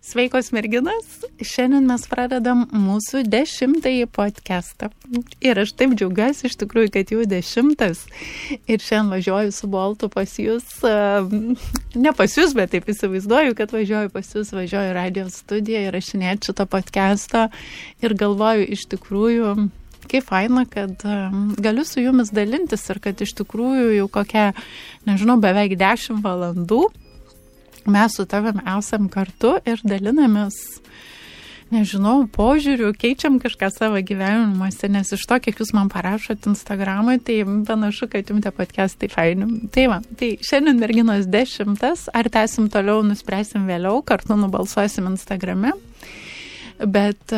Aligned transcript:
Sveikos 0.00 0.46
merginas, 0.56 1.08
šiandien 1.44 1.84
mes 1.84 2.06
pradedam 2.08 2.62
mūsų 2.72 3.20
dešimtąjį 3.28 4.06
podcastą. 4.08 4.88
Ir 5.44 5.58
aš 5.60 5.74
taip 5.76 5.92
džiaugiuosi 5.92 6.46
iš 6.48 6.54
tikrųjų, 6.62 6.88
kad 6.94 7.12
jau 7.12 7.26
dešimtas. 7.28 8.00
Ir 8.64 8.80
šiandien 8.80 9.10
važiuoju 9.12 9.52
su 9.52 9.68
Boltu 9.68 10.08
pas 10.08 10.32
jūs, 10.40 10.70
ne 12.00 12.14
pas 12.16 12.36
jūs, 12.38 12.54
bet 12.56 12.72
taip 12.72 12.88
įsivaizduoju, 12.88 13.52
kad 13.58 13.74
važiuoju 13.76 14.14
pas 14.14 14.32
jūs, 14.38 14.54
važiuoju 14.56 14.96
radio 14.96 15.26
studiją 15.28 15.84
ir 15.84 15.92
rašinėti 15.98 16.48
šitą 16.48 16.64
podcastą. 16.72 17.44
Ir 18.00 18.16
galvoju 18.24 18.70
iš 18.72 18.86
tikrųjų, 18.96 19.52
kaip 20.08 20.28
faina, 20.32 20.64
kad 20.64 21.04
um, 21.04 21.52
galiu 21.60 21.84
su 21.84 22.00
jumis 22.00 22.32
dalintis 22.32 22.88
ir 22.88 23.04
kad 23.04 23.20
iš 23.20 23.36
tikrųjų 23.44 23.92
jau 23.98 24.08
kokia, 24.16 24.48
nežinau, 25.04 25.36
beveik 25.44 25.76
10 25.76 26.24
valandų 26.24 26.86
mes 27.86 28.16
su 28.16 28.26
tavim 28.28 28.60
esam 28.78 29.08
kartu 29.12 29.56
ir 29.68 29.80
dalinamės, 29.86 30.56
nežinau, 31.70 32.24
požiūriu, 32.34 32.90
keičiam 32.98 33.38
kažką 33.42 33.70
savo 33.72 34.00
gyvenimuose, 34.02 34.90
nes 34.90 35.12
iš 35.14 35.22
to, 35.30 35.38
kiek 35.42 35.60
jūs 35.62 35.70
man 35.76 35.90
parašot 35.92 36.48
Instagramui, 36.50 37.20
tai 37.22 37.40
panašu, 37.46 38.10
kad 38.10 38.30
jums 38.30 38.44
tie 38.44 38.52
podcastai 38.54 39.10
faini. 39.12 39.46
Tai 39.74 39.86
va, 39.92 40.00
tai 40.18 40.32
šiandien 40.44 40.82
merginos 40.82 41.30
dešimtas, 41.30 42.08
ar 42.12 42.30
tęsim 42.32 42.66
toliau, 42.72 43.04
nuspręsim 43.06 43.68
vėliau, 43.70 44.02
kartu 44.06 44.38
nubalsuosim 44.38 45.08
Instagrame. 45.12 45.76
Bet 46.80 47.32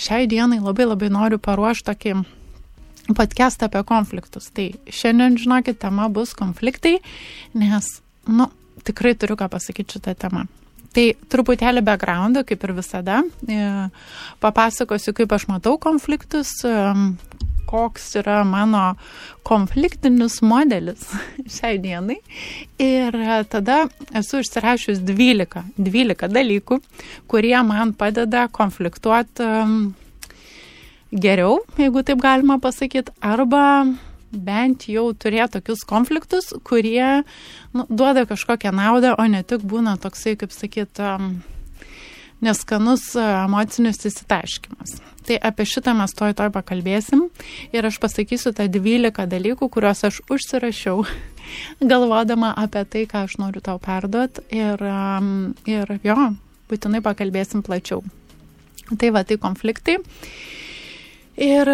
šiai 0.00 0.28
dienai 0.30 0.60
labai 0.62 0.86
labai 0.86 1.10
noriu 1.12 1.40
paruošti 1.42 1.88
tokį 1.90 2.16
podcastą 3.14 3.68
apie 3.68 3.82
konfliktus. 3.86 4.48
Tai 4.54 4.70
šiandien, 4.88 5.36
žinokit, 5.42 5.78
tema 5.82 6.08
bus 6.08 6.32
konfliktai, 6.38 6.96
nes, 7.58 7.90
nu, 8.30 8.48
tikrai 8.86 9.16
turiu 9.18 9.36
ką 9.38 9.50
pasakyti 9.52 9.98
šitą 9.98 10.14
temą. 10.18 10.46
Tai 10.96 11.10
truputėlį 11.28 11.82
backgroundą, 11.84 12.40
kaip 12.48 12.62
ir 12.64 12.72
visada. 12.78 13.20
E, 13.44 13.64
papasakosiu, 14.40 15.12
kaip 15.16 15.34
aš 15.36 15.44
matau 15.50 15.74
konfliktus, 15.80 16.54
e, 16.64 16.72
koks 17.68 18.14
yra 18.22 18.38
mano 18.48 18.94
konfliktinis 19.44 20.38
modelis 20.46 21.04
šiai 21.58 21.76
dienai. 21.82 22.16
Ir 22.80 23.18
tada 23.52 23.82
esu 24.16 24.40
išsirašius 24.40 25.02
12, 25.04 25.66
12 25.76 26.32
dalykų, 26.32 26.80
kurie 27.28 27.56
man 27.68 27.92
padeda 27.98 28.46
konfliktuoti 28.48 29.44
e, 29.44 29.62
geriau, 31.12 31.60
jeigu 31.76 32.02
taip 32.06 32.24
galima 32.24 32.56
pasakyti, 32.62 33.12
arba 33.20 33.66
bent 34.36 34.88
jau 34.90 35.08
turėti 35.16 35.58
tokius 35.58 35.84
konfliktus, 35.88 36.52
kurie 36.66 37.22
nu, 37.74 37.86
duoda 37.88 38.26
kažkokią 38.28 38.72
naudą, 38.76 39.14
o 39.18 39.26
ne 39.30 39.42
tik 39.46 39.64
būna 39.66 39.96
toksai, 40.00 40.36
kaip 40.40 40.54
sakyt, 40.54 41.00
um, 41.02 41.36
neskanus 42.44 43.14
emocinis 43.16 44.02
įsitaškimas. 44.08 44.98
Tai 45.26 45.38
apie 45.42 45.64
šitą 45.66 45.94
mes 45.98 46.12
toj 46.14 46.36
toj 46.38 46.52
pakalbėsim 46.54 47.24
ir 47.74 47.88
aš 47.88 47.98
pasakysiu 48.02 48.52
tą 48.54 48.68
12 48.70 49.26
dalykų, 49.30 49.68
kuriuos 49.72 50.04
aš 50.06 50.20
užsirašiau, 50.30 51.02
galvodama 51.92 52.52
apie 52.54 52.84
tai, 52.84 53.06
ką 53.10 53.24
aš 53.26 53.38
noriu 53.42 53.64
tau 53.64 53.80
perduoti 53.82 54.44
ir, 54.54 54.86
ir 55.66 55.96
jo, 56.06 56.30
būtinai 56.70 57.02
pakalbėsim 57.02 57.64
plačiau. 57.66 58.04
Tai 58.86 59.10
va, 59.10 59.24
tai 59.26 59.40
konfliktai. 59.42 59.98
Ir 61.42 61.68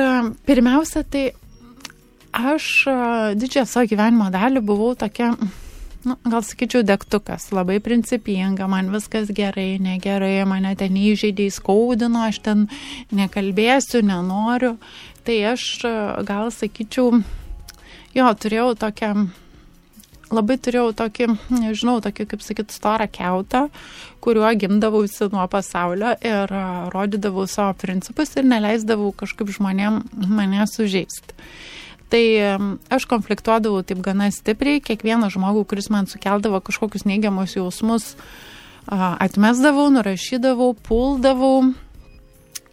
pirmiausia, 0.49 1.05
tai 1.05 1.27
aš 2.33 2.69
didžiąją 3.39 3.67
savo 3.69 3.89
gyvenimo 3.91 4.31
dalį 4.33 4.63
buvau 4.65 4.95
tokia, 4.99 5.33
nu, 6.05 6.17
gal 6.25 6.43
sakyčiau, 6.47 6.83
degtukas, 6.87 7.51
labai 7.55 7.79
principinga, 7.85 8.67
man 8.71 8.91
viskas 8.95 9.31
gerai, 9.35 9.77
negerai, 9.83 10.43
mane 10.49 10.75
ten 10.81 10.97
įžeidė, 10.99 11.51
skaudino, 11.53 12.25
aš 12.29 12.43
ten 12.47 12.67
nekalbėsiu, 13.13 14.03
nenoriu. 14.07 14.77
Tai 15.23 15.37
aš 15.53 15.69
gal 16.27 16.51
sakyčiau, 16.51 17.23
jo, 18.17 18.35
turėjau 18.43 18.73
tokią 18.81 19.15
labai 20.33 20.57
turėjau 20.57 20.93
tokį, 20.97 21.29
nežinau, 21.61 21.99
tokį, 22.05 22.27
kaip 22.31 22.45
sakyt, 22.45 22.73
storą 22.73 23.07
keutą, 23.13 23.67
kuriuo 24.25 24.49
gimdavausi 24.57 25.29
nuo 25.33 25.45
pasaulio 25.53 26.15
ir 26.25 26.55
rodydavau 26.95 27.45
savo 27.51 27.77
principus 27.81 28.33
ir 28.39 28.49
neleisdavau 28.49 29.13
kažkaip 29.23 29.53
žmonėm 29.53 30.01
mane 30.33 30.67
sužeisti. 30.71 31.37
Tai 32.13 32.25
aš 32.93 33.07
konfliktuodavau 33.09 33.81
taip 33.89 34.03
gana 34.05 34.27
stipriai, 34.29 34.83
kiekvieną 34.85 35.31
žmogų, 35.33 35.65
kuris 35.71 35.89
man 35.89 36.09
sukeldavo 36.11 36.61
kažkokius 36.61 37.07
neigiamus 37.09 37.57
jausmus, 37.57 38.11
atmesdavau, 38.87 39.87
nurašydavau, 39.95 40.75
puldavau 40.85 41.71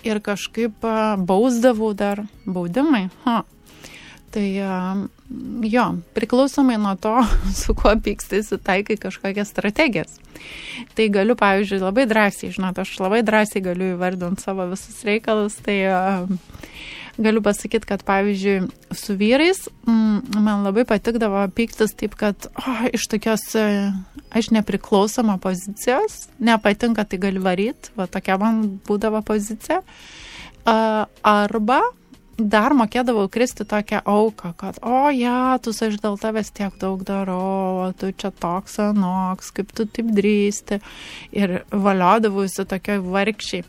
ir 0.04 0.20
kažkaip 0.26 0.84
bausdavau 1.24 1.94
dar 1.96 2.26
baudimai. 2.44 3.08
Ha. 3.24 3.46
Tai 4.30 4.46
jo, 5.66 5.86
priklausomai 6.14 6.78
nuo 6.78 6.94
to, 7.00 7.16
su 7.62 7.74
kuo 7.80 7.96
pykstasi, 7.96 8.60
taikai 8.60 9.00
kažkokias 9.02 9.50
strategijas. 9.56 10.20
Tai 10.96 11.08
galiu, 11.16 11.40
pavyzdžiui, 11.40 11.82
labai 11.82 12.06
drąsiai, 12.10 12.52
žinot, 12.54 12.84
aš 12.84 12.98
labai 13.02 13.24
drąsiai 13.26 13.64
galiu 13.66 13.94
įvardinti 13.96 14.44
savo 14.44 14.68
visus 14.70 15.00
reikalus, 15.08 15.58
tai 15.66 15.80
uh, 15.90 16.28
galiu 17.20 17.44
pasakyti, 17.44 17.88
kad 17.88 18.04
pavyzdžiui, 18.08 18.70
su 18.96 19.16
vyrais 19.20 19.66
mm, 19.88 20.40
man 20.40 20.64
labai 20.64 20.86
patikdavo 20.88 21.44
pyktis 21.56 21.94
taip, 22.00 22.16
kad 22.20 22.48
oh, 22.56 22.88
iš 22.96 23.10
tokios 23.12 23.44
e, 23.60 23.92
aš 24.32 24.52
nepriklausoma 24.56 25.38
pozicijos, 25.44 26.28
nepatinka, 26.40 27.04
tai 27.04 27.20
gali 27.22 27.44
varyti, 27.44 27.94
va 28.00 28.08
tokia 28.08 28.40
man 28.42 28.66
būdavo 28.88 29.22
pozicija. 29.28 29.82
Arba 30.70 31.80
dar 32.40 32.74
mokėdavau 32.78 33.28
kristi 33.32 33.66
tokią 33.68 34.02
auką, 34.08 34.54
kad, 34.60 34.78
o 34.86 35.10
ja, 35.12 35.58
tu 35.64 35.74
aš 35.74 35.98
dėl 36.00 36.16
tavęs 36.22 36.52
tiek 36.56 36.76
daug 36.80 37.02
darau, 37.08 37.88
o 37.88 37.90
tu 37.98 38.12
čia 38.16 38.32
toks 38.32 38.80
anoks, 38.84 39.52
kaip 39.56 39.74
tu 39.76 39.86
taip 39.90 40.14
drįsti. 40.16 40.80
Ir 41.36 41.62
valiodavausi 41.72 42.68
tokioj 42.70 43.04
vargšiai. 43.04 43.66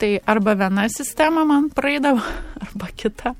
Tai 0.00 0.14
arba 0.24 0.54
viena 0.56 0.86
sistema 0.88 1.44
man 1.44 1.68
praeidavo, 1.76 2.22
arba 2.64 2.88
kita. 2.96 3.34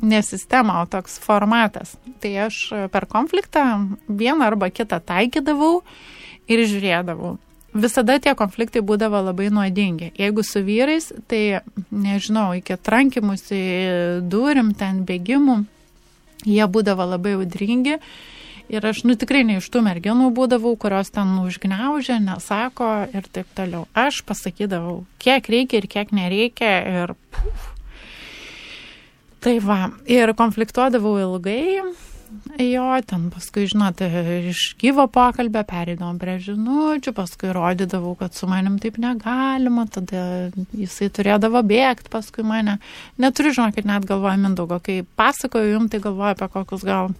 Ne 0.00 0.22
sistema, 0.22 0.80
o 0.82 0.86
toks 0.86 1.18
formatas. 1.22 1.96
Tai 2.22 2.30
aš 2.46 2.60
per 2.92 3.06
konfliktą 3.10 3.64
vieną 4.08 4.46
arba 4.46 4.70
kitą 4.70 5.00
taikydavau 5.02 5.82
ir 6.50 6.62
žiūrėdavau. 6.70 7.36
Visada 7.78 8.16
tie 8.22 8.32
konfliktai 8.38 8.80
būdavo 8.82 9.20
labai 9.26 9.50
nuodingi. 9.54 10.12
Jeigu 10.18 10.42
su 10.46 10.62
vyrais, 10.64 11.10
tai 11.30 11.60
nežinau, 11.90 12.54
iki 12.56 12.78
trankimusi 12.80 13.60
durim, 14.24 14.72
ten 14.78 15.02
bėgimų, 15.06 15.58
jie 16.48 16.66
būdavo 16.66 17.06
labai 17.12 17.36
audringi 17.36 17.98
Ir 18.68 18.84
aš, 18.84 19.02
nu 19.08 19.16
tikrai 19.16 19.46
ne 19.48 19.58
iš 19.62 19.70
tų 19.72 19.80
merginų 19.86 20.28
būdavau, 20.36 20.74
kurios 20.80 21.08
ten 21.14 21.30
užgneužė, 21.40 22.18
nesako 22.20 22.90
ir 23.16 23.28
taip 23.32 23.48
toliau. 23.56 23.86
Aš 23.96 24.20
pasakydavau, 24.28 25.00
kiek 25.22 25.48
reikia 25.48 25.80
ir 25.80 25.88
kiek 25.88 26.12
nereikia 26.12 26.74
ir... 27.02 27.16
Puf. 27.32 27.72
Tai 29.38 29.54
va, 29.62 29.78
ir 30.10 30.32
konfliktuodavau 30.34 31.14
ilgai, 31.22 31.78
jo, 32.58 32.86
ten 33.06 33.28
paskui, 33.30 33.68
žinote, 33.70 34.08
iš 34.50 34.62
gyvo 34.80 35.04
pokalbio 35.14 35.62
pereidom 35.68 36.18
prie 36.20 36.34
žinučių, 36.42 37.14
paskui 37.16 37.52
rodydavau, 37.54 38.16
kad 38.18 38.34
su 38.34 38.48
manim 38.50 38.80
taip 38.82 38.98
negalima, 39.00 39.86
tada 39.94 40.50
jisai 40.76 41.08
turėdavo 41.14 41.62
bėgti 41.70 42.10
paskui 42.12 42.44
mane. 42.46 42.80
Neturiu, 43.22 43.54
žinokit, 43.56 43.86
net 43.88 44.08
galvoju 44.10 44.42
Mindaugo, 44.42 44.80
kai 44.82 45.00
pasakoju 45.18 45.76
jums, 45.76 45.94
tai 45.94 46.02
galvoju 46.04 46.34
apie 46.34 46.50
kokius 46.58 46.84
gal 46.88 47.14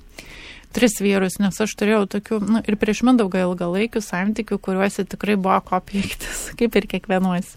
tris 0.74 0.98
vyrus, 1.02 1.38
nes 1.42 1.60
aš 1.64 1.74
turėjau 1.78 2.04
tokių, 2.16 2.40
nu, 2.44 2.62
ir 2.68 2.76
prieš 2.80 3.02
mindaugą 3.08 3.46
ilgalaikių 3.46 4.02
santykių, 4.04 4.60
kuriuose 4.62 5.06
tikrai 5.08 5.38
buvo 5.40 5.58
ko 5.68 5.80
pyktis, 5.84 6.48
kaip 6.58 6.78
ir 6.78 6.88
kiekvienuose. 6.90 7.56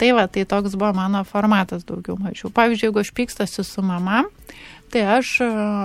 Tai 0.00 0.14
va, 0.16 0.24
tai 0.32 0.46
toks 0.48 0.78
buvo 0.80 0.94
mano 0.96 1.20
formatas 1.28 1.84
daugiau 1.84 2.16
mažiau. 2.16 2.48
Pavyzdžiui, 2.56 2.88
jeigu 2.88 3.02
aš 3.02 3.10
pykstasi 3.16 3.64
su 3.68 3.82
mama, 3.84 4.22
tai 4.90 5.02
aš 5.18 5.34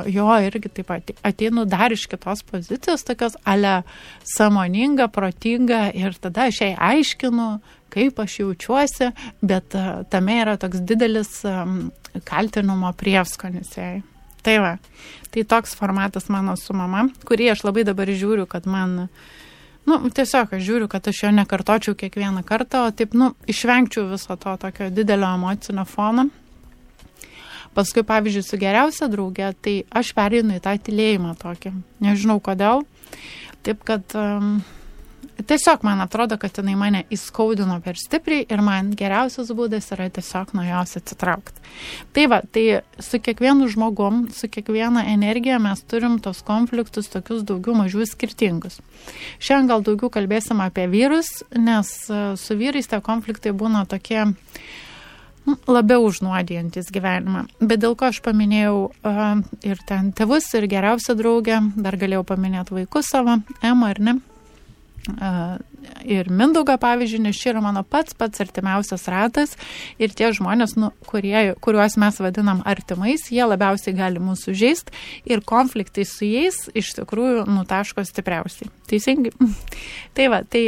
jo 0.08 0.28
irgi 0.48 0.72
taip 0.72 0.88
pat 0.88 1.12
ateinu 1.28 1.66
dar 1.68 1.92
iš 1.92 2.06
kitos 2.10 2.46
pozicijos, 2.48 3.04
tokios 3.04 3.36
ale 3.44 3.82
samoninga, 4.38 5.10
protinga 5.12 5.90
ir 5.92 6.16
tada 6.16 6.48
aš 6.48 6.62
jai 6.64 6.72
aiškinu, 6.80 7.50
kaip 7.92 8.24
aš 8.24 8.40
jaučiuosi, 8.40 9.12
bet 9.44 9.76
tame 10.12 10.42
yra 10.42 10.56
toks 10.64 10.80
didelis 10.88 11.38
kaltinimo 12.24 12.96
prieskonis 12.96 13.76
jai. 13.78 13.96
Tai 14.46 14.60
va, 14.62 14.76
tai 15.34 15.44
toks 15.44 15.74
formatas 15.74 16.30
mano 16.30 16.54
su 16.60 16.76
mama, 16.78 17.08
kurį 17.26 17.50
aš 17.56 17.64
labai 17.66 17.86
dabar 17.88 18.12
žiūriu, 18.14 18.46
kad 18.46 18.68
man, 18.70 19.08
nu, 19.90 19.98
tiesiog 20.14 20.54
aš 20.54 20.62
žiūriu, 20.68 20.90
kad 20.92 21.08
aš 21.10 21.24
jo 21.24 21.32
nekartočiau 21.34 21.98
kiekvieną 21.98 22.46
kartą, 22.46 22.86
o 22.86 22.94
taip, 22.94 23.18
nu, 23.18 23.32
išvengčiau 23.50 24.06
viso 24.12 24.38
to 24.38 24.54
tokio 24.62 24.92
didelio 24.94 25.32
emocinio 25.40 25.88
fono. 25.90 26.30
Paskui, 27.76 28.06
pavyzdžiui, 28.08 28.46
su 28.46 28.62
geriausia 28.62 29.10
draugė, 29.12 29.50
tai 29.66 29.74
aš 29.92 30.14
pereinu 30.16 30.56
į 30.56 30.62
tą 30.64 30.78
tylėjimą 30.86 31.34
tokį. 31.42 31.74
Nežinau 32.06 32.38
kodėl. 32.40 32.86
Taip, 33.66 33.82
kad 33.84 34.14
um, 34.16 34.62
tiesiog 35.44 35.84
man 35.84 36.02
atrodo, 36.02 36.38
kad 36.38 36.58
jinai 36.58 36.76
mane 36.80 37.04
įskaudino 37.14 37.78
per 37.84 37.98
stipriai 38.00 38.46
ir 38.50 38.62
man 38.64 38.92
geriausias 38.98 39.52
būdas 39.56 39.92
yra 39.96 40.08
tiesiog 40.14 40.54
nuo 40.56 40.64
jos 40.66 40.96
atsitraukti. 41.00 41.64
Tai 42.16 42.26
va, 42.32 42.40
tai 42.42 42.64
su 43.04 43.20
kiekvienu 43.20 43.68
žmogum, 43.72 44.26
su 44.36 44.50
kiekviena 44.52 45.06
energija 45.12 45.60
mes 45.60 45.84
turim 45.84 46.18
tos 46.24 46.42
konfliktus 46.48 47.12
tokius 47.12 47.44
daugiau 47.48 47.76
mažiau 47.78 48.08
skirtingus. 48.08 48.80
Šiandien 49.40 49.72
gal 49.74 49.86
daugiau 49.86 50.12
kalbėsim 50.14 50.64
apie 50.64 50.88
vyrus, 50.92 51.32
nes 51.58 51.92
e, 52.10 52.22
su 52.40 52.58
vyrais 52.58 52.88
tie 52.90 53.02
konfliktai 53.04 53.52
būna 53.56 53.84
tokie 53.90 54.22
nu, 55.46 55.58
labiau 55.68 56.06
užnuodijantis 56.08 56.92
gyvenimą. 56.96 57.46
Bet 57.60 57.84
dėl 57.84 57.98
ko 58.00 58.10
aš 58.10 58.22
paminėjau 58.26 58.78
uh, 58.90 59.26
ir 59.68 59.82
ten 59.88 60.10
tėvus, 60.16 60.48
ir 60.58 60.66
geriausią 60.72 61.18
draugę, 61.20 61.60
dar 61.76 62.00
galėjau 62.02 62.24
paminėti 62.32 62.80
vaikus 62.80 63.12
savo, 63.14 63.38
Emą 63.62 63.92
ar 63.94 64.02
ne 64.02 64.16
ir 66.06 66.30
Mindaugą, 66.30 66.78
pavyzdžiui, 66.82 67.22
nes 67.26 67.38
čia 67.40 67.52
yra 67.54 67.62
mano 67.64 67.84
pats 67.88 68.16
pats 68.18 68.42
artimiausias 68.42 69.06
ratas 69.12 69.56
ir 70.02 70.14
tie 70.18 70.32
žmonės, 70.36 70.76
nu, 70.80 70.92
kurie, 71.10 71.56
kuriuos 71.64 71.98
mes 72.02 72.20
vadinam 72.22 72.62
artimais, 72.68 73.28
jie 73.34 73.46
labiausiai 73.46 73.96
gali 73.98 74.22
mūsų 74.24 74.56
žaisti 74.58 74.96
ir 75.30 75.44
konfliktai 75.46 76.06
su 76.10 76.28
jais 76.28 76.66
iš 76.78 76.94
tikrųjų 77.00 77.46
nutaško 77.50 78.06
stipriausiai. 78.08 78.70
Teisingai. 78.90 79.34
Tai 80.16 80.28
va, 80.32 80.38
tai 80.48 80.62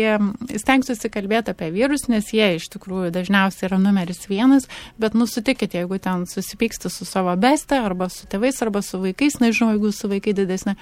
stengsiuosi 0.60 1.08
kalbėti 1.14 1.54
apie 1.54 1.70
vyrus, 1.72 2.08
nes 2.12 2.34
jie 2.36 2.50
iš 2.58 2.66
tikrųjų 2.74 3.14
dažniausiai 3.16 3.70
yra 3.70 3.78
numeris 3.80 4.26
vienas, 4.28 4.66
bet 5.00 5.16
nusutikit, 5.16 5.78
jeigu 5.78 6.02
ten 6.04 6.26
susipyksti 6.28 6.92
su 6.92 7.08
savo 7.08 7.32
beste 7.40 7.78
arba 7.80 8.10
su 8.12 8.28
tėvais 8.28 8.60
arba 8.66 8.82
su 8.84 9.00
vaikais, 9.00 9.40
nežinau, 9.40 9.72
jeigu 9.78 9.94
su 9.96 10.12
vaikai 10.12 10.36
didesnė 10.36 10.76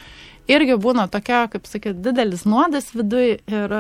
irgi 0.51 0.77
būna 0.81 1.07
tokia, 1.11 1.45
kaip 1.51 1.67
sakyti, 1.69 1.99
didelis 2.05 2.45
nuodas 2.49 2.91
viduje 2.95 3.39
ir 3.49 3.75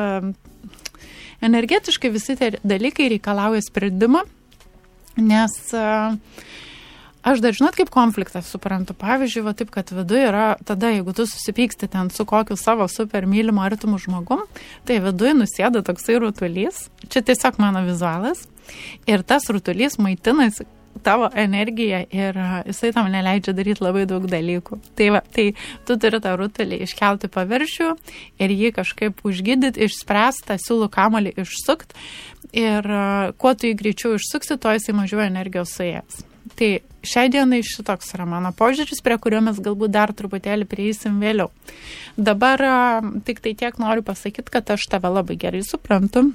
energetiškai 1.45 2.11
visi 2.13 2.37
tie 2.39 2.55
dalykai 2.63 3.09
reikalauja 3.15 3.63
sprendimo, 3.65 4.23
nes 5.19 5.55
aš 7.25 7.41
dar 7.41 7.55
žinot, 7.57 7.75
kaip 7.77 7.89
konfliktas 7.93 8.49
suprantu. 8.53 8.93
Pavyzdžiui, 8.97 9.45
va 9.47 9.55
taip, 9.57 9.71
kad 9.73 9.89
viduje 9.93 10.27
yra, 10.29 10.47
tada 10.65 10.91
jeigu 10.93 11.13
tu 11.17 11.25
susipyksti 11.29 11.89
ten 11.91 12.11
su 12.13 12.25
kokiu 12.29 12.57
savo 12.59 12.87
super 12.91 13.25
mylimu 13.29 13.63
artimu 13.65 13.97
žmogum, 14.01 14.45
tai 14.85 14.99
viduje 15.03 15.33
nusėda 15.37 15.81
toksai 15.85 16.19
rutulys, 16.21 16.87
čia 17.09 17.25
tiesiog 17.25 17.61
mano 17.61 17.85
vizualas. 17.87 18.45
Ir 19.09 19.21
tas 19.21 19.45
rutulys 19.53 19.99
maitinasi 20.01 20.65
tavo 21.03 21.29
energiją 21.35 22.03
ir 22.13 22.37
jisai 22.69 22.91
tam 22.95 23.09
neleidžia 23.11 23.55
daryti 23.57 23.83
labai 23.83 24.05
daug 24.09 24.27
dalykų. 24.29 24.79
Tai, 24.97 25.09
va, 25.15 25.23
tai 25.35 25.47
tu 25.87 25.97
turi 26.01 26.21
tą 26.23 26.35
rutulį 26.39 26.81
iškelti 26.85 27.31
paviršių 27.33 27.89
ir 28.43 28.55
jį 28.55 28.71
kažkaip 28.79 29.25
užgydyti, 29.27 29.87
išspręsti, 29.87 30.47
tą 30.51 30.59
siūlų 30.61 30.91
kamolį 30.93 31.35
išsukti 31.43 31.99
ir 32.55 32.87
kuo 33.41 33.53
tu 33.55 33.69
jį 33.69 33.75
greičiau 33.81 34.15
išsuksi, 34.19 34.59
to 34.61 34.77
jisai 34.77 34.95
mažiau 34.95 35.25
energijos 35.25 35.75
suėjęs. 35.75 36.23
Tai 36.55 36.69
šiai 37.05 37.29
dienai 37.33 37.63
šitoks 37.65 38.13
yra 38.15 38.27
mano 38.29 38.51
požiūris, 38.55 39.01
prie 39.03 39.17
kurio 39.21 39.41
mes 39.43 39.57
galbūt 39.65 39.93
dar 39.93 40.13
truputėlį 40.13 40.67
prieisim 40.69 41.17
vėliau. 41.23 41.49
Dabar 42.15 42.61
tik 43.25 43.41
tai 43.41 43.55
tiek 43.57 43.81
noriu 43.81 44.05
pasakyti, 44.05 44.53
kad 44.53 44.69
aš 44.77 44.85
tave 44.93 45.09
labai 45.11 45.39
gerai 45.41 45.63
suprantu 45.65 46.29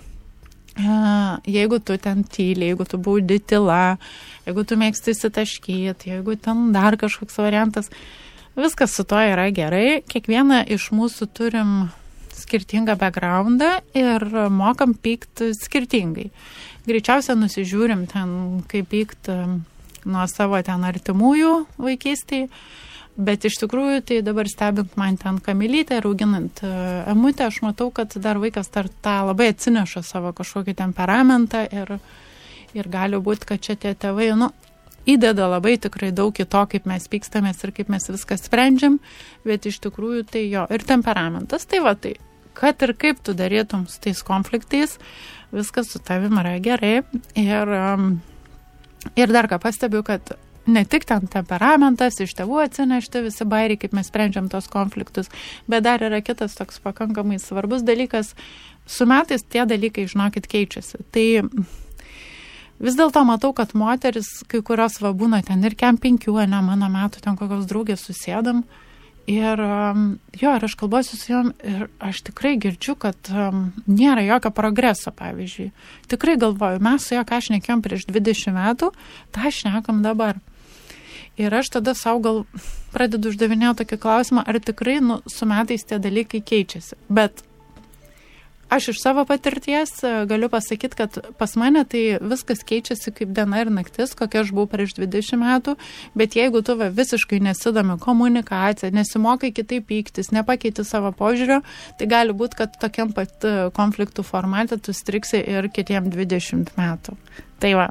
jeigu 1.46 1.78
tu 1.84 1.96
ten 1.98 2.24
tyli, 2.24 2.70
jeigu 2.70 2.86
tu 2.88 2.98
būdi 3.00 3.40
tyla, 3.52 3.98
jeigu 4.46 4.64
tu 4.64 4.78
mėgsti 4.80 5.14
įsitaškyti, 5.14 6.12
jeigu 6.14 6.36
ten 6.40 6.70
dar 6.74 6.96
kažkoks 7.00 7.38
variantas, 7.40 7.90
viskas 8.56 8.94
su 8.96 9.04
to 9.04 9.20
yra 9.20 9.48
gerai. 9.54 10.02
Kiekvieną 10.10 10.64
iš 10.72 10.90
mūsų 10.96 11.30
turim 11.36 11.72
skirtingą 12.40 12.96
backgroundą 12.98 13.78
ir 13.96 14.24
mokam 14.50 14.94
pykti 14.94 15.52
skirtingai. 15.58 16.30
Greičiausia 16.88 17.36
nusižiūrim 17.36 18.06
ten, 18.10 18.62
kaip 18.70 18.88
pykti 18.90 19.36
nuo 20.08 20.26
savo 20.32 20.60
ten 20.64 20.84
artimųjų 20.88 21.52
vaikystėje 21.80 22.48
Bet 23.20 23.44
iš 23.44 23.58
tikrųjų, 23.60 24.00
tai 24.08 24.20
dabar 24.24 24.48
stebint 24.48 24.94
man 24.96 25.18
ten 25.20 25.40
kamilytę 25.44 25.98
ir 25.98 26.06
auginant 26.08 26.62
e, 26.64 26.70
emutę, 27.12 27.44
aš 27.50 27.58
matau, 27.60 27.90
kad 27.92 28.14
dar 28.16 28.40
vaikas 28.40 28.70
dar 28.72 28.88
tą 29.04 29.18
labai 29.28 29.50
atsineša 29.52 30.00
savo 30.06 30.32
kažkokį 30.36 30.74
temperamentą 30.78 31.66
ir, 31.68 31.98
ir 32.72 32.88
gali 32.88 33.20
būti, 33.20 33.50
kad 33.50 33.60
čia 33.66 33.76
tie 33.76 33.92
tėvai, 33.92 34.30
nu, 34.40 34.48
įdeda 35.10 35.50
labai 35.50 35.76
tikrai 35.82 36.10
daug 36.16 36.32
į 36.32 36.48
to, 36.48 36.64
kaip 36.72 36.88
mes 36.88 37.08
pykstamės 37.12 37.60
ir 37.64 37.74
kaip 37.76 37.92
mes 37.92 38.08
viską 38.08 38.40
sprendžiam, 38.40 38.98
bet 39.44 39.68
iš 39.68 39.82
tikrųjų 39.84 40.24
tai 40.32 40.46
jo 40.48 40.64
ir 40.72 40.88
temperamentas, 40.88 41.68
tai 41.68 41.84
va 41.84 41.92
tai, 41.98 42.16
kad 42.56 42.80
ir 42.86 42.94
kaip 42.96 43.20
tu 43.24 43.36
darytum 43.36 43.84
su 43.88 44.00
tais 44.00 44.24
konfliktais, 44.24 44.96
viskas 45.52 45.92
su 45.92 46.00
tavim 46.00 46.40
yra 46.40 46.56
gerai. 46.62 47.00
Ir, 47.36 47.74
ir 49.16 49.34
dar 49.34 49.48
ką 49.50 49.60
pastebiu, 49.60 50.04
kad 50.06 50.38
ne 50.66 50.84
tik 50.84 51.06
ten 51.08 51.26
temperamentas, 51.30 52.20
iš 52.20 52.34
tėvų 52.38 52.64
atsinešti 52.66 53.24
visi 53.26 53.46
bairiai, 53.48 53.78
kaip 53.80 53.94
mes 53.96 54.10
sprendžiam 54.10 54.48
tos 54.52 54.68
konfliktus, 54.70 55.30
bet 55.70 55.84
dar 55.86 56.02
yra 56.04 56.20
kitas 56.24 56.56
toks 56.58 56.80
pakankamai 56.84 57.40
svarbus 57.40 57.84
dalykas. 57.86 58.34
Su 58.86 59.06
metais 59.06 59.44
tie 59.46 59.64
dalykai, 59.68 60.08
žinokit, 60.10 60.48
keičiasi. 60.50 61.04
Tai 61.14 61.26
vis 62.80 62.98
dėlto 62.98 63.22
matau, 63.28 63.52
kad 63.56 63.74
moteris, 63.78 64.40
kai 64.50 64.62
kurios 64.66 65.00
va 65.02 65.12
būna 65.16 65.42
ten 65.46 65.62
ir 65.64 65.76
kem 65.78 65.98
penkių, 66.00 66.36
ne 66.48 66.62
mano 66.64 66.90
metų, 66.92 67.22
ten 67.24 67.38
kokios 67.38 67.68
draugės 67.70 68.06
susėdam. 68.08 68.64
Ir 69.30 69.60
um, 69.62 70.06
jo, 70.34 70.50
ir 70.56 70.64
aš 70.66 70.74
kalbuosiu 70.80 71.16
su 71.18 71.28
jom 71.30 71.50
ir 71.62 71.84
aš 72.02 72.22
tikrai 72.26 72.56
girdžiu, 72.58 72.96
kad 72.98 73.30
um, 73.30 73.68
nėra 73.86 74.24
jokio 74.26 74.50
progreso, 74.54 75.12
pavyzdžiui. 75.14 75.68
Tikrai 76.10 76.34
galvoju, 76.40 76.80
mes 76.82 77.06
su 77.06 77.14
jo, 77.14 77.22
ką 77.28 77.38
aš 77.38 77.52
nekėjom 77.54 77.84
prieš 77.84 78.08
20 78.10 78.56
metų, 78.56 78.90
tą 79.30 79.44
aš 79.52 79.60
nekam 79.68 80.02
dabar. 80.02 80.40
Ir 81.38 81.54
aš 81.54 81.70
tada 81.76 81.94
savo 81.94 82.24
gal 82.24 82.42
pradedu 82.90 83.30
uždavinėti 83.30 83.84
tokį 83.84 84.00
klausimą, 84.02 84.42
ar 84.42 84.58
tikrai 84.66 84.98
nu, 85.04 85.20
su 85.30 85.46
metais 85.46 85.86
tie 85.86 86.00
dalykai 86.02 86.42
keičiasi. 86.42 86.98
Bet 87.08 87.44
aš 88.70 88.88
iš 88.88 89.02
savo 89.02 89.24
patirties 89.24 89.92
e, 90.04 90.10
galiu 90.30 90.48
pasakyti, 90.48 90.96
kad 90.96 91.18
pas 91.38 91.56
mane 91.56 91.82
tai 91.84 92.02
viskas 92.20 92.62
keičiasi 92.66 93.12
kaip 93.16 93.32
diena 93.34 93.60
ir 93.64 93.70
naktis, 93.74 94.14
kokia 94.18 94.44
aš 94.44 94.52
buvau 94.54 94.70
prieš 94.70 94.94
20 94.98 95.40
metų, 95.40 95.76
bet 96.14 96.36
jeigu 96.38 96.62
tu 96.66 96.76
va, 96.78 96.90
visiškai 96.94 97.40
nesidomi 97.44 97.98
komunikacija, 98.00 98.92
nesimokai 98.94 99.52
kitaip 99.56 99.88
pyktis, 99.90 100.30
nepakeiti 100.34 100.84
savo 100.86 101.10
požiūrio, 101.16 101.60
tai 101.98 102.10
gali 102.10 102.36
būti, 102.36 102.60
kad 102.62 102.78
tokiam 102.80 103.14
pat 103.16 103.46
e, 103.46 103.54
konfliktų 103.76 104.24
formate 104.26 104.78
tu 104.78 104.94
striksi 104.96 105.42
ir 105.42 105.70
kitiem 105.74 106.10
20 106.12 106.76
metų. 106.78 107.16
Tai 107.60 107.72
va. 107.76 107.90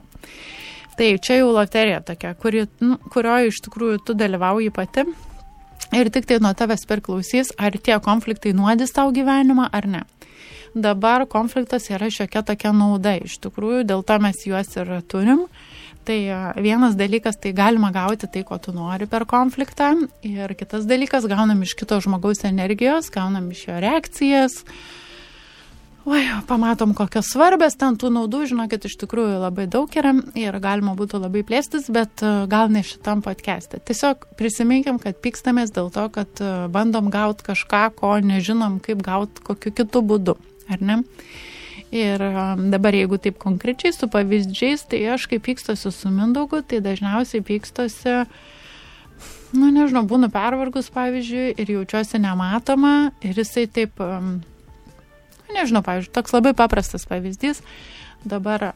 Taip, 0.99 1.21
čia 1.23 1.39
jau 1.39 1.51
loterija 1.55 2.01
tokia, 2.03 2.33
kuri, 2.35 2.65
nu, 2.83 2.97
kurioje 3.11 3.53
iš 3.53 3.59
tikrųjų 3.67 4.01
tu 4.07 4.15
dalyvauji 4.19 4.71
pati. 4.75 5.05
Ir 5.95 6.09
tik 6.13 6.27
tai 6.29 6.37
nuo 6.43 6.51
tavęs 6.53 6.83
priklausys, 6.85 7.53
ar 7.57 7.73
tie 7.73 7.95
konfliktai 8.03 8.51
nuodys 8.53 8.91
tau 8.93 9.09
gyvenimą 9.15 9.69
ar 9.73 9.87
ne. 9.89 10.01
Dabar 10.75 11.25
konfliktas 11.29 11.89
yra 11.89 12.11
šiokia 12.13 12.43
tokia 12.45 12.71
nauda, 12.75 13.15
iš 13.23 13.39
tikrųjų, 13.43 13.83
dėl 13.89 14.05
to 14.05 14.19
mes 14.21 14.45
juos 14.45 14.71
ir 14.77 14.93
turim. 15.09 15.47
Tai 16.07 16.17
vienas 16.57 16.95
dalykas, 16.97 17.37
tai 17.37 17.51
galima 17.53 17.91
gauti 17.93 18.29
tai, 18.31 18.41
ko 18.47 18.57
tu 18.57 18.73
nori 18.73 19.05
per 19.09 19.27
konfliktą. 19.29 19.91
Ir 20.25 20.55
kitas 20.57 20.87
dalykas, 20.89 21.27
gaunam 21.29 21.61
iš 21.65 21.75
kito 21.77 21.99
žmogaus 22.01 22.45
energijos, 22.49 23.11
gaunam 23.13 23.51
iš 23.53 23.67
jo 23.67 23.77
reakcijas, 23.83 24.63
Oi, 26.07 26.23
pamatom, 26.47 26.93
kokios 26.95 27.27
svarbės 27.33 27.75
ten 27.77 27.97
tų 27.99 28.07
naudų, 28.15 28.45
žinokit, 28.49 28.85
iš 28.87 28.95
tikrųjų 29.01 29.41
labai 29.43 29.65
daug 29.69 29.91
yra 29.99 30.13
ir 30.39 30.55
galima 30.63 30.95
būtų 30.97 31.19
labai 31.19 31.43
plėstis, 31.45 31.89
bet 31.91 32.23
e, 32.23 32.31
gal 32.49 32.71
ne 32.71 32.85
šitam 32.87 33.19
podcast'e. 33.21 33.81
Tiesiog 33.83 34.23
prisiminkim, 34.39 34.97
kad 35.03 35.19
pykstamės 35.21 35.73
dėl 35.75 35.91
to, 35.91 36.07
kad 36.15 36.39
e, 36.39 36.53
bandom 36.71 37.11
gauti 37.11 37.43
kažką, 37.51 37.83
ko 37.99 38.15
nežinom, 38.23 38.79
kaip 38.81 39.03
gauti 39.05 39.43
kokiu 39.43 39.75
kitu 39.75 40.01
būdu, 40.01 40.37
ar 40.69 40.83
ne? 40.85 40.99
Ir 41.95 42.21
e, 42.21 42.33
dabar, 42.69 42.93
jeigu 42.93 43.17
taip 43.21 43.39
konkrečiai 43.41 43.95
su 43.95 44.09
pavyzdžiais, 44.11 44.85
tai 44.91 45.01
aš 45.15 45.25
kaip 45.31 45.47
pykstosi 45.47 45.91
su 45.93 46.13
Mindaugu, 46.13 46.61
tai 46.61 46.83
dažniausiai 46.85 47.41
pykstosi, 47.45 48.19
nu 49.57 49.71
nežinau, 49.73 50.05
būnu 50.09 50.29
pervargus, 50.33 50.91
pavyzdžiui, 50.93 51.57
ir 51.57 51.73
jaučiuosi 51.77 52.21
nematoma 52.21 53.11
ir 53.25 53.41
jisai 53.41 53.65
taip 53.73 53.97
um, 54.05 54.37
Nežinau, 55.49 55.81
pavyzdžiui, 55.85 56.13
toks 56.13 56.33
labai 56.35 56.53
paprastas 56.57 57.07
pavyzdys. 57.09 57.63
Dabar 58.21 58.73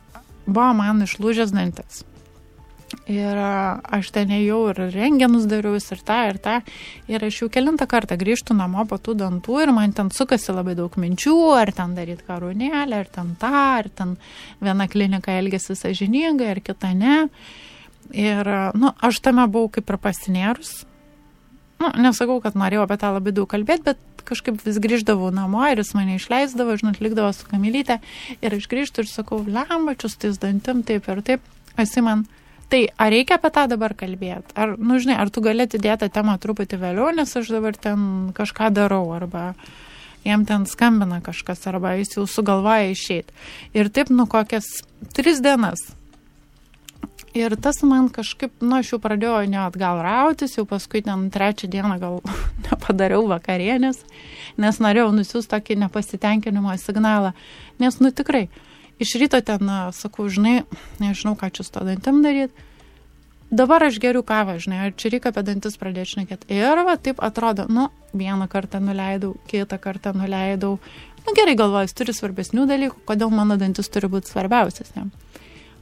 buvo 0.48 0.72
man 0.78 1.04
išlūžęs 1.06 1.54
dantis. 1.54 2.02
Ir 3.12 3.40
aš 3.40 4.12
ten 4.16 4.32
ėjau 4.32 4.60
ir 4.72 4.80
rengenus 4.94 5.48
darius 5.50 5.90
ir 5.92 6.04
tą, 6.06 6.20
ir 6.30 6.40
tą. 6.44 6.60
Ir 7.12 7.26
aš 7.26 7.42
jau 7.42 7.50
kilintą 7.52 7.88
kartą 7.90 8.18
grįžtu 8.20 8.56
namo 8.58 8.86
po 8.88 9.00
tų 9.02 9.18
dantų 9.20 9.60
ir 9.64 9.74
man 9.76 9.96
ten 9.96 10.12
sukasi 10.14 10.56
labai 10.56 10.78
daug 10.80 10.96
minčių, 11.00 11.36
ar 11.58 11.74
ten 11.76 11.98
daryti 11.98 12.24
karūnėlę, 12.30 13.04
ar 13.04 13.12
ten 13.12 13.36
tą, 13.42 13.52
ar 13.82 13.90
ten 13.92 14.16
viena 14.64 14.88
klinika 14.88 15.36
elgesi 15.40 15.76
sažiningai, 15.80 16.54
ar 16.56 16.64
kita 16.64 16.94
ne. 16.96 17.18
Ir, 18.14 18.48
nu, 18.78 18.92
aš 19.02 19.22
tame 19.24 19.46
buvau 19.52 19.72
kaip 19.74 19.90
ir 19.90 20.00
pasinėrus. 20.04 20.84
Nu, 21.82 21.90
nesakau, 22.00 22.38
kad 22.44 22.56
norėjau 22.60 22.86
apie 22.86 23.00
tą 23.02 23.10
labai 23.16 23.34
daug 23.36 23.50
kalbėti, 23.52 23.90
bet 23.90 24.24
kažkaip 24.28 24.62
vis 24.64 24.80
grįždavau 24.80 25.32
namo 25.36 25.64
ir 25.68 25.82
jis 25.82 25.92
mane 25.98 26.16
išleisdavo, 26.16 26.78
žinot, 26.80 27.02
likdavo 27.04 27.32
su 27.36 27.48
kamelytė 27.50 28.00
ir 28.40 28.56
aš 28.56 28.70
grįžtu 28.72 29.04
ir 29.04 29.10
sakau, 29.12 29.42
lembačius 29.44 30.16
tais 30.20 30.40
dantim, 30.40 30.84
taip 30.88 31.10
ir 31.12 31.24
taip. 31.28 31.52
Esi 31.80 32.04
man, 32.06 32.28
tai 32.72 32.84
ar 32.98 33.12
reikia 33.14 33.40
apie 33.40 33.52
tą 33.54 33.66
dabar 33.72 33.96
kalbėti? 33.98 34.56
Ar, 34.60 34.76
nu, 34.78 35.00
žinai, 35.02 35.18
ar 35.22 35.32
tu 35.34 35.44
gali 35.46 35.66
atidėti 35.66 36.12
temą 36.14 36.38
truputį 36.42 36.80
vėliau, 36.82 37.10
nes 37.16 37.34
aš 37.40 37.52
dabar 37.54 37.78
ten 37.78 38.30
kažką 38.38 38.70
darau 38.76 39.06
arba 39.16 39.52
jam 40.24 40.46
ten 40.48 40.68
skambina 40.70 41.20
kažkas 41.24 41.66
arba 41.68 41.98
jis 42.00 42.16
jau 42.18 42.28
sugalvoja 42.30 42.94
išeiti. 42.94 43.36
Ir 43.76 43.92
taip, 43.94 44.14
nu, 44.14 44.28
kokias 44.30 44.70
tris 45.16 45.44
dienas 45.44 45.84
Ir 47.34 47.56
tas 47.58 47.80
man 47.82 48.12
kažkaip, 48.14 48.52
nu, 48.62 48.76
aš 48.78 48.92
jau 48.92 49.00
pradėjau 49.02 49.40
ne 49.50 49.58
atgal 49.64 50.04
rautis, 50.06 50.52
jau 50.54 50.68
paskui 50.70 51.02
ten 51.02 51.32
trečią 51.34 51.66
dieną 51.74 51.96
gal 51.98 52.20
nepadariau 52.68 53.26
vakarienės, 53.32 54.04
nes 54.62 54.78
norėjau 54.86 55.10
nusiųsti 55.18 55.50
tokį 55.56 55.80
nepasitenkinimo 55.82 56.76
signalą. 56.78 57.32
Nes, 57.82 57.98
nu, 58.06 58.14
tikrai, 58.14 58.44
iš 59.04 59.16
ryto 59.22 59.40
ten, 59.46 59.72
sakau, 59.96 60.28
žinai, 60.32 60.64
nežinau, 61.04 61.36
ką 61.40 61.52
čia 61.54 61.66
su 61.68 61.74
to 61.76 61.84
dantim 61.88 62.24
daryti. 62.26 62.70
Dabar 63.54 63.84
aš 63.86 64.00
geriu 64.02 64.24
kavą, 64.26 64.56
žinai, 64.58 64.80
ar 64.88 64.94
čia 64.98 65.12
reikia 65.14 65.30
apie 65.30 65.44
dantis 65.46 65.76
pradėti 65.78 66.16
šnekėti. 66.16 66.48
Ir 66.56 66.80
va, 66.88 66.96
taip 66.98 67.20
atrodo, 67.22 67.68
nu, 67.70 67.90
vieną 68.18 68.48
kartą 68.50 68.80
nuleidau, 68.82 69.36
kitą 69.52 69.78
kartą 69.78 70.16
nuleidau. 70.18 70.80
Nu, 71.22 71.36
gerai 71.38 71.54
galvoju, 71.60 71.86
jis 71.86 71.98
turi 72.00 72.16
svarbesnių 72.18 72.66
dalykų, 72.72 73.04
kodėl 73.12 73.30
mano 73.30 73.60
dantis 73.62 73.92
turi 73.94 74.10
būti 74.10 74.34
svarbiausias. 74.34 74.96
Ne? 74.98 75.06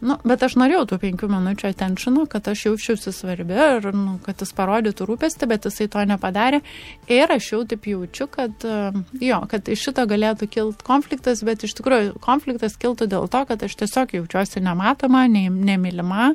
Nu, 0.02 0.16
bet 0.26 0.42
aš 0.42 0.56
norėjau 0.58 0.88
tų 0.90 0.98
penkių 1.04 1.28
minučių 1.30 1.68
attentionų, 1.70 2.26
kad 2.32 2.48
aš 2.50 2.64
jaučiausi 2.66 3.14
svarbi 3.14 3.54
ir 3.54 3.92
nu, 3.94 4.16
kad 4.26 4.42
jis 4.42 4.50
parodytų 4.58 5.06
rūpestį, 5.06 5.50
bet 5.52 5.68
jisai 5.70 5.86
to 5.94 6.02
nepadarė. 6.10 6.64
Ir 7.12 7.30
aš 7.30 7.52
jau 7.52 7.62
taip 7.70 7.86
jaučiu, 7.86 8.26
kad 8.32 8.66
e, 8.66 8.80
jo, 9.22 9.38
kad 9.52 9.70
iš 9.70 9.86
šito 9.88 10.08
galėtų 10.10 10.50
kilti 10.50 10.88
konfliktas, 10.88 11.44
bet 11.46 11.68
iš 11.68 11.78
tikrųjų 11.78 12.16
konfliktas 12.24 12.80
kiltų 12.82 13.12
dėl 13.14 13.30
to, 13.30 13.44
kad 13.52 13.68
aš 13.68 13.78
tiesiog 13.84 14.18
jaučiuosi 14.18 14.66
nematoma, 14.66 15.28
ne, 15.30 15.46
nemylima 15.54 16.32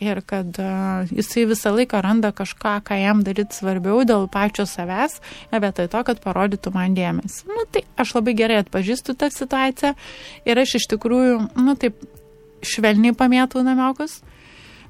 ir 0.00 0.20
kad 0.26 0.56
uh, 0.58 1.12
jisai 1.12 1.44
visą 1.46 1.70
laiką 1.76 2.00
randa 2.02 2.32
kažką, 2.34 2.80
ką 2.88 2.98
jam 2.98 3.22
daryti 3.26 3.54
svarbiau 3.54 4.02
dėl 4.08 4.26
pačio 4.32 4.66
savęs, 4.66 5.20
vietoj 5.52 5.88
to, 5.92 6.02
kad 6.08 6.20
parodytų 6.24 6.72
man 6.74 6.96
dėmesį. 6.96 7.46
Nu, 7.52 7.68
tai 7.70 7.84
aš 8.00 8.16
labai 8.18 8.34
gerai 8.38 8.58
atpažįstu 8.64 9.14
tą 9.18 9.30
situaciją 9.32 9.94
ir 10.48 10.64
aš 10.64 10.78
iš 10.80 10.90
tikrųjų, 10.96 11.38
nu, 11.62 11.76
taip 11.78 12.02
švelniai 12.68 13.16
pamėtų 13.16 13.64
namiokus, 13.66 14.20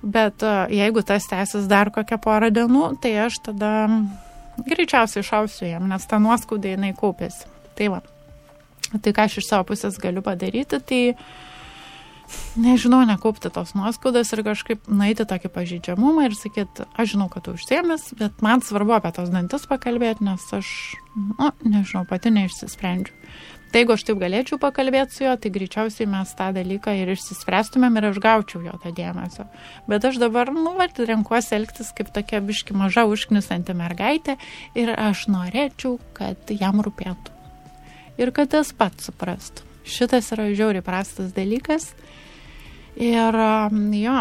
bet 0.02 0.44
e, 0.44 0.54
jeigu 0.78 1.04
tas 1.06 1.26
tęsis 1.30 1.68
dar 1.70 1.90
kokią 1.94 2.20
porą 2.22 2.50
dienų, 2.54 2.94
tai 3.02 3.16
aš 3.26 3.40
tada 3.48 3.72
greičiausiai 4.62 5.26
šausiu 5.26 5.68
jam, 5.68 5.88
nes 5.90 6.06
ta 6.06 6.20
nuoskaudė 6.22 6.74
jinai 6.74 6.92
kaupėsi. 6.98 7.48
Tai 7.74 7.90
va. 7.96 8.04
Tai 8.94 9.10
ką 9.14 9.26
aš 9.26 9.40
iš 9.40 9.48
savo 9.50 9.66
pusės 9.72 9.98
galiu 9.98 10.22
padaryti, 10.22 10.78
tai 10.78 11.00
nežinau, 12.56 13.02
nekaupti 13.08 13.50
tos 13.52 13.74
nuoskaudas 13.76 14.30
ir 14.32 14.44
kažkaip 14.46 14.86
nueiti 14.88 15.26
tokį 15.28 15.50
pažydžiamumą 15.54 16.28
ir 16.28 16.36
sakyti, 16.38 16.86
aš 16.94 17.14
žinau, 17.14 17.28
kad 17.32 17.46
tu 17.46 17.56
užsiemęs, 17.58 18.12
bet 18.20 18.44
man 18.44 18.62
svarbu 18.64 18.96
apie 18.96 19.12
tos 19.16 19.32
dantis 19.34 19.66
pakalbėti, 19.70 20.24
nes 20.28 20.46
aš, 20.56 20.70
nu, 21.16 21.50
nežinau, 21.66 22.04
pati 22.08 22.32
neišsisprendžiu. 22.34 23.16
Tai 23.74 23.80
jeigu 23.82 23.90
aš 23.90 24.04
taip 24.06 24.18
galėčiau 24.20 24.56
pakalbėti 24.62 25.16
su 25.16 25.24
juo, 25.24 25.32
tai 25.34 25.50
greičiausiai 25.50 26.06
mes 26.06 26.30
tą 26.38 26.52
dalyką 26.54 26.92
ir 26.94 27.08
išsispręstumėm 27.10 27.96
ir 27.98 28.04
aš 28.12 28.20
gaučiau 28.22 28.60
jo 28.62 28.74
tą 28.78 28.92
dėmesio. 28.94 29.48
Bet 29.90 30.06
aš 30.06 30.20
dabar, 30.22 30.52
nu, 30.54 30.76
va, 30.78 30.86
renkuosi 30.86 31.56
elgtis 31.56 31.90
kaip 31.98 32.12
tokia 32.14 32.38
biški 32.38 32.76
maža 32.78 33.02
užknisanti 33.10 33.74
mergaitė 33.74 34.36
ir 34.78 34.94
aš 34.94 35.24
norėčiau, 35.34 35.96
kad 36.14 36.54
jam 36.54 36.84
rūpėtų. 36.86 37.34
Ir 38.22 38.30
kad 38.30 38.54
jis 38.54 38.70
pats 38.78 39.10
suprastų. 39.10 39.66
Šitas 39.82 40.30
yra 40.38 40.46
žiauriai 40.54 40.86
prastas 40.86 41.34
dalykas. 41.34 41.90
Ir 42.94 43.42
jo, 43.98 44.18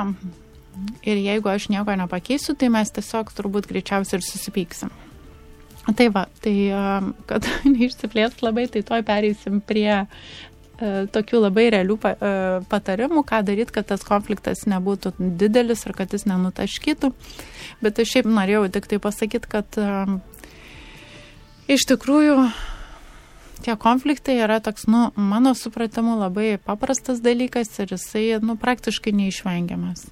ir 1.05 1.25
jeigu 1.29 1.53
aš 1.53 1.69
nieko 1.69 1.93
nepakeisiu, 2.01 2.57
tai 2.57 2.74
mes 2.74 2.89
tiesiog 2.89 3.29
turbūt 3.38 3.69
greičiausiai 3.69 4.17
ir 4.17 4.25
susipyksim. 4.33 4.89
Tai 5.84 6.08
va, 6.16 6.28
tai 6.44 6.56
kad 7.28 7.48
neišsiplės 7.74 8.40
labai, 8.44 8.70
tai 8.72 8.84
toj 8.88 9.04
pereisim 9.08 9.60
prie 9.60 10.04
tokių 11.13 11.40
labai 11.44 11.68
realių 11.72 11.98
patarimų, 12.72 13.24
ką 13.28 13.42
daryti, 13.46 13.75
kad 13.75 13.88
tas 13.92 14.04
konfliktas 14.08 14.66
nebūtų 14.68 15.13
didelis 15.40 15.86
ir 15.86 15.94
kad 15.96 16.16
jis 16.16 16.25
nenutaškytų. 16.28 17.12
Bet 17.84 18.02
aš 18.02 18.16
šiaip 18.16 18.30
norėjau 18.32 18.66
tik 18.74 18.90
tai 18.92 19.00
pasakyti, 19.04 19.52
kad 19.52 19.80
iš 21.72 21.86
tikrųjų 21.92 22.40
tie 23.63 23.78
konfliktai 23.80 24.40
yra 24.44 24.60
toks, 24.63 24.88
nu, 24.92 25.06
mano 25.16 25.54
supratimu, 25.56 26.18
labai 26.20 26.58
paprastas 26.58 27.22
dalykas 27.24 27.72
ir 27.80 27.96
jisai, 27.96 28.25
nu, 28.44 28.58
praktiškai 28.60 29.13
neišvengiamas. 29.16 30.08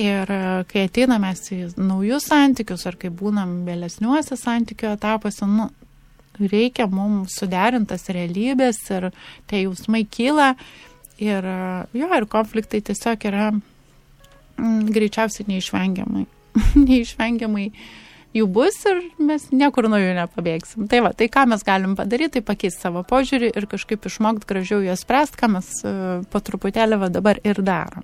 Ir 0.00 0.30
e, 0.30 0.42
kai 0.70 0.86
ateiname 0.88 1.30
į 1.54 1.60
naujus 1.78 2.26
santykius, 2.26 2.86
ar 2.90 2.96
kai 2.98 3.12
būnam 3.14 3.60
vėlesniuose 3.66 4.38
santykių 4.38 4.90
etapuose, 4.96 5.46
nu, 5.46 5.68
reikia 6.40 6.88
mums 6.90 7.36
suderintas 7.38 8.08
realybės 8.10 8.80
ir 8.90 9.10
tie 9.50 9.64
jausmai 9.64 10.02
kyla. 10.10 10.54
Ir 11.22 11.46
e, 11.46 11.58
jo, 11.94 12.08
ir 12.10 12.26
konfliktai 12.30 12.82
tiesiog 12.82 13.28
yra 13.30 13.50
m, 13.52 13.60
mm, 14.58 14.80
greičiausiai 14.96 15.46
neišvengiamai. 15.52 16.24
neišvengiamai 16.88 17.68
jų 18.34 18.48
bus 18.50 18.80
ir 18.90 18.98
mes 19.22 19.46
niekur 19.54 19.86
nuo 19.86 20.00
jų 20.02 20.16
nepabėgsim. 20.18 20.88
Tai 20.90 21.04
va, 21.06 21.12
tai 21.14 21.28
ką 21.30 21.46
mes 21.52 21.62
galim 21.66 21.94
padaryti, 21.98 22.40
tai 22.40 22.48
pakeisti 22.50 22.82
savo 22.82 23.04
požiūrį 23.06 23.52
ir 23.54 23.68
kažkaip 23.70 24.10
išmokti 24.10 24.50
gražiau 24.50 24.82
juos 24.82 25.06
spręsti, 25.06 25.38
ką 25.38 25.52
mes 25.54 25.70
uh, 25.86 26.26
po 26.32 26.42
truputėlį 26.42 26.98
va 27.04 27.12
dabar 27.14 27.38
ir 27.46 27.62
darom. 27.62 28.02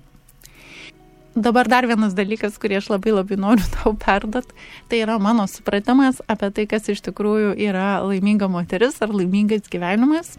Dabar 1.35 1.67
dar 1.71 1.87
vienas 1.87 2.11
dalykas, 2.11 2.57
kurį 2.59 2.81
aš 2.81 2.89
labai 2.91 3.13
labai 3.15 3.37
noriu 3.39 3.63
tau 3.77 3.93
perdat, 3.95 4.49
tai 4.91 4.99
yra 5.05 5.15
mano 5.19 5.45
supratimas 5.47 6.19
apie 6.27 6.49
tai, 6.51 6.65
kas 6.67 6.89
iš 6.91 6.99
tikrųjų 7.07 7.53
yra 7.55 8.01
laiminga 8.03 8.49
moteris 8.51 8.99
ar 8.99 9.13
laimingas 9.15 9.71
gyvenimas. 9.71 10.35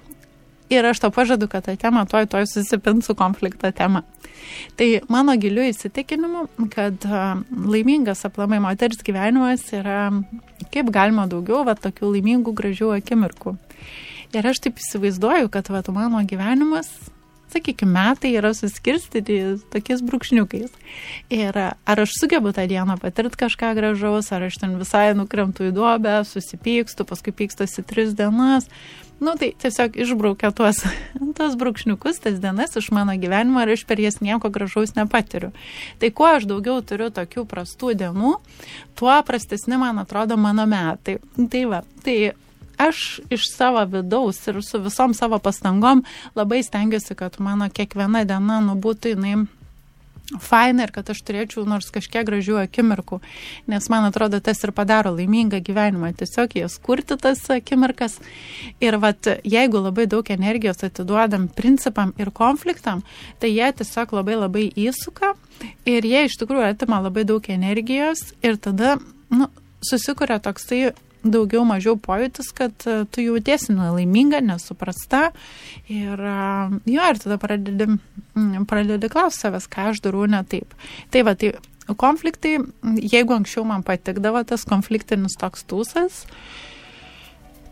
Ir 0.72 0.84
aš 0.88 1.02
to 1.04 1.10
pažadu, 1.12 1.48
kad 1.52 1.64
tą 1.64 1.74
temą 1.80 2.04
toj 2.08 2.28
toj 2.32 2.46
susipins 2.48 3.08
su 3.08 3.14
konflikto 3.16 3.68
tema. 3.76 4.04
Tai 4.76 4.88
mano 5.08 5.34
giliu 5.36 5.64
įsitikinimu, 5.68 6.46
kad 6.72 7.04
laimingas 7.50 8.24
aplamai 8.28 8.60
moters 8.60 9.00
gyvenimas 9.04 9.66
yra 9.76 10.10
kaip 10.72 10.92
galima 10.92 11.26
daugiau 11.28 11.64
va, 11.68 11.76
tokių 11.76 12.14
laimingų, 12.14 12.54
gražių 12.56 12.92
akimirkų. 12.96 13.56
Ir 14.32 14.48
aš 14.48 14.62
taip 14.64 14.80
įsivaizduoju, 14.80 15.52
kad 15.52 15.68
va, 15.72 15.84
mano 15.92 16.24
gyvenimas 16.24 16.88
sakykime, 17.52 17.92
metai 17.92 18.32
yra 18.40 18.52
suskirstyti 18.56 19.38
tokiais 19.72 20.02
brūkšniukais. 20.06 20.72
Ir 21.32 21.58
ar 21.58 22.02
aš 22.04 22.16
sugebu 22.18 22.54
tą 22.56 22.66
dieną 22.70 22.98
patirti 23.02 23.44
kažką 23.44 23.74
gražaus, 23.78 24.32
ar 24.32 24.48
aš 24.48 24.58
ten 24.62 24.74
visai 24.80 25.12
nukremtų 25.18 25.70
į 25.70 25.76
duobę, 25.76 26.18
susipykstu, 26.28 27.06
paskui 27.08 27.34
pykstasi 27.42 27.84
tris 27.86 28.16
dienas. 28.18 28.68
Nu, 29.22 29.36
tai 29.38 29.52
tiesiog 29.54 29.94
išbraukia 30.02 30.50
tuos, 30.50 30.80
tuos 31.38 31.52
brūkšniukus, 31.60 32.18
tas 32.24 32.40
dienas 32.42 32.74
iš 32.80 32.88
mano 32.90 33.14
gyvenimo 33.14 33.62
ir 33.62 33.76
aš 33.76 33.84
per 33.86 34.02
jas 34.02 34.18
nieko 34.18 34.50
gražaus 34.50 34.96
nepatiriu. 34.96 35.52
Tai 36.02 36.10
kuo 36.10 36.26
aš 36.26 36.48
daugiau 36.50 36.82
turiu 36.82 37.06
tokių 37.14 37.44
prastų 37.46 37.94
dienų, 38.00 38.32
tuo 38.98 39.18
prastesni 39.28 39.78
man 39.78 40.02
atrodo 40.02 40.34
mano 40.34 40.66
metai. 40.66 41.20
Tai 41.38 41.62
va, 41.70 41.84
tai 42.02 42.16
aš 42.78 43.20
iš 43.30 43.48
savo 43.52 43.84
vidaus 43.84 44.40
ir 44.48 44.60
su 44.62 44.80
visom 44.82 45.14
savo 45.14 45.38
pastangom 45.38 46.04
labai 46.34 46.62
stengiuosi, 46.62 47.14
kad 47.14 47.40
mano 47.40 47.68
kiekviena 47.70 48.24
diena 48.28 48.60
nubūtų 48.64 49.16
jinai 49.16 49.36
faina 50.40 50.86
ir 50.86 50.92
kad 50.94 51.10
aš 51.12 51.20
turėčiau 51.26 51.64
nors 51.68 51.90
kažkiek 51.92 52.24
gražių 52.26 52.56
akimirkų, 52.62 53.18
nes 53.70 53.88
man 53.92 54.06
atrodo 54.08 54.40
tas 54.44 54.62
ir 54.64 54.72
padaro 54.72 55.12
laimingą 55.16 55.60
gyvenimą, 55.64 56.12
tiesiog 56.16 56.56
jas 56.56 56.78
kurti 56.82 57.18
tas 57.20 57.42
akimirkas. 57.52 58.18
Ir 58.80 58.96
vat, 59.02 59.28
jeigu 59.44 59.82
labai 59.82 60.06
daug 60.10 60.30
energijos 60.32 60.84
atiduodam 60.86 61.48
principam 61.52 62.14
ir 62.20 62.32
konfliktam, 62.34 63.02
tai 63.40 63.52
jie 63.52 63.72
tiesiog 63.82 64.14
labai 64.20 64.38
labai 64.44 64.68
įsuka 64.70 65.34
ir 65.88 66.06
jie 66.06 66.26
iš 66.28 66.38
tikrųjų 66.40 66.70
atima 66.72 67.02
labai 67.02 67.26
daug 67.28 67.48
energijos 67.52 68.30
ir 68.42 68.58
tada 68.62 68.96
nu, 69.30 69.50
susikuria 69.84 70.38
toksai 70.42 70.92
daugiau 71.22 71.64
mažiau 71.66 71.96
pojūtis, 72.00 72.50
kad 72.56 72.86
e, 72.86 73.02
tu 73.10 73.24
jautiesi 73.24 73.74
nelaiminga, 73.74 74.42
nesuprasta. 74.44 75.30
Ir 75.90 76.18
e, 76.18 76.38
jo, 76.90 77.08
ir 77.10 77.20
tada 77.22 77.38
pradedi, 77.42 77.88
mm, 78.34 78.66
pradedi 78.70 79.10
klausti 79.12 79.46
savęs, 79.46 79.68
ką 79.72 79.90
aš 79.92 80.02
darau 80.04 80.26
ne 80.30 80.42
taip. 80.48 80.74
Tai 81.14 81.24
va, 81.28 81.36
tai 81.38 81.54
konfliktai, 81.98 82.58
jeigu 83.02 83.36
anksčiau 83.36 83.64
man 83.68 83.86
patikdavo 83.86 84.42
tas 84.48 84.66
konfliktinis 84.68 85.38
toks 85.40 85.66
tūsas, 85.70 86.24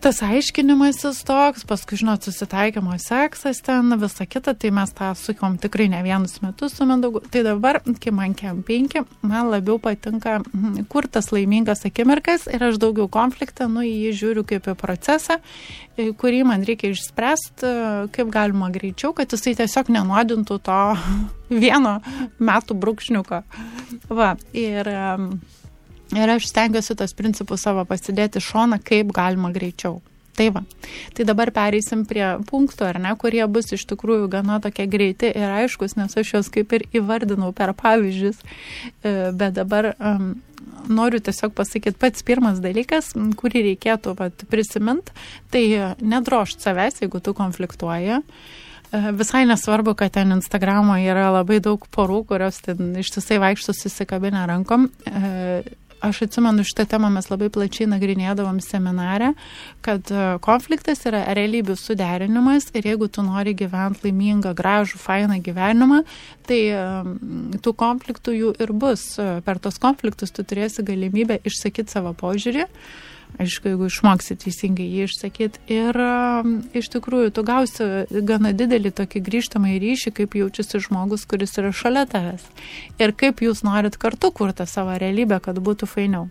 tas 0.03 0.21
aiškinimasis 0.25 1.21
toks, 1.29 1.65
paskui, 1.69 1.99
žinot, 2.01 2.25
susitaikymo 2.25 2.97
seksas 3.01 3.61
ten, 3.65 3.93
visa 4.01 4.27
kita, 4.27 4.55
tai 4.59 4.71
mes 4.75 4.93
tą 4.97 5.11
sukom 5.19 5.59
tikrai 5.61 5.89
ne 5.93 6.01
vienus 6.05 6.39
metus 6.45 6.75
su 6.79 6.87
Mindaugu. 6.89 7.23
Tai 7.33 7.43
dabar, 7.47 7.81
kai 8.03 8.13
man 8.15 8.35
kem 8.39 8.63
penki, 8.67 9.05
man 9.21 9.51
labiau 9.53 9.79
patinka 9.83 10.39
mhm, 10.41 10.87
kur 10.91 11.09
tas 11.09 11.31
laimingas 11.35 11.85
akimirkas 11.89 12.49
ir 12.51 12.65
aš 12.71 12.81
daugiau 12.83 13.11
konfliktą, 13.13 13.69
nu, 13.73 13.85
jį 13.87 14.15
žiūriu 14.23 14.47
kaip 14.49 14.71
į 14.73 14.77
procesą, 14.81 15.41
kurį 15.97 16.43
man 16.49 16.65
reikia 16.67 16.95
išspręsti, 16.95 17.75
kaip 18.17 18.33
galima 18.33 18.73
greičiau, 18.73 19.13
kad 19.17 19.33
jisai 19.33 19.57
tiesiog 19.61 19.93
nenuodintų 19.93 20.61
to 20.65 20.83
vieno 21.63 21.99
metų 22.41 22.79
brūkšniuko. 22.81 23.43
Va, 24.11 24.35
ir 24.57 24.89
um, 24.91 25.33
Ir 26.17 26.31
aš 26.37 26.49
stengiuosi 26.51 26.97
tos 26.99 27.15
principus 27.15 27.67
savo 27.67 27.85
pasidėti 27.87 28.43
šoną, 28.43 28.81
kaip 28.83 29.13
galima 29.15 29.53
greičiau. 29.55 30.01
Tai 30.41 30.49
va. 30.55 30.63
Tai 31.15 31.27
dabar 31.29 31.51
pereisim 31.53 32.07
prie 32.09 32.25
punktų, 32.49 32.87
ar 32.89 32.99
ne, 33.03 33.11
kurie 33.19 33.43
bus 33.51 33.75
iš 33.77 33.83
tikrųjų 33.91 34.31
gana 34.33 34.61
tokie 34.63 34.87
greiti 34.89 35.29
ir 35.29 35.53
aiškus, 35.59 35.99
nes 35.99 36.17
aš 36.17 36.33
juos 36.35 36.49
kaip 36.55 36.73
ir 36.79 36.87
įvardinau 36.97 37.51
per 37.57 37.75
pavyzdžius. 37.77 38.39
E, 38.41 39.13
bet 39.37 39.59
dabar 39.59 39.93
um, 39.99 40.33
noriu 40.89 41.21
tiesiog 41.21 41.53
pasakyti, 41.59 41.99
pats 42.01 42.25
pirmas 42.27 42.63
dalykas, 42.63 43.13
kurį 43.39 43.67
reikėtų 43.73 44.17
vat, 44.19 44.47
prisimint, 44.51 45.13
tai 45.53 45.65
nedrošt 46.01 46.65
savęs, 46.65 47.03
jeigu 47.05 47.21
tu 47.21 47.35
konfliktuoji. 47.37 48.23
E, 48.23 49.03
visai 49.19 49.45
nesvarbu, 49.51 49.95
kad 49.99 50.15
ten 50.17 50.33
Instagramo 50.39 50.97
yra 51.03 51.29
labai 51.35 51.61
daug 51.63 51.85
porų, 51.95 52.23
kurios 52.31 52.63
ten 52.65 52.95
ištisai 53.03 53.43
vaikšto 53.43 53.75
susikabinę 53.77 54.47
rankom 54.51 54.89
e, 55.05 55.63
aš 56.01 56.23
atsimenu 56.27 56.65
šitą 56.67 56.87
temą 56.95 57.11
mes 57.13 57.29
labai 57.31 57.51
plačiai 57.53 57.89
nagrinėdavom 57.91 58.61
seminarę, 58.65 59.33
kad 59.85 60.11
e, 60.13 60.25
konfliktas 60.45 61.05
yra 61.09 61.23
realybių 61.37 61.77
suderinimas 61.79 62.71
ir 62.75 62.89
jeigu 62.93 63.11
tu 63.13 63.25
nori 63.27 63.55
gyventi 63.57 64.09
laimingą, 64.09 64.55
gražų, 64.59 65.01
fainą 65.03 65.41
gyvenimą, 65.45 66.03
tai 66.49 66.61
e, 66.73 66.83
tų 67.63 67.77
konfliktų 67.85 68.37
jų 68.39 68.57
ir 68.65 68.73
bus. 68.73 69.07
E, 69.21 69.31
per 69.47 69.61
tos 69.63 69.81
konfliktus 69.83 70.33
tu 70.35 70.45
turėsi 70.45 70.85
galimybę 70.87 71.41
išsakyti 71.45 71.93
savo 71.93 72.15
požiūrį 72.17 72.67
aišku, 73.39 73.71
jeigu 73.71 73.89
išmoksi 73.89 74.37
teisingai 74.41 74.87
jį 74.89 75.07
išsakyti. 75.07 75.63
Ir 75.71 75.97
um, 76.03 76.57
iš 76.77 76.91
tikrųjų, 76.95 77.33
tu 77.37 77.45
gausi 77.47 77.89
gana 78.27 78.53
didelį 78.57 78.93
tokį 78.99 79.23
grįžtamą 79.29 79.75
į 79.77 79.81
ryšį, 79.85 80.15
kaip 80.19 80.37
jaučiasi 80.41 80.83
žmogus, 80.87 81.27
kuris 81.31 81.57
yra 81.61 81.73
šalia 81.77 82.07
tavęs. 82.11 82.47
Ir 83.01 83.15
kaip 83.17 83.45
jūs 83.45 83.65
norit 83.67 83.99
kartu 84.01 84.33
kurti 84.35 84.67
savo 84.67 84.97
realybę, 85.01 85.41
kad 85.45 85.61
būtų 85.63 85.89
fainiau. 85.91 86.29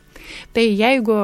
Tai 0.53 0.65
jeigu 0.65 1.19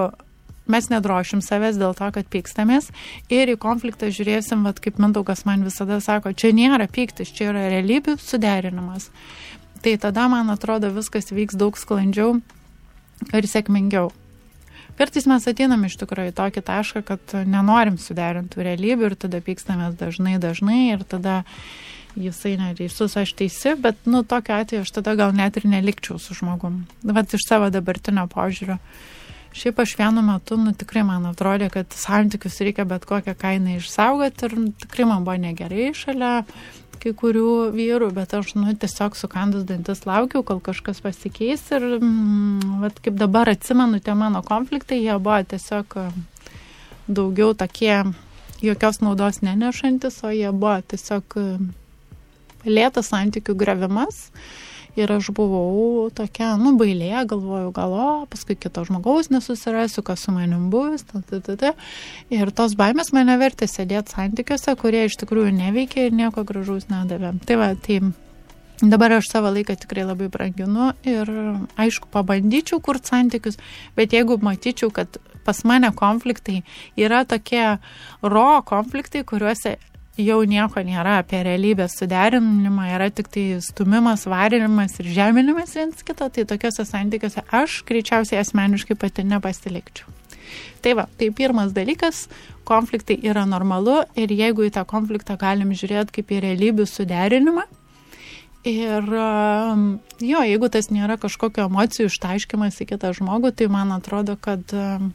mes 0.72 0.89
nedrošim 0.89 1.44
savęs 1.46 1.77
dėl 1.77 1.94
to, 1.98 2.10
kad 2.15 2.29
pykstamės 2.32 2.89
ir 3.29 3.51
į 3.53 3.60
konfliktą 3.62 4.10
žiūrėsim, 4.13 4.65
vat, 4.65 4.82
kaip 4.82 4.98
Mindaugas 5.01 5.46
man 5.46 5.65
visada 5.67 6.00
sako, 6.01 6.34
čia 6.34 6.53
nėra 6.55 6.89
pyktis, 6.89 7.34
čia 7.36 7.51
yra 7.51 7.67
realybių 7.74 8.17
suderinimas. 8.22 9.12
Tai 9.86 9.94
tada, 10.01 10.25
man 10.32 10.50
atrodo, 10.50 10.89
viskas 10.89 11.29
vyks 11.29 11.58
daug 11.60 11.77
sklandžiau 11.77 12.39
ir 13.29 13.46
sėkmingiau. 13.50 14.10
Kartais 14.95 15.25
mes 15.27 15.43
ateinam 15.51 15.83
iš 15.83 15.97
tikrųjų 15.99 16.31
į 16.31 16.35
tokį 16.37 16.61
tašką, 16.69 17.01
kad 17.07 17.33
nenorim 17.43 17.97
suderintų 17.99 18.63
realybių 18.63 19.09
ir 19.09 19.17
tada 19.25 19.41
pykstamės 19.43 19.97
dažnai, 19.99 20.37
dažnai 20.39 20.79
ir 20.93 21.03
tada 21.03 21.41
jisai 22.15 22.55
neteisus, 22.59 23.17
aš 23.19 23.33
teisi, 23.35 23.75
bet, 23.75 23.99
nu, 24.07 24.23
tokiu 24.23 24.55
atveju 24.55 24.85
aš 24.85 24.93
tada 24.95 25.17
gal 25.19 25.35
net 25.35 25.59
ir 25.59 25.67
nelikčiau 25.67 26.15
su 26.21 26.37
žmogum. 26.37 26.85
Vat 27.03 27.35
iš 27.35 27.43
savo 27.43 27.67
dabartinio 27.73 28.23
požiūrio. 28.31 28.79
Šiaip 29.55 29.77
aš 29.79 29.93
vienu 29.99 30.23
metu, 30.23 30.57
nu, 30.59 30.73
tikrai 30.75 31.05
man 31.07 31.27
atrodė, 31.29 31.69
kad 31.71 31.91
santykius 31.95 32.57
reikia 32.63 32.83
bet 32.87 33.05
kokią 33.07 33.35
kainą 33.39 33.77
išsaugoti 33.79 34.47
ir 34.47 34.55
nu, 34.59 34.71
tikrai 34.83 35.07
man 35.07 35.27
buvo 35.27 35.35
negerai 35.39 35.93
šalia 35.95 36.41
kai 37.05 37.13
kurių 37.13 37.50
vyrų, 37.75 38.09
bet 38.15 38.33
aš, 38.33 38.55
nu, 38.57 38.74
tiesiog 38.81 39.15
sukandus 39.19 39.65
dantis 39.69 40.03
laukiau, 40.09 40.41
kol 40.47 40.59
kažkas 40.65 41.03
pasikeis 41.05 41.63
ir, 41.75 41.85
mm, 42.00 42.81
vat, 42.81 43.00
kaip 43.05 43.19
dabar 43.21 43.51
atsimenu, 43.53 44.01
tie 44.01 44.17
mano 44.17 44.41
konfliktai, 44.45 45.03
jie 45.03 45.15
buvo 45.21 45.38
tiesiog 45.53 45.97
e, 46.01 46.05
daugiau 47.06 47.53
tokie 47.53 48.01
jokios 48.65 49.01
naudos 49.06 49.43
nenešantis, 49.45 50.23
o 50.25 50.34
jie 50.34 50.49
buvo 50.51 50.80
tiesiog 50.93 51.38
e, 51.41 51.49
lėtas 52.65 53.13
santykių 53.13 53.53
grevimas. 53.60 54.25
Uh, 54.25 54.74
Ir 54.95 55.12
aš 55.12 55.31
buvau 55.36 56.10
tokia, 56.15 56.53
nu, 56.60 56.75
bailė, 56.79 57.12
galvojau, 57.27 57.71
gal, 57.75 57.95
o, 57.95 58.10
paskui 58.31 58.55
kito 58.55 58.86
žmogaus 58.88 59.31
nesusirasiu, 59.34 60.03
kas 60.08 60.23
su 60.23 60.36
manim 60.36 60.69
bus, 60.71 61.03
ta, 61.10 61.19
ta, 61.29 61.41
ta, 61.43 61.58
ta. 61.60 61.73
Ir 62.31 62.51
tos 62.55 62.77
baimės 62.79 63.12
mane 63.15 63.36
vertė 63.41 63.67
sėdėti 63.67 64.15
santykiuose, 64.15 64.77
kurie 64.79 65.05
iš 65.10 65.19
tikrųjų 65.23 65.51
neveikia 65.58 66.08
ir 66.08 66.15
nieko 66.15 66.45
gražaus 66.47 66.88
nedavė. 66.91 67.36
Tai 67.45 67.60
va, 67.60 67.73
tai 67.75 67.99
Dabar 68.84 69.13
aš 69.15 69.29
savo 69.31 69.47
laiką 69.55 69.71
tikrai 69.79 70.03
labai 70.03 70.25
branginu 70.27 70.89
ir 71.08 71.29
aišku, 71.79 72.10
pabandyčiau 72.12 72.81
kurti 72.84 73.08
santykius, 73.08 73.55
bet 73.95 74.12
jeigu 74.12 74.36
matyčiau, 74.43 74.89
kad 74.91 75.15
pas 75.47 75.62
mane 75.63 75.93
konfliktai 75.95 76.58
yra 76.99 77.21
tokie 77.23 77.77
ro 78.19 78.49
konfliktai, 78.67 79.23
kuriuose 79.23 79.77
jau 80.17 80.39
nieko 80.47 80.84
nėra 80.86 81.19
apie 81.21 81.41
realybės 81.45 81.97
suderinimą, 81.99 82.88
yra 82.95 83.10
tik 83.13 83.30
tai 83.34 83.45
stumimas, 83.63 84.25
varinimas 84.30 84.99
ir 85.01 85.12
žeminimas 85.15 85.75
viens 85.75 86.04
kito, 86.06 86.28
tai 86.30 86.45
tokiuose 86.47 86.86
santykiuose 86.88 87.45
aš 87.51 87.82
greičiausiai 87.88 88.41
asmeniškai 88.41 88.97
pati 88.99 89.25
nepasilikčiau. 89.28 90.12
Tai 90.86 90.93
va, 90.99 91.08
tai 91.17 91.32
pirmas 91.36 91.73
dalykas, 91.75 92.28
konfliktai 92.67 93.17
yra 93.25 93.47
normalu 93.49 94.04
ir 94.19 94.32
jeigu 94.32 94.67
į 94.67 94.75
tą 94.78 94.86
konfliktą 94.88 95.36
galim 95.41 95.73
žiūrėti 95.73 96.19
kaip 96.19 96.32
į 96.32 96.43
realybių 96.45 96.86
suderinimą, 96.89 97.65
Ir 98.65 99.06
um, 99.13 99.82
jo, 100.17 100.39
jeigu 100.41 100.71
tas 100.73 100.88
nėra 100.89 101.19
kažkokio 101.21 101.67
emocijų 101.69 102.08
ištaiškimas 102.10 102.80
į 102.82 102.88
kitą 102.89 103.12
žmogų, 103.13 103.51
tai 103.54 103.67
man 103.69 103.93
atrodo, 103.93 104.34
kad 104.41 104.73
um, 104.73 105.12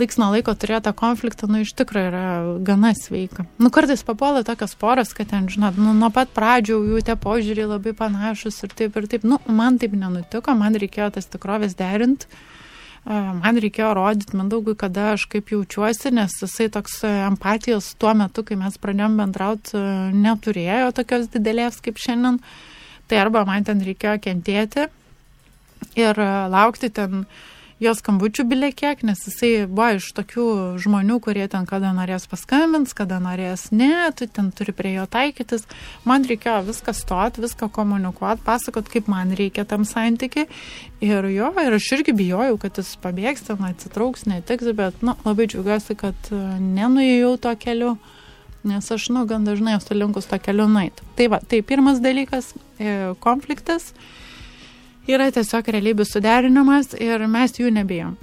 laiks 0.00 0.18
nuo 0.20 0.30
laiko 0.34 0.52
turėti 0.56 0.86
tą 0.86 0.92
konfliktą, 0.96 1.48
nu, 1.50 1.62
iš 1.64 1.72
tikrųjų 1.78 2.10
yra 2.10 2.24
gana 2.66 2.92
sveika. 2.96 3.46
Nu, 3.62 3.70
kartais 3.74 4.04
papuola 4.06 4.44
tokios 4.46 4.76
poros, 4.78 5.14
kad 5.16 5.30
ten, 5.32 5.48
žinot, 5.52 5.78
nu, 5.80 5.94
nuo 5.96 6.10
pat 6.14 6.32
pradžių 6.36 6.80
jų 6.92 7.00
tie 7.06 7.16
požiūriai 7.20 7.70
labai 7.70 7.94
panašus 7.96 8.62
ir 8.66 8.76
taip 8.76 8.98
ir 9.00 9.08
taip. 9.12 9.24
Nu, 9.28 9.40
man 9.48 9.80
taip 9.82 9.96
nenutiko, 9.96 10.54
man 10.58 10.76
reikėjo 10.76 11.14
tas 11.16 11.28
tikrovės 11.32 11.78
derinti. 11.78 12.28
Man 13.06 13.60
reikėjo 13.62 13.92
rodyti 13.94 14.34
Mindaugui, 14.34 14.74
kada 14.74 15.12
aš 15.12 15.28
kaip 15.30 15.52
jaučiuosi, 15.54 16.10
nes 16.16 16.32
jisai 16.42 16.66
toks 16.74 17.04
empatijos 17.06 17.92
tuo 18.02 18.10
metu, 18.18 18.42
kai 18.42 18.58
mes 18.58 18.74
pradėjom 18.82 19.20
bendrauti, 19.20 19.82
neturėjo 20.10 20.90
tokios 20.96 21.28
didelės 21.30 21.78
kaip 21.84 22.02
šiandien. 22.02 22.40
Tai 23.06 23.20
arba 23.22 23.44
man 23.46 23.62
ten 23.62 23.78
reikėjo 23.86 24.16
kentėti 24.24 24.88
ir 25.94 26.18
laukti 26.50 26.90
ten 26.90 27.28
jo 27.82 27.92
skambučių 27.96 28.46
bilė 28.48 28.70
kiek, 28.76 29.02
nes 29.04 29.20
jisai 29.28 29.66
buvo 29.68 29.88
iš 29.98 30.08
tokių 30.16 30.46
žmonių, 30.80 31.18
kurie 31.24 31.44
ten 31.52 31.66
kada 31.68 31.92
norės 31.96 32.24
paskambins, 32.30 32.94
kada 32.96 33.18
norės 33.22 33.68
ne, 33.72 34.08
tu 34.16 34.28
ten 34.28 34.48
turi 34.56 34.72
prie 34.76 34.94
jo 34.96 35.04
taikytis. 35.10 35.66
Man 36.08 36.24
reikėjo 36.28 36.62
viską 36.70 36.96
stot, 36.96 37.40
viską 37.42 37.68
komunikuot, 37.76 38.40
pasakot, 38.46 38.88
kaip 38.92 39.10
man 39.12 39.34
reikia 39.36 39.66
tam 39.68 39.84
santykiai. 39.88 40.48
Ir 41.04 41.28
jo, 41.34 41.52
ir 41.60 41.76
aš 41.76 41.90
irgi 41.98 42.16
bijojau, 42.16 42.56
kad 42.60 42.80
jis 42.80 42.94
pabėgs, 43.02 43.44
ten 43.50 43.64
atsitrauks, 43.68 44.24
netiks, 44.30 44.72
bet, 44.76 45.02
nu, 45.04 45.12
labai 45.28 45.50
džiaugiuosi, 45.52 45.98
kad 46.00 46.30
e, 46.32 46.44
nenuėjau 46.60 47.34
to 47.44 47.52
keliu 47.60 47.96
nes 48.66 48.88
aš, 48.90 49.10
nu, 49.14 49.22
gan 49.30 49.44
dažnai 49.46 49.76
esu 49.76 49.94
linkus 49.94 50.26
to 50.26 50.38
keliu 50.42 50.66
nueiti. 50.66 51.04
Tai 51.18 51.28
va, 51.36 51.38
tai 51.38 51.60
pirmas 51.62 52.00
dalykas 52.02 52.54
e,- 52.80 52.96
konfliktas 53.26 53.92
yra 55.10 55.30
tiesiog 55.34 55.68
realybių 55.74 56.06
suderinimas 56.08 56.94
ir 56.98 57.26
mes 57.30 57.56
jų 57.58 57.72
nebijom. 57.74 58.16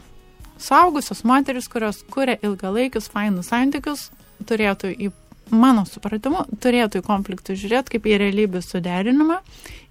Saugusios 0.61 1.23
moteris, 1.27 1.67
kurios 1.71 2.03
kuria 2.13 2.37
ilgalaikius 2.45 3.09
fainus 3.11 3.49
santykius, 3.51 4.09
turėtų 4.47 4.93
į 4.93 5.11
mano 5.53 5.83
supratimu, 5.87 6.45
turėtų 6.63 7.01
į 7.01 7.05
konfliktų 7.07 7.55
žiūrėti 7.59 7.95
kaip 7.95 8.07
į 8.07 8.19
realybių 8.21 8.61
suderinimą. 8.63 9.39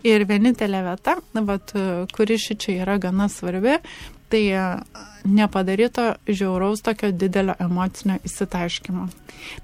Ir 0.07 0.25
vienintelė 0.27 0.81
vieta, 0.83 1.19
vat, 1.47 1.75
kuri 2.17 2.39
ši 2.41 2.57
čia 2.59 2.73
yra 2.83 2.97
gana 2.99 3.29
svarbi, 3.31 3.77
tai 4.33 4.43
nepadaryto 5.29 6.09
žiauraus 6.27 6.83
tokio 6.83 7.13
didelio 7.15 7.55
emocinio 7.63 8.17
įsitaškymo. 8.27 9.07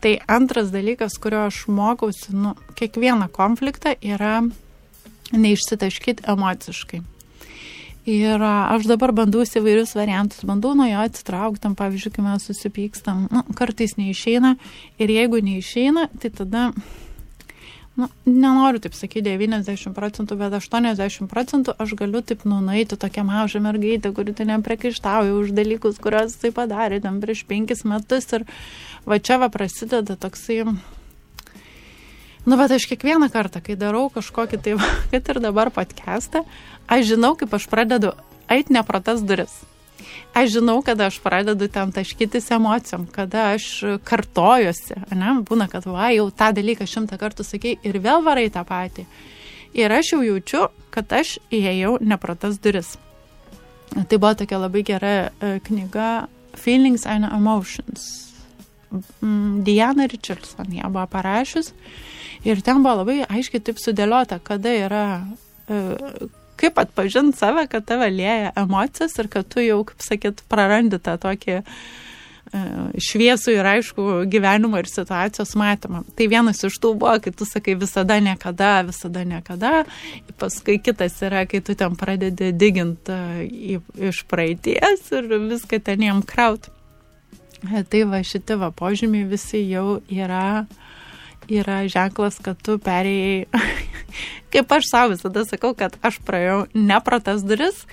Tai 0.04 0.12
antras 0.30 0.70
dalykas, 0.74 1.18
kurio 1.18 1.46
aš 1.48 1.64
mokausi, 1.72 2.36
nu, 2.36 2.54
kiekvieną 2.78 3.30
konfliktą 3.34 3.96
yra 3.98 4.42
neišsitaškyti 5.32 6.28
emociškai. 6.30 7.02
Ir 8.08 8.40
aš 8.40 8.86
dabar 8.88 9.12
bandau 9.12 9.42
įvairius 9.44 9.90
variantus, 9.92 10.40
bandau 10.48 10.70
nuo 10.72 10.86
jo 10.88 11.02
atsitraukti, 11.04 11.60
tam 11.60 11.74
pavyzdžiui, 11.76 12.12
kai 12.14 12.24
mes 12.24 12.46
susipykstam, 12.48 13.26
nu, 13.28 13.42
kartais 13.58 13.98
neišeina 13.98 14.54
ir 14.96 15.12
jeigu 15.12 15.42
neišeina, 15.44 16.06
tai 16.22 16.30
tada 16.32 16.62
nu, 17.98 18.08
nenoriu 18.24 18.80
taip 18.80 18.96
sakyti 18.96 19.26
90 19.28 19.92
procentų, 19.92 20.38
bet 20.40 20.56
80 20.56 21.28
procentų 21.28 21.76
aš 21.76 21.92
galiu 22.00 22.24
taip 22.24 22.48
nunaiti 22.48 22.96
tokią 22.96 23.26
mažą 23.28 23.60
mergaitę, 23.60 24.14
kuri 24.16 24.32
ten 24.32 24.54
nepriekaištauja 24.54 25.34
už 25.36 25.52
dalykus, 25.52 26.00
kuriuos 26.00 26.40
tai 26.40 26.54
padarė 26.56 27.02
ten 27.04 27.20
prieš 27.20 27.44
penkis 27.50 27.84
metus. 27.84 28.30
Ir 28.32 28.48
va 29.04 29.20
čia 29.20 29.36
va 29.42 29.52
prasideda 29.52 30.16
toksai 30.16 30.62
Nu, 32.48 32.56
bet 32.56 32.72
aš 32.72 32.86
kiekvieną 32.88 33.26
kartą, 33.28 33.60
kai 33.60 33.74
darau 33.76 34.06
kažkokį 34.08 34.58
tai, 34.64 34.76
kad 35.12 35.26
ir 35.28 35.40
dabar 35.44 35.68
podcastą, 35.74 36.46
aš 36.88 37.12
žinau, 37.12 37.34
kaip 37.38 37.54
aš 37.54 37.68
pradedu 37.70 38.12
eiti 38.50 38.72
ne 38.72 38.82
pro 38.86 39.00
tas 39.00 39.22
duris. 39.22 39.52
Aš 40.36 40.52
žinau, 40.58 40.78
kada 40.84 41.08
aš 41.08 41.18
pradedu 41.24 41.68
ten 41.72 41.92
taškytis 41.92 42.50
emocijom, 42.54 43.06
kada 43.12 43.50
aš 43.56 43.68
kartojuosi, 44.04 45.00
ne, 45.16 45.32
būna, 45.48 45.68
kad 45.72 45.86
va, 45.88 46.10
jau 46.14 46.28
tą 46.30 46.50
dalyką 46.56 46.86
šimtą 46.86 47.18
kartų 47.20 47.46
sakai 47.46 47.76
ir 47.82 47.98
vėl 48.04 48.22
varai 48.26 48.48
tą 48.52 48.62
patį. 48.68 49.06
Ir 49.76 49.92
aš 49.92 50.12
jau 50.14 50.20
jaučiu, 50.24 50.68
kad 50.94 51.12
aš 51.12 51.38
įėjau 51.52 51.98
ne 52.00 52.18
pro 52.20 52.36
tas 52.36 52.60
duris. 52.60 52.96
Tai 53.94 54.18
buvo 54.20 54.34
tokia 54.36 54.60
labai 54.60 54.84
gera 54.84 55.12
e, 55.28 55.58
knyga 55.64 56.28
Feelings 56.56 57.06
and 57.06 57.28
Emotions. 57.28 58.28
Mm, 58.92 59.64
Diana 59.64 60.06
Richardson 60.08 60.72
ją 60.72 60.88
buvo 60.92 61.06
parašius 61.12 61.72
Ir 62.46 62.60
ten 62.62 62.82
buvo 62.82 63.00
labai 63.00 63.22
aiškiai 63.26 63.62
taip 63.64 63.80
sudėliota, 63.82 64.38
kada 64.44 64.70
yra, 64.86 65.04
e, 65.66 66.28
kaip 66.58 66.78
atpažinti 66.80 67.38
save, 67.38 67.66
kad 67.70 67.86
tave 67.88 68.10
lėja 68.12 68.52
emocijas 68.58 69.16
ir 69.20 69.30
kad 69.32 69.48
tu 69.50 69.62
jau, 69.64 69.82
kaip 69.88 70.04
sakyt, 70.04 70.42
prarandi 70.50 70.98
tą 71.02 71.14
tokį 71.22 71.54
e, 71.58 71.62
šviesų 73.08 73.54
ir 73.56 73.68
aišku 73.72 74.06
gyvenimo 74.32 74.80
ir 74.80 74.90
situacijos 74.90 75.54
matymą. 75.58 76.04
Tai 76.18 76.30
vienas 76.30 76.64
iš 76.66 76.80
tų 76.82 76.94
buvo, 77.00 77.14
kai 77.24 77.34
tu 77.34 77.48
sakai 77.48 77.76
visada 77.78 78.18
niekada, 78.24 78.72
visada 78.88 79.24
niekada, 79.28 79.84
paskui 80.40 80.80
kitas 80.82 81.20
yra, 81.24 81.44
kai 81.50 81.62
tu 81.64 81.78
ten 81.78 81.96
pradedi 81.98 82.52
diginti 82.56 83.14
e, 83.14 83.78
iš 84.10 84.24
praeities 84.30 85.08
ir 85.14 85.30
viską 85.48 85.82
ten 85.84 86.08
jam 86.10 86.26
kraut. 86.26 86.70
Tai 87.58 88.04
va 88.06 88.20
šitie 88.22 88.54
va 88.54 88.68
požymiai 88.70 89.26
visi 89.26 89.64
jau 89.66 89.98
yra 90.06 90.62
yra 91.48 91.82
ženklas, 91.88 92.38
kad 92.44 92.60
tu 92.62 92.76
perėjai, 92.82 93.46
kaip 94.52 94.72
aš 94.72 94.90
savo 94.90 95.14
visada 95.14 95.44
sakau, 95.48 95.74
kad 95.78 95.96
aš 96.02 96.20
praėjau 96.26 96.64
ne 96.74 96.98
pro 97.04 97.20
tas 97.24 97.44
duris 97.46 97.84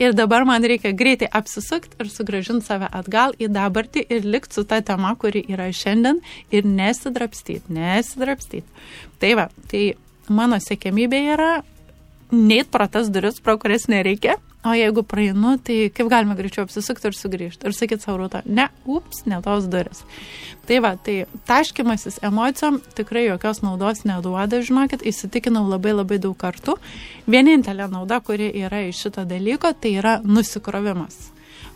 ir 0.00 0.14
dabar 0.16 0.46
man 0.48 0.64
reikia 0.64 0.92
greitai 0.96 1.28
apsisukti 1.40 2.00
ir 2.00 2.10
sugražinti 2.12 2.66
save 2.66 2.88
atgal 3.00 3.34
į 3.38 3.50
dabartį 3.52 4.04
ir 4.08 4.28
likti 4.28 4.58
su 4.58 4.64
ta 4.64 4.80
tema, 4.80 5.14
kuri 5.14 5.44
yra 5.48 5.70
šiandien 5.72 6.22
ir 6.50 6.66
nesidrapstyti, 6.66 7.72
nesidrapstyti. 7.72 8.86
Tai 9.20 9.34
va, 9.38 9.48
tai 9.70 9.84
mano 10.28 10.60
sėkmybė 10.62 11.24
yra 11.34 11.50
neit 12.30 12.70
pro 12.70 12.86
tas 12.88 13.10
duris, 13.12 13.42
pro 13.42 13.58
kurias 13.60 13.88
nereikia, 13.90 14.38
O 14.60 14.74
jeigu 14.76 15.00
praeinu, 15.08 15.54
tai 15.64 15.88
kaip 15.88 16.10
galima 16.12 16.34
greičiau 16.36 16.66
apsisukti 16.66 17.08
ir 17.08 17.14
sugrįžti 17.16 17.64
ir 17.64 17.72
sakyti 17.72 18.04
savo 18.04 18.18
rūtą, 18.20 18.42
ne, 18.44 18.66
ups, 18.84 19.22
ne 19.24 19.38
tos 19.40 19.64
duris. 19.72 20.02
Tai 20.68 20.82
va, 20.84 20.90
tai 21.00 21.14
taškimasis 21.48 22.18
emocijom 22.28 22.76
tikrai 22.98 23.22
jokios 23.24 23.62
naudos 23.64 24.04
neduoda, 24.04 24.60
žinokit, 24.60 25.00
įsitikinau 25.08 25.64
labai 25.64 25.94
labai 25.96 26.20
daug 26.20 26.36
kartų. 26.36 26.76
Vienintelė 27.24 27.88
nauda, 27.88 28.20
kuri 28.20 28.50
yra 28.60 28.82
iš 28.90 29.00
šito 29.06 29.24
dalyko, 29.24 29.72
tai 29.72 29.94
yra 30.02 30.18
nusikrovimas. 30.28 31.30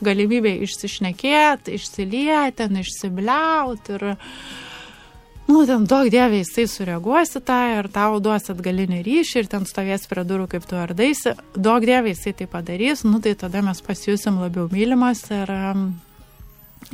Galimybė 0.04 0.52
išsišnekėti, 0.66 1.78
išsilieti, 1.78 2.68
išsibliauti 2.84 3.96
ir 3.96 4.06
nu, 5.50 5.64
ten 5.68 5.84
daug 5.88 6.08
dievė 6.12 6.40
jisai 6.40 6.64
sureaguosi 6.70 7.42
tą 7.44 7.58
ir 7.76 7.88
tau 7.92 8.18
duos 8.22 8.48
atgalinį 8.52 9.02
ryšį 9.04 9.42
ir 9.42 9.50
ten 9.52 9.66
stovės 9.68 10.08
prie 10.10 10.24
durų, 10.26 10.48
kaip 10.54 10.66
tu 10.68 10.78
ardaisi, 10.80 11.34
daug 11.54 11.84
dievė 11.84 12.14
jisai 12.14 12.34
tai 12.38 12.48
padarys, 12.50 13.04
nu 13.04 13.20
tai 13.24 13.34
tada 13.38 13.62
mes 13.64 13.82
pasijusim 13.84 14.40
labiau 14.40 14.70
mylimas 14.72 15.24
ir, 15.34 15.52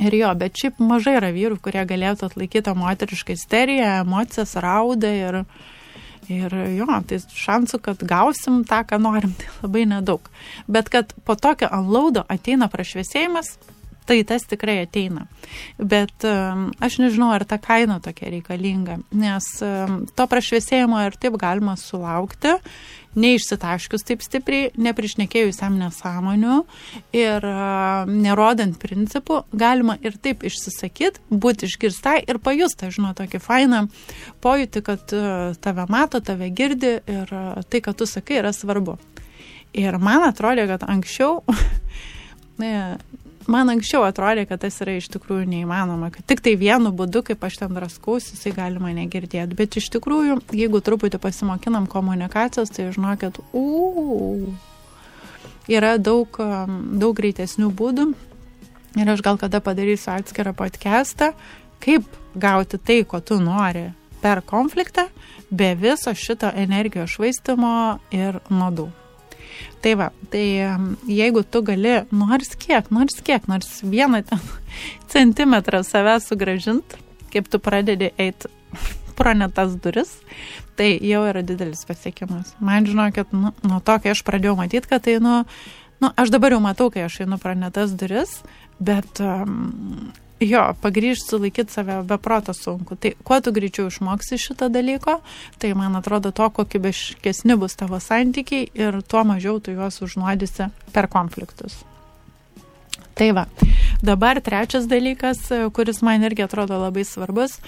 ir 0.03 0.17
jo, 0.19 0.31
bet 0.43 0.59
šiaip 0.59 0.81
mažai 0.83 1.17
yra 1.21 1.31
vyrų, 1.35 1.61
kurie 1.63 1.85
galėtų 1.87 2.27
atlaikyti 2.27 2.65
tą 2.67 2.75
moterišką 2.79 3.37
isteriją, 3.39 3.91
emocijas, 4.05 4.57
raudą 4.59 5.11
ir, 5.15 5.41
ir 6.27 6.57
jo, 6.75 6.89
tai 7.07 7.21
šansų, 7.43 7.81
kad 7.87 8.07
gausim 8.07 8.63
tą, 8.67 8.83
ką 8.87 8.99
norim, 9.01 9.35
tai 9.39 9.51
labai 9.61 9.87
nedaug. 9.95 10.27
Bet 10.67 10.91
kad 10.91 11.15
po 11.23 11.39
tokio 11.39 11.71
anlaudo 11.71 12.27
ateina 12.27 12.67
prašviesėjimas, 12.71 13.55
tai 14.05 14.21
tas 14.27 14.45
tikrai 14.49 14.81
ateina. 14.85 15.27
Bet 15.77 16.25
um, 16.27 16.69
aš 16.83 16.99
nežinau, 17.03 17.31
ar 17.35 17.45
ta 17.47 17.59
kaina 17.61 17.99
tokia 18.03 18.31
reikalinga, 18.33 18.99
nes 19.13 19.51
um, 19.65 20.01
to 20.15 20.27
prašviesėjimo 20.31 21.01
ir 21.05 21.17
taip 21.21 21.37
galima 21.41 21.77
sulaukti, 21.79 22.57
neišsitaškius 23.19 24.05
taip 24.07 24.23
stipriai, 24.23 24.69
neprišnekėjus 24.79 25.59
jam 25.61 25.75
nesąmonių 25.79 26.61
ir 27.17 27.47
uh, 27.47 28.07
nerodant 28.07 28.77
principų, 28.79 29.41
galima 29.51 29.97
ir 30.03 30.15
taip 30.21 30.45
išsisakyti, 30.47 31.23
būti 31.29 31.67
išgirstai 31.67 32.21
ir 32.23 32.39
pajusti, 32.43 32.91
žinau, 32.95 33.11
tokį 33.17 33.41
fainą 33.43 33.85
pojūtį, 34.43 34.83
kad 34.87 35.15
uh, 35.17 35.51
tave 35.61 35.87
mato, 35.91 36.23
tave 36.23 36.49
girdi 36.55 36.97
ir 36.99 37.35
uh, 37.35 37.59
tai, 37.67 37.83
kad 37.83 37.99
tu 37.99 38.07
sakai, 38.09 38.39
yra 38.41 38.55
svarbu. 38.55 38.97
Ir 39.77 39.95
man 40.03 40.25
atrodė, 40.27 40.65
kad 40.71 40.83
anksčiau 40.87 41.43
man 43.51 43.71
anksčiau 43.73 44.05
atrodė, 44.07 44.45
kad 44.49 44.63
tas 44.63 44.79
yra 44.83 44.95
iš 44.97 45.09
tikrųjų 45.13 45.45
neįmanoma, 45.51 46.11
kad 46.13 46.25
tik 46.29 46.43
tai 46.45 46.55
vienu 46.59 46.93
būdu, 46.95 47.23
kaip 47.27 47.43
aš 47.43 47.61
ten 47.61 47.77
raskaus, 47.83 48.31
jisai 48.33 48.53
gali 48.55 48.81
mane 48.81 49.05
girdėti. 49.11 49.57
Bet 49.57 49.77
iš 49.79 49.89
tikrųjų, 49.95 50.39
jeigu 50.55 50.81
truputį 50.83 51.19
pasimokinam 51.21 51.87
komunikacijos, 51.91 52.73
tai 52.73 52.89
žinokit, 52.95 53.41
uuu, 53.51 54.53
yra 55.71 55.97
daug, 56.01 56.39
um, 56.41 56.77
daug 57.01 57.15
greitesnių 57.17 57.71
būdų. 57.75 58.11
Ir 58.99 59.07
aš 59.07 59.23
gal 59.23 59.39
kada 59.39 59.61
padarysiu 59.63 60.11
atskirą 60.17 60.51
podcastą, 60.57 61.31
kaip 61.83 62.07
gauti 62.35 62.79
tai, 62.79 63.01
ko 63.07 63.21
tu 63.23 63.39
nori 63.39 63.89
per 64.21 64.43
konfliktą, 64.45 65.07
be 65.49 65.73
viso 65.79 66.13
šito 66.15 66.51
energijos 66.55 67.15
švaistimo 67.15 67.99
ir 68.11 68.41
nuodų. 68.51 68.91
Tai 69.81 69.95
va, 69.97 70.09
tai 70.29 70.45
jeigu 71.09 71.43
tu 71.43 71.63
gali 71.65 72.01
nors 72.13 72.55
kiek, 72.61 72.91
nors 72.93 73.21
kiek, 73.25 73.47
nors 73.49 73.79
vieną 73.81 74.23
centimetrą 75.13 75.81
savęs 75.87 76.29
sugražinti, 76.29 76.99
kaip 77.33 77.49
tu 77.49 77.59
pradedi 77.59 78.11
eiti 78.17 78.51
pro 79.17 79.33
netas 79.37 79.73
duris, 79.81 80.13
tai 80.77 80.93
jau 81.05 81.23
yra 81.29 81.43
didelis 81.45 81.85
pasiekimas. 81.87 82.55
Man 82.59 82.85
žinokit, 82.89 83.33
nu, 83.33 83.53
nuo 83.65 83.81
to, 83.85 83.97
kai 84.01 84.13
aš 84.15 84.23
pradėjau 84.27 84.57
matyti, 84.59 84.89
kad 84.89 85.03
tai, 85.05 85.17
nu, 85.23 85.41
nu, 86.01 86.11
aš 86.13 86.33
dabar 86.33 86.55
jau 86.55 86.61
matau, 86.63 86.89
kai 86.93 87.05
aš 87.07 87.23
einu 87.25 87.41
pro 87.41 87.53
netas 87.57 87.93
duris, 87.97 88.39
bet 88.81 89.21
um, 89.21 90.11
Jo, 90.41 90.71
pagrįžti, 90.81 91.29
sulaikyti 91.29 91.73
save 91.73 91.99
be 92.09 92.17
proto 92.17 92.53
sunku. 92.57 92.95
Tai 92.97 93.11
kuo 93.23 93.37
tu 93.45 93.51
greičiau 93.53 93.91
išmoksi 93.91 94.39
šito 94.41 94.71
dalyko, 94.73 95.19
tai 95.61 95.75
man 95.77 95.95
atrodo 95.99 96.31
to 96.33 96.47
kokybiškesni 96.49 97.57
bus 97.61 97.77
tavo 97.77 97.99
santykiai 98.01 98.71
ir 98.73 99.01
tuo 99.05 99.21
mažiau 99.27 99.59
tu 99.61 99.75
juos 99.75 100.01
užnuodysi 100.01 100.71
per 100.95 101.11
konfliktus. 101.13 101.83
Tai 103.13 103.29
va, 103.37 103.45
dabar 104.01 104.41
trečias 104.41 104.89
dalykas, 104.89 105.45
kuris 105.77 106.01
man 106.01 106.25
irgi 106.25 106.47
atrodo 106.47 106.79
labai 106.81 107.05
svarbus. 107.05 107.59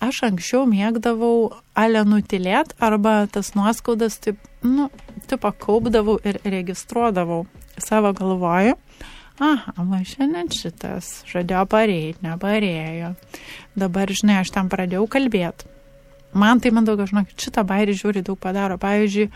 Aš 0.00 0.22
anksčiau 0.30 0.64
mėgdavau 0.64 1.50
ale 1.76 2.00
nutilėt 2.08 2.72
arba 2.80 3.26
tas 3.28 3.52
nuoskaudas 3.52 4.16
taip, 4.24 4.40
nu, 4.64 4.88
taip 5.28 5.44
kaupdavau 5.60 6.16
ir 6.24 6.40
registruodavau 6.48 7.44
savo 7.76 8.16
galvoju 8.16 8.78
aha, 9.40 9.72
man 9.84 10.04
šiandien 10.08 10.50
šitas 10.52 11.22
žadėjo 11.30 11.64
pareiti, 11.70 12.20
neparėjo. 12.24 13.14
Dabar, 13.78 14.12
žinai, 14.12 14.42
aš 14.42 14.52
tam 14.54 14.68
pradėjau 14.72 15.06
kalbėti. 15.10 15.70
Man 16.32 16.60
tai 16.64 16.72
man 16.72 16.86
daug, 16.88 17.00
žinok, 17.08 17.32
šitą 17.36 17.64
bairį 17.68 17.96
žiūri 17.98 18.22
daug 18.24 18.38
padaro. 18.40 18.78
Pavyzdžiui, 18.80 19.28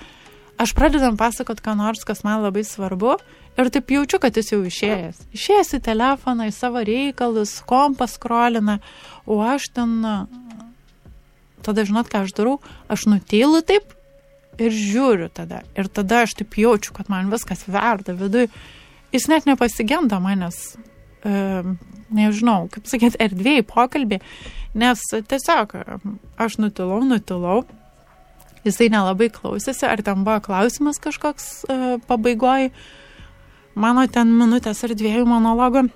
aš 0.61 0.73
pradedam 0.77 1.19
pasakot, 1.21 1.61
ką 1.61 1.77
nors, 1.77 2.05
kas 2.09 2.25
man 2.25 2.41
labai 2.45 2.65
svarbu 2.65 3.19
ir 3.57 3.71
taip 3.73 3.93
jaučiu, 3.93 4.21
kad 4.21 4.37
jis 4.37 4.53
jau 4.55 4.63
išėjęs. 4.65 5.27
Išėjęs 5.37 5.75
į 5.77 5.83
telefoną, 5.85 6.49
į 6.49 6.55
savo 6.57 6.81
reikalus, 6.85 7.59
kompas 7.69 8.17
skrolina, 8.17 8.79
o 9.29 9.43
aš 9.45 9.69
ten, 9.77 9.93
tada 11.65 11.85
žinot, 11.89 12.09
ką 12.13 12.25
aš 12.25 12.33
darau, 12.37 12.59
aš 12.89 13.09
nutylu 13.13 13.61
taip 13.65 13.93
ir 14.57 14.73
žiūriu 14.73 15.29
tada. 15.33 15.63
Ir 15.77 15.89
tada 15.93 16.25
aš 16.25 16.39
taip 16.41 16.57
jaučiu, 16.57 16.97
kad 16.97 17.13
man 17.13 17.29
viskas 17.33 17.67
verda 17.69 18.17
viduje 18.17 18.49
jis 19.17 19.29
net 19.33 19.49
nepasigenda 19.49 20.21
manęs, 20.23 20.77
e, 21.25 21.65
nežinau, 22.15 22.69
kaip 22.73 22.87
sakyti, 22.89 23.19
erdvėjai 23.27 23.65
pokalbį, 23.67 24.21
nes 24.79 25.03
tiesiog 25.33 25.75
aš 26.43 26.59
nutilau, 26.63 27.01
nutilau, 27.09 27.65
jisai 28.67 28.91
nelabai 28.93 29.31
klausėsi, 29.33 29.87
ar 29.89 30.03
ten 30.07 30.25
buvo 30.27 30.39
klausimas 30.45 31.01
kažkoks 31.03 31.51
e, 31.67 31.79
pabaigoj, 32.09 32.71
mano 33.79 34.07
ten 34.13 34.33
minutės 34.37 34.83
ar 34.87 34.95
dviejų 34.99 35.27
monologo, 35.29 35.87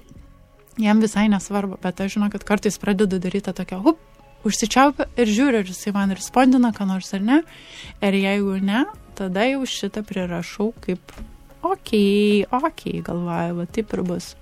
jam 0.81 1.03
visai 1.03 1.29
nesvarbu, 1.33 1.81
bet 1.83 2.01
aš 2.01 2.17
žinau, 2.17 2.31
kad 2.33 2.47
kartais 2.47 2.79
pradedu 2.81 3.21
daryti 3.23 3.53
tokią, 3.57 3.81
hup, 3.85 4.01
užsičiaupiu 4.47 5.07
ir 5.21 5.29
žiūriu, 5.29 5.63
ar 5.63 5.69
jisai 5.69 5.93
man 5.97 6.15
respondina, 6.17 6.73
ką 6.77 6.87
nors 6.89 7.13
ar 7.17 7.25
ne. 7.25 7.41
Ir 8.01 8.17
jeigu 8.17 8.57
ne, 8.65 8.87
tada 9.19 9.45
jau 9.51 9.67
šitą 9.69 10.03
prirašau 10.07 10.71
kaip, 10.85 11.13
okei, 11.63 12.45
okay, 12.47 12.61
okei, 12.61 12.97
okay, 12.99 13.05
galvoju, 13.07 13.61
va 13.61 13.67
taip 13.67 13.95
ir 13.97 14.03
bus. 14.07 14.33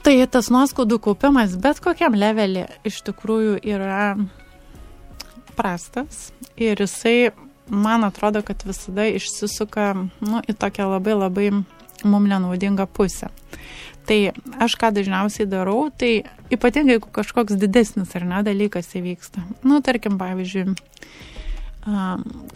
Tai 0.00 0.14
tas 0.32 0.48
nuoskaudų 0.48 0.96
kaupimas 1.04 1.58
bet 1.60 1.82
kokiam 1.84 2.14
levelį 2.16 2.64
iš 2.88 3.02
tikrųjų 3.04 3.58
yra 3.68 4.14
prastas 5.58 6.30
ir 6.56 6.80
jisai, 6.80 7.32
man 7.68 8.06
atrodo, 8.06 8.40
kad 8.46 8.64
visada 8.64 9.04
išsisuka 9.10 9.92
nu, 10.24 10.40
į 10.40 10.56
tokią 10.56 10.88
labai 10.94 11.18
labai 11.18 11.50
mum 12.04 12.28
nenaudingą 12.28 12.86
pusę. 12.88 13.28
Tai 14.08 14.18
aš 14.64 14.74
ką 14.80 14.90
dažniausiai 14.96 15.46
darau, 15.46 15.90
tai 15.92 16.24
ypatingai 16.50 16.96
jeigu 16.96 17.10
kažkoks 17.14 17.58
didesnis 17.60 18.16
ar 18.16 18.24
ne 18.26 18.40
dalykas 18.46 18.88
įvyksta. 18.96 19.44
Nu, 19.62 19.82
tarkim, 19.84 20.16
pavyzdžiui, 20.18 20.72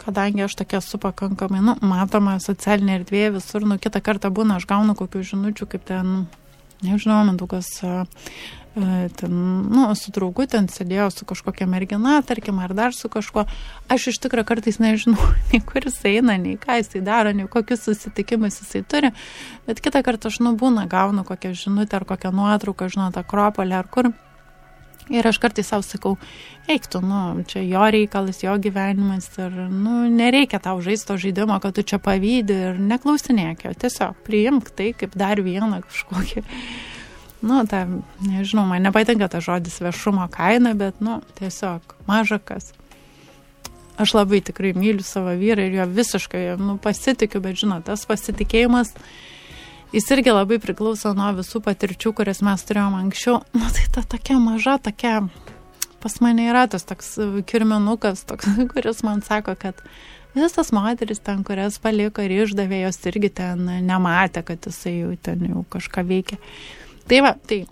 kadangi 0.05 0.45
aš 0.45 0.57
tokia 0.61 0.81
esu 0.83 0.99
pakankamai, 1.01 1.63
nu, 1.65 1.77
matoma 1.87 2.37
socialinė 2.43 2.99
erdvė 3.01 3.31
visur, 3.39 3.65
nu, 3.65 3.79
kitą 3.81 4.03
kartą 4.05 4.31
būna, 4.35 4.59
aš 4.61 4.69
gaunu 4.69 4.97
kokių 4.99 5.23
žinučių, 5.31 5.69
kaip 5.73 5.87
ten, 5.89 6.27
nežinau, 6.85 7.23
Mendukas 7.25 7.71
ten, 9.17 9.33
nu, 9.71 9.87
su 9.95 10.11
draugu 10.11 10.49
ten 10.51 10.67
sėdėjo 10.69 11.07
su 11.15 11.27
kažkokia 11.29 11.67
mergina, 11.71 12.19
tarkim, 12.27 12.59
ar 12.59 12.75
dar 12.75 12.95
su 12.97 13.09
kažkuo. 13.09 13.47
Aš 13.89 14.09
iš 14.13 14.19
tikrųjų 14.25 14.49
kartais 14.49 14.81
nežinau, 14.83 15.31
nei 15.53 15.63
kur 15.63 15.87
jis 15.87 16.01
eina, 16.11 16.37
nei 16.41 16.59
ką 16.61 16.81
jisai 16.83 17.05
daro, 17.07 17.33
nei 17.33 17.47
kokius 17.51 17.87
susitikimus 17.87 18.61
jisai 18.61 18.83
turi, 18.83 19.15
bet 19.69 19.81
kitą 19.85 20.03
kartą 20.05 20.33
aš, 20.33 20.43
nu, 20.45 20.57
būna, 20.59 20.89
gaunu 20.91 21.25
kokią 21.25 21.55
žinutę 21.65 22.01
ar 22.01 22.09
kokią 22.09 22.35
nuotrauką, 22.35 22.91
žinot, 22.93 23.19
Akropolį 23.21 23.79
ar 23.79 23.89
kur. 23.89 24.11
Ir 25.13 25.27
aš 25.29 25.37
kartais 25.37 25.69
savo 25.69 25.85
sakau, 25.85 26.15
eiktų, 26.71 27.03
nu, 27.05 27.19
čia 27.51 27.61
jo 27.67 27.83
reikalas, 27.93 28.39
jo 28.41 28.55
gyvenimas 28.57 29.29
ir, 29.37 29.53
nu, 29.69 30.07
nereikia 30.09 30.63
tau 30.65 30.79
žaisto 30.85 31.19
žaidimo, 31.21 31.59
kad 31.61 31.77
tu 31.77 31.85
čia 31.85 31.99
pavydį 32.01 32.57
ir 32.71 32.81
neklausinėk 32.81 33.67
jo, 33.67 33.75
tiesiog 33.85 34.17
priimk 34.25 34.73
tai 34.73 34.95
kaip 34.97 35.13
dar 35.21 35.45
vieną 35.45 35.83
kažkokį 35.85 36.45
nu, 37.45 37.67
ta, 37.69 37.85
nežinau, 38.25 38.65
man 38.65 38.83
nepatinka 38.83 39.29
tas 39.29 39.45
žodis 39.45 39.77
viešumo 39.85 40.25
kaina, 40.33 40.73
bet, 40.79 41.01
nu, 41.05 41.21
tiesiog 41.37 41.97
maža 42.09 42.41
kas. 42.41 42.73
Aš 44.01 44.15
labai 44.17 44.41
tikrai 44.43 44.73
myliu 44.75 45.05
savo 45.07 45.35
vyrą 45.39 45.69
ir 45.69 45.77
jo 45.77 45.87
visiškai, 45.87 46.45
nu, 46.59 46.79
pasitikiu, 46.83 47.43
bet, 47.45 47.61
žinot, 47.61 47.85
tas 47.91 48.07
pasitikėjimas, 48.09 48.95
jis 49.95 50.11
irgi 50.11 50.33
labai 50.35 50.59
priklauso 50.63 51.13
nuo 51.15 51.31
visų 51.39 51.61
patirčių, 51.65 52.15
kurias 52.19 52.43
mes 52.45 52.67
turėjome 52.67 52.99
anksčiau. 53.05 53.41
Nu, 53.55 53.69
tai 53.75 53.87
ta 53.95 54.03
tokia 54.15 54.41
maža, 54.43 54.77
tokia, 54.83 55.21
pas 56.03 56.19
mane 56.25 56.49
yra 56.51 56.67
tas 56.71 56.87
toks 56.89 57.15
kirminukas, 57.51 58.25
toks, 58.27 58.51
kuris 58.73 59.05
man 59.07 59.23
sako, 59.23 59.55
kad 59.61 59.79
visas 60.35 60.73
moteris 60.75 61.23
ten, 61.23 61.45
kurias 61.47 61.79
paliko 61.83 62.25
ir 62.25 62.35
išdavė, 62.43 62.83
jos 62.89 62.99
irgi 63.11 63.31
ten 63.43 63.71
nematė, 63.87 64.43
kad 64.47 64.67
jisai 64.67 64.99
jau 64.99 65.15
ten 65.23 65.47
jau 65.51 65.63
kažką 65.71 66.07
veikia. 66.11 66.41
Tai 67.07 67.21
va, 67.23 67.35
tai 67.47 67.63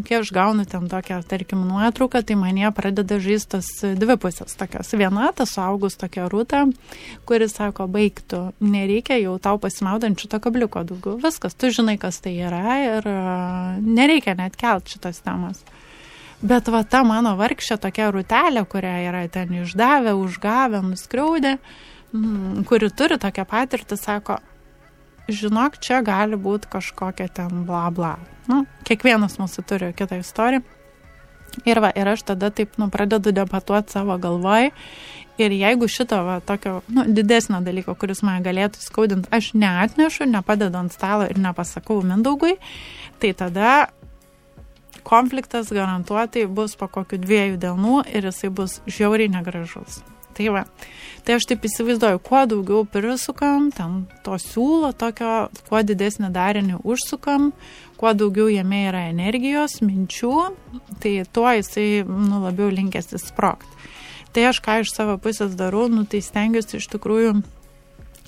kai 0.00 0.18
aš 0.22 0.30
gaunu 0.32 0.64
ten 0.68 0.88
tokią, 0.88 1.20
tarkim, 1.28 1.66
nuotrauką, 1.68 2.22
tai 2.24 2.36
man 2.40 2.56
jie 2.56 2.70
pradeda 2.72 3.18
žaistas 3.20 3.68
dvi 4.00 4.16
pusės 4.20 4.56
tokios. 4.56 4.94
Viena, 4.96 5.28
ta 5.36 5.44
suaugus 5.48 5.98
tokia 6.00 6.28
rūta, 6.32 6.64
kuris 7.28 7.56
sako, 7.58 7.86
baigtų, 7.92 8.40
nereikia 8.64 9.20
jau 9.20 9.36
tau 9.42 9.60
pasimaudančių 9.60 10.30
to 10.32 10.40
kabliuko 10.42 10.86
daugiau. 10.88 11.18
Viskas, 11.22 11.58
tu 11.58 11.68
žinai, 11.74 11.98
kas 12.00 12.22
tai 12.24 12.34
yra 12.40 12.78
ir 12.80 13.08
nereikia 13.84 14.36
net 14.38 14.56
kelt 14.60 14.88
šitas 14.88 15.20
temas. 15.26 15.60
Bet 16.42 16.66
va 16.74 16.80
ta 16.82 17.04
mano 17.06 17.36
vargšė 17.38 17.76
tokia 17.82 18.08
rūtelė, 18.10 18.64
kurią 18.66 18.94
yra 19.10 19.26
ten 19.30 19.52
išdavę, 19.60 20.16
užgavę, 20.18 20.80
nuskriaudę, 20.82 21.58
kuri 22.66 22.88
turi 22.90 23.18
tokią 23.22 23.44
patirtį, 23.48 23.98
sako, 24.00 24.40
žinok, 25.36 25.78
čia 25.82 26.02
gali 26.06 26.38
būti 26.38 26.70
kažkokia 26.72 27.28
ten 27.32 27.64
bla 27.68 27.88
bla. 27.94 28.16
Nu, 28.50 28.64
kiekvienas 28.88 29.38
mūsų 29.40 29.64
turi 29.66 29.90
kitą 29.96 30.20
istoriją. 30.22 30.62
Ir 31.68 31.82
va, 31.84 31.90
ir 31.92 32.08
aš 32.08 32.24
tada 32.32 32.48
taip, 32.54 32.78
nu, 32.80 32.88
pradedu 32.92 33.32
debatuoti 33.34 33.92
savo 33.92 34.16
galvoj. 34.18 34.70
Ir 35.40 35.54
jeigu 35.56 35.88
šito, 35.88 36.18
va, 36.26 36.38
tokio, 36.44 36.80
nu, 36.92 37.04
didesnio 37.08 37.60
dalyko, 37.64 37.94
kuris 37.98 38.22
mane 38.24 38.44
galėtų 38.44 38.80
skaudinti, 38.80 39.30
aš 39.32 39.52
neatnešu, 39.56 40.28
nepadedu 40.28 40.80
ant 40.80 40.92
stalo 40.92 41.28
ir 41.28 41.40
nepasakau 41.40 42.00
Mindaugui, 42.04 42.58
tai 43.20 43.32
tada 43.36 43.74
konfliktas 45.08 45.72
garantuotai 45.72 46.46
bus 46.46 46.76
po 46.78 46.88
kokių 46.92 47.20
dviejų 47.24 47.60
dienų 47.64 48.02
ir 48.12 48.28
jisai 48.30 48.52
bus 48.52 48.80
žiauriai 48.86 49.32
negražus. 49.32 50.02
Tai 50.32 50.48
va, 50.54 50.62
tai 51.26 51.36
aš 51.36 51.46
taip 51.50 51.66
įsivaizduoju, 51.68 52.20
kuo 52.24 52.42
daugiau 52.48 52.86
prisukam, 52.88 53.68
ten 53.74 54.04
to 54.24 54.38
siūlo 54.40 54.92
tokio, 54.96 55.50
kuo 55.68 55.82
didesnį 55.84 56.32
darinį 56.32 56.80
užsukam, 56.88 57.50
kuo 58.00 58.14
daugiau 58.16 58.48
jame 58.48 58.86
yra 58.88 59.04
energijos, 59.10 59.80
minčių, 59.84 60.34
tai 61.04 61.18
tuo 61.28 61.50
jisai 61.52 62.02
nu, 62.08 62.40
labiau 62.46 62.72
linkęs 62.72 63.12
įsprogti. 63.18 63.90
Tai 64.32 64.46
aš 64.48 64.62
ką 64.64 64.78
iš 64.80 64.94
savo 64.96 65.18
pusės 65.20 65.52
darau, 65.58 65.90
nu, 65.92 66.06
tai 66.08 66.22
stengiuosi 66.24 66.78
iš 66.80 66.88
tikrųjų 66.94 67.34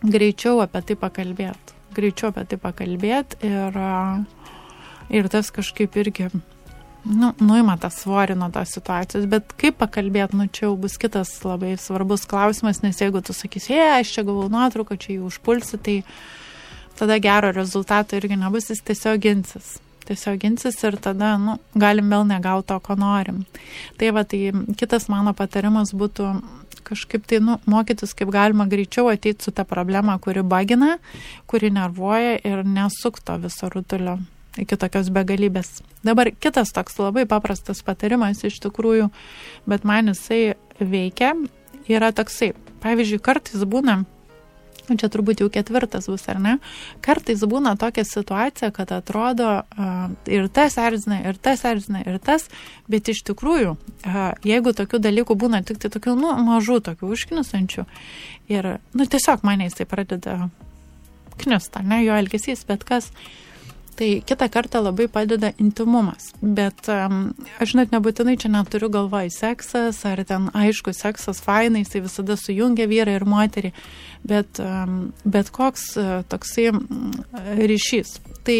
greičiau 0.05 0.61
apie 0.61 0.83
tai 0.91 0.97
pakalbėti. 1.01 1.79
Greičiau 1.97 2.35
apie 2.35 2.45
tai 2.51 2.59
pakalbėti 2.61 3.49
ir, 3.49 3.79
ir 5.09 5.31
tas 5.33 5.49
kažkaip 5.55 5.97
irgi 6.03 6.29
nu, 7.05 7.33
nuima 7.45 7.77
tą 7.81 7.91
svorį 7.93 8.37
nuo 8.39 8.49
tos 8.55 8.75
situacijos, 8.77 9.27
bet 9.31 9.53
kaip 9.61 9.77
pakalbėti, 9.81 10.39
nu 10.39 10.49
čia 10.49 10.67
jau 10.67 10.75
bus 10.81 10.97
kitas 11.01 11.33
labai 11.45 11.75
svarbus 11.81 12.27
klausimas, 12.31 12.83
nes 12.85 13.01
jeigu 13.01 13.23
tu 13.25 13.37
sakysi, 13.37 13.75
jei, 13.77 14.01
aš 14.01 14.15
čia 14.17 14.25
gavau 14.27 14.49
nuotrauką, 14.53 14.97
čia 15.01 15.17
jį 15.17 15.23
užpulsi, 15.29 15.81
tai 15.85 15.97
tada 16.99 17.19
gero 17.23 17.53
rezultato 17.53 18.17
irgi 18.17 18.39
nebus, 18.41 18.71
jis 18.73 18.85
tiesiog 18.87 19.23
ginsis. 19.25 19.77
Tiesiog 20.05 20.37
ginsis 20.43 20.77
ir 20.85 20.99
tada, 21.01 21.35
nu, 21.41 21.57
galim 21.81 22.11
vėl 22.13 22.27
negauti 22.29 22.69
to, 22.73 22.77
ko 22.85 22.97
norim. 23.01 23.45
Tai 24.01 24.13
va, 24.17 24.25
tai 24.29 24.53
kitas 24.81 25.09
mano 25.13 25.33
patarimas 25.37 25.95
būtų 25.97 26.29
kažkaip 26.85 27.25
tai, 27.29 27.41
nu, 27.41 27.57
mokytis, 27.71 28.13
kaip 28.17 28.29
galima 28.33 28.69
greičiau 28.69 29.09
ateiti 29.13 29.47
su 29.47 29.55
ta 29.57 29.65
problema, 29.65 30.19
kuri 30.21 30.45
bagina, 30.45 30.99
kuri 31.49 31.73
nervuoja 31.73 32.37
ir 32.45 32.65
nesukto 32.69 33.39
viso 33.41 33.73
rutulio 33.73 34.19
iki 34.61 34.79
tokios 34.79 35.11
begalybės. 35.15 35.81
Dabar 36.07 36.31
kitas 36.33 36.73
toks 36.75 36.99
labai 37.01 37.27
paprastas 37.31 37.83
patarimas 37.87 38.45
iš 38.47 38.61
tikrųjų, 38.65 39.11
bet 39.71 39.87
man 39.89 40.13
jisai 40.13 40.57
veikia, 40.81 41.35
yra 41.91 42.13
toksai. 42.15 42.53
Pavyzdžiui, 42.85 43.23
kartais 43.25 43.63
būna, 43.65 44.03
čia 44.85 45.09
turbūt 45.09 45.41
jau 45.41 45.49
ketvirtas 45.53 46.11
bus, 46.13 46.27
ar 46.29 46.41
ne, 46.43 46.59
kartais 47.05 47.41
būna 47.49 47.73
tokia 47.81 48.05
situacija, 48.05 48.69
kad 48.77 48.93
atrodo 48.93 49.63
ir 50.29 50.51
tas 50.53 50.77
erzina, 50.81 51.23
ir 51.25 51.39
tas 51.41 51.65
erzina, 51.65 52.03
ir 52.05 52.19
tas, 52.21 52.45
bet 52.93 53.09
iš 53.09 53.23
tikrųjų, 53.31 53.79
jeigu 54.45 54.75
tokių 54.77 55.01
dalykų 55.07 55.39
būna 55.41 55.63
tik 55.65 55.81
tai 55.81 55.89
tokių, 55.97 56.19
nu, 56.21 56.35
mažų, 56.45 56.83
tokių 56.91 57.15
užknisančių, 57.17 57.87
ir, 58.53 58.75
nu, 58.93 59.09
tiesiog 59.09 59.49
mane 59.49 59.71
jisai 59.71 59.89
pradeda 59.89 60.37
kniusta, 61.41 61.81
ne, 61.83 62.05
jo 62.05 62.21
elgesys, 62.21 62.67
bet 62.69 62.85
kas, 62.85 63.09
uh, 63.09 63.44
Tai 63.95 64.09
kitą 64.27 64.49
kartą 64.51 64.83
labai 64.83 65.07
padeda 65.09 65.53
intimumas. 65.63 66.33
Bet 66.43 66.89
um, 66.91 67.29
aš 67.63 67.77
net 67.79 67.93
nebūtinai 67.95 68.35
čia 68.43 68.51
neturiu 68.51 68.89
galvoj 68.91 69.31
seksas, 69.31 70.01
ar 70.09 70.25
ten 70.27 70.49
aišku, 70.51 70.91
seksas 70.97 71.39
fainai, 71.45 71.85
jisai 71.85 72.03
visada 72.03 72.35
sujungia 72.41 72.89
vyrą 72.91 73.15
ir 73.15 73.27
moterį, 73.29 73.71
bet, 74.27 74.59
um, 74.59 75.13
bet 75.23 75.53
koks 75.55 75.93
uh, 76.01 76.17
toksai 76.27 76.73
ryšys. 77.71 78.19
Tai 78.45 78.59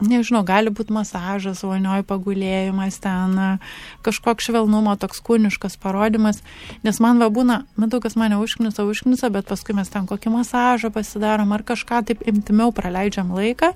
nežinau, 0.00 0.42
gali 0.46 0.72
būti 0.72 0.94
masažas, 0.94 1.62
vonioj 1.66 2.04
pagulėjimas, 2.08 2.98
ten 3.02 3.36
kažkoks 4.04 4.48
švelnumo, 4.48 4.94
toks 5.00 5.22
kūniškas 5.24 5.76
parodimas, 5.80 6.40
nes 6.86 7.00
man 7.02 7.20
va 7.22 7.30
būna, 7.32 7.62
matau, 7.80 8.00
kas 8.02 8.16
mane 8.20 8.38
užknisa, 8.40 8.84
užknisa, 8.88 9.30
bet 9.32 9.48
paskui 9.50 9.76
mes 9.76 9.90
ten 9.92 10.08
kokį 10.10 10.32
masažą 10.34 10.92
pasidarom 10.94 11.52
ar 11.56 11.64
kažką 11.66 12.02
taip 12.08 12.24
imtimiau 12.28 12.72
praleidžiam 12.74 13.32
laiką 13.36 13.72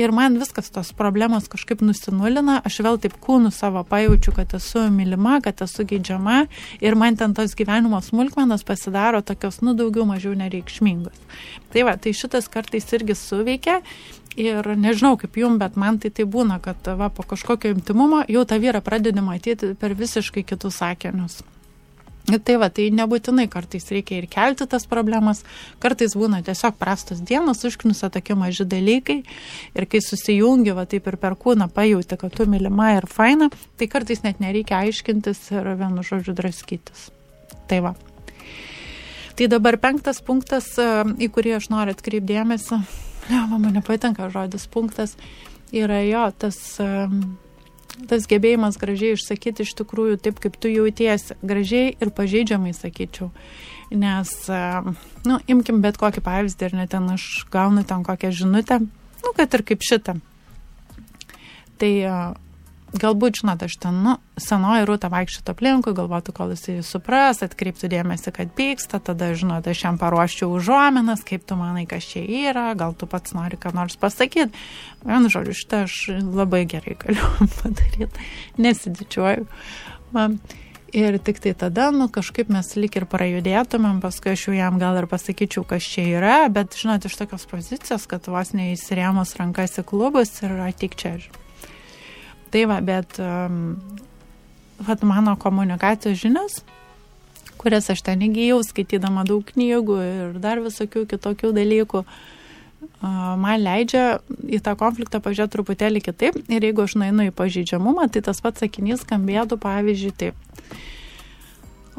ir 0.00 0.14
man 0.14 0.38
viskas 0.40 0.70
tos 0.72 0.92
problemos 0.96 1.48
kažkaip 1.52 1.82
nusinulina, 1.84 2.60
aš 2.66 2.80
vėl 2.86 3.00
taip 3.02 3.16
kūnų 3.22 3.52
savo 3.54 3.82
pajaučiu, 3.86 4.34
kad 4.36 4.54
esu 4.58 4.86
mylima, 4.92 5.40
kad 5.44 5.62
esu 5.64 5.86
geidžiama 5.88 6.44
ir 6.84 6.98
man 6.98 7.16
ten 7.16 7.34
tos 7.36 7.56
gyvenimo 7.58 8.00
smulkmenos 8.04 8.64
pasidaro 8.66 9.22
tokios, 9.26 9.62
nu, 9.64 9.74
daugiau 9.78 10.06
mažiau 10.08 10.36
nereikšmingos. 10.38 11.18
Tai 11.72 11.88
va, 11.88 11.96
tai 12.00 12.14
šitas 12.16 12.48
kartais 12.52 12.86
irgi 12.96 13.16
suveikia 13.18 13.80
Ir 14.36 14.66
nežinau 14.76 15.16
kaip 15.16 15.36
jum, 15.40 15.56
bet 15.56 15.78
man 15.80 15.96
tai 15.96 16.10
tai 16.12 16.26
būna, 16.28 16.58
kad 16.60 16.88
va, 16.98 17.08
po 17.08 17.24
kažkokio 17.24 17.72
imtimumo 17.72 18.20
jau 18.28 18.44
tą 18.44 18.60
vyrą 18.60 18.82
pradedi 18.84 19.24
matyti 19.24 19.72
per 19.80 19.96
visiškai 19.96 20.44
kitus 20.44 20.76
sakinius. 20.82 21.40
Tai 22.26 22.56
va, 22.58 22.66
tai 22.74 22.88
nebūtinai 22.90 23.46
kartais 23.46 23.86
reikia 23.94 24.16
ir 24.18 24.26
kelti 24.26 24.66
tas 24.66 24.84
problemas, 24.90 25.44
kartais 25.82 26.16
būna 26.18 26.40
tiesiog 26.44 26.74
prastos 26.76 27.20
dienos, 27.22 27.62
užknusa 27.64 28.10
tokie 28.10 28.34
maži 28.34 28.66
dalykai 28.66 29.20
ir 29.78 29.86
kai 29.86 30.00
susijungi, 30.02 30.74
va 30.74 30.88
taip 30.90 31.06
ir 31.06 31.16
per 31.22 31.38
kūną 31.38 31.70
pajauti, 31.70 32.18
kad 32.18 32.34
tu 32.34 32.48
mylima 32.50 32.96
ir 32.96 33.06
faina, 33.06 33.48
tai 33.78 33.86
kartais 33.88 34.24
net 34.26 34.42
nereikia 34.42 34.82
aiškintis 34.82 35.44
ir 35.54 35.70
vienu 35.78 36.02
žodžiu 36.02 36.34
draskytis. 36.34 37.08
Tai 37.70 37.80
va. 37.86 37.94
Tai 39.38 39.46
dabar 39.52 39.78
penktas 39.78 40.18
punktas, 40.24 40.72
į 40.76 41.30
kurį 41.30 41.60
aš 41.60 41.70
noriu 41.70 41.94
atkreipdėmėsi, 41.94 42.82
ne, 43.30 43.42
man 43.50 43.72
nepatinka 43.74 44.30
žodis 44.32 44.68
punktas, 44.70 45.16
yra 45.74 46.02
jo 46.06 46.28
tas 46.38 46.60
tas 48.04 48.26
gebėjimas 48.28 48.76
gražiai 48.80 49.16
išsakyti 49.16 49.64
iš 49.64 49.72
tikrųjų 49.78 50.18
taip, 50.20 50.40
kaip 50.42 50.58
tu 50.60 50.68
jautiesi, 50.68 51.36
gražiai 51.46 51.94
ir 51.96 52.12
pažeidžiamai 52.12 52.74
sakyčiau. 52.76 53.30
Nes, 53.96 54.32
nu, 55.24 55.38
imkim 55.48 55.80
bet 55.84 55.96
kokį 56.00 56.22
pavyzdį 56.26 56.68
ir 56.68 56.76
net 56.76 56.92
ten 56.92 57.06
aš 57.14 57.46
gaunu 57.52 57.86
ten 57.86 58.04
kokią 58.06 58.32
žinutę, 58.34 58.80
nu, 58.82 59.32
kad 59.38 59.54
ir 59.56 59.64
kaip 59.66 59.84
šitą. 59.86 60.18
Tai 61.80 61.92
galbūt, 62.94 63.40
žinot, 63.40 63.62
aš 63.66 63.76
ten, 63.82 63.98
nu, 64.04 64.14
senoji 64.40 64.86
rūta 64.86 65.10
vaikščiotų 65.10 65.52
aplinkui, 65.52 65.94
galvotų, 65.96 66.34
kol 66.36 66.52
jisai 66.54 66.78
supras, 66.86 67.42
atkreiptų 67.42 67.90
dėmesį, 67.92 68.32
kad 68.36 68.52
pyksta, 68.56 69.00
tada, 69.02 69.32
žinot, 69.38 69.66
aš 69.66 69.82
jam 69.88 69.98
paruoščiau 70.00 70.52
užuominas, 70.54 71.24
kaip 71.26 71.46
tu 71.48 71.58
manai, 71.58 71.86
kas 71.90 72.06
čia 72.12 72.22
yra, 72.22 72.68
gal 72.78 72.94
tu 72.94 73.08
pats 73.10 73.34
nori 73.36 73.58
ką 73.58 73.74
nors 73.76 73.98
pasakyti. 74.00 74.54
Vienu 75.06 75.32
žodžiu, 75.32 75.56
šitą 75.58 75.82
aš 75.88 75.96
labai 76.22 76.62
gerai 76.70 76.94
galiu 77.00 77.32
padaryti, 77.60 78.28
nesidičiuoju. 78.62 79.48
Man. 80.16 80.38
Ir 80.96 81.16
tik 81.20 81.40
tai 81.42 81.50
tada, 81.58 81.90
nu, 81.92 82.06
kažkaip 82.08 82.48
mes 82.54 82.70
lik 82.78 82.94
ir 82.96 83.04
prajudėtumėm, 83.10 83.98
paskui 84.00 84.30
aš 84.32 84.46
jau 84.46 84.54
jam 84.54 84.78
gal 84.80 84.96
ir 84.96 85.08
pasakyčiau, 85.10 85.66
kas 85.68 85.84
čia 85.84 86.06
yra, 86.14 86.36
bet, 86.48 86.78
žinot, 86.78 87.04
iš 87.04 87.18
tokios 87.18 87.44
pozicijos, 87.50 88.06
kad 88.08 88.30
vos 88.30 88.54
neįsirėmus 88.56 89.34
rankas 89.36 89.76
į 89.82 89.84
klubus 89.90 90.38
ir 90.46 90.54
atik 90.70 90.94
čia. 90.96 91.16
Žinot 91.18 91.45
Tai 92.54 92.62
va, 92.70 92.80
bet 92.84 93.18
um, 93.22 93.76
vat 94.86 95.02
mano 95.02 95.36
komunikacijos 95.40 96.20
žinios, 96.20 96.60
kurias 97.56 97.90
aš 97.90 98.04
ten 98.06 98.22
įgyjau, 98.26 98.60
skaitydama 98.66 99.24
daug 99.26 99.44
knygų 99.48 99.98
ir 100.04 100.40
dar 100.42 100.60
visokių 100.64 101.06
kitokių 101.10 101.52
dalykų, 101.56 102.04
man 103.02 103.62
leidžia 103.64 104.20
į 104.46 104.60
tą 104.64 104.76
konfliktą 104.78 105.20
pažiūrėti 105.24 105.56
truputėlį 105.56 106.02
kitaip. 106.04 106.38
Ir 106.52 106.68
jeigu 106.68 106.84
aš 106.84 106.96
nueinu 107.00 107.28
į 107.30 107.34
pažydžiamumą, 107.36 108.08
tai 108.12 108.22
tas 108.26 108.42
pats 108.44 108.62
sakinys 108.62 109.02
skambėtų, 109.04 109.58
pavyzdžiui, 109.62 110.12
taip. 110.20 110.76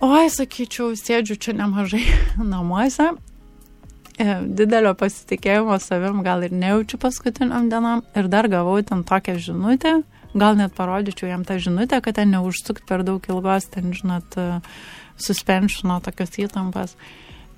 Oi, 0.06 0.28
sakyčiau, 0.30 0.92
sėdžiu 0.94 1.40
čia 1.42 1.56
nemažai 1.58 2.04
namuose, 2.54 3.10
e, 4.22 4.28
didelio 4.46 4.94
pasitikėjimo 4.98 5.80
savim 5.82 6.22
gal 6.26 6.46
ir 6.46 6.54
nejaučiu 6.54 7.02
paskutiniam 7.02 7.72
dienam 7.72 8.06
ir 8.14 8.30
dar 8.30 8.50
gavau 8.52 8.78
ten 8.86 9.02
tokią 9.08 9.40
žinutę, 9.42 9.98
gal 10.38 10.58
net 10.60 10.76
parodyčiau 10.78 11.32
jam 11.32 11.46
tą 11.48 11.58
žinutę, 11.62 12.00
kad 12.06 12.20
ten 12.20 12.32
neužsukt 12.36 12.86
per 12.88 13.04
daug 13.08 13.26
ilgos, 13.30 13.70
ten, 13.74 13.92
žinot, 13.96 14.38
suspenšino 15.18 16.00
tokios 16.06 16.38
įtampas. 16.38 16.96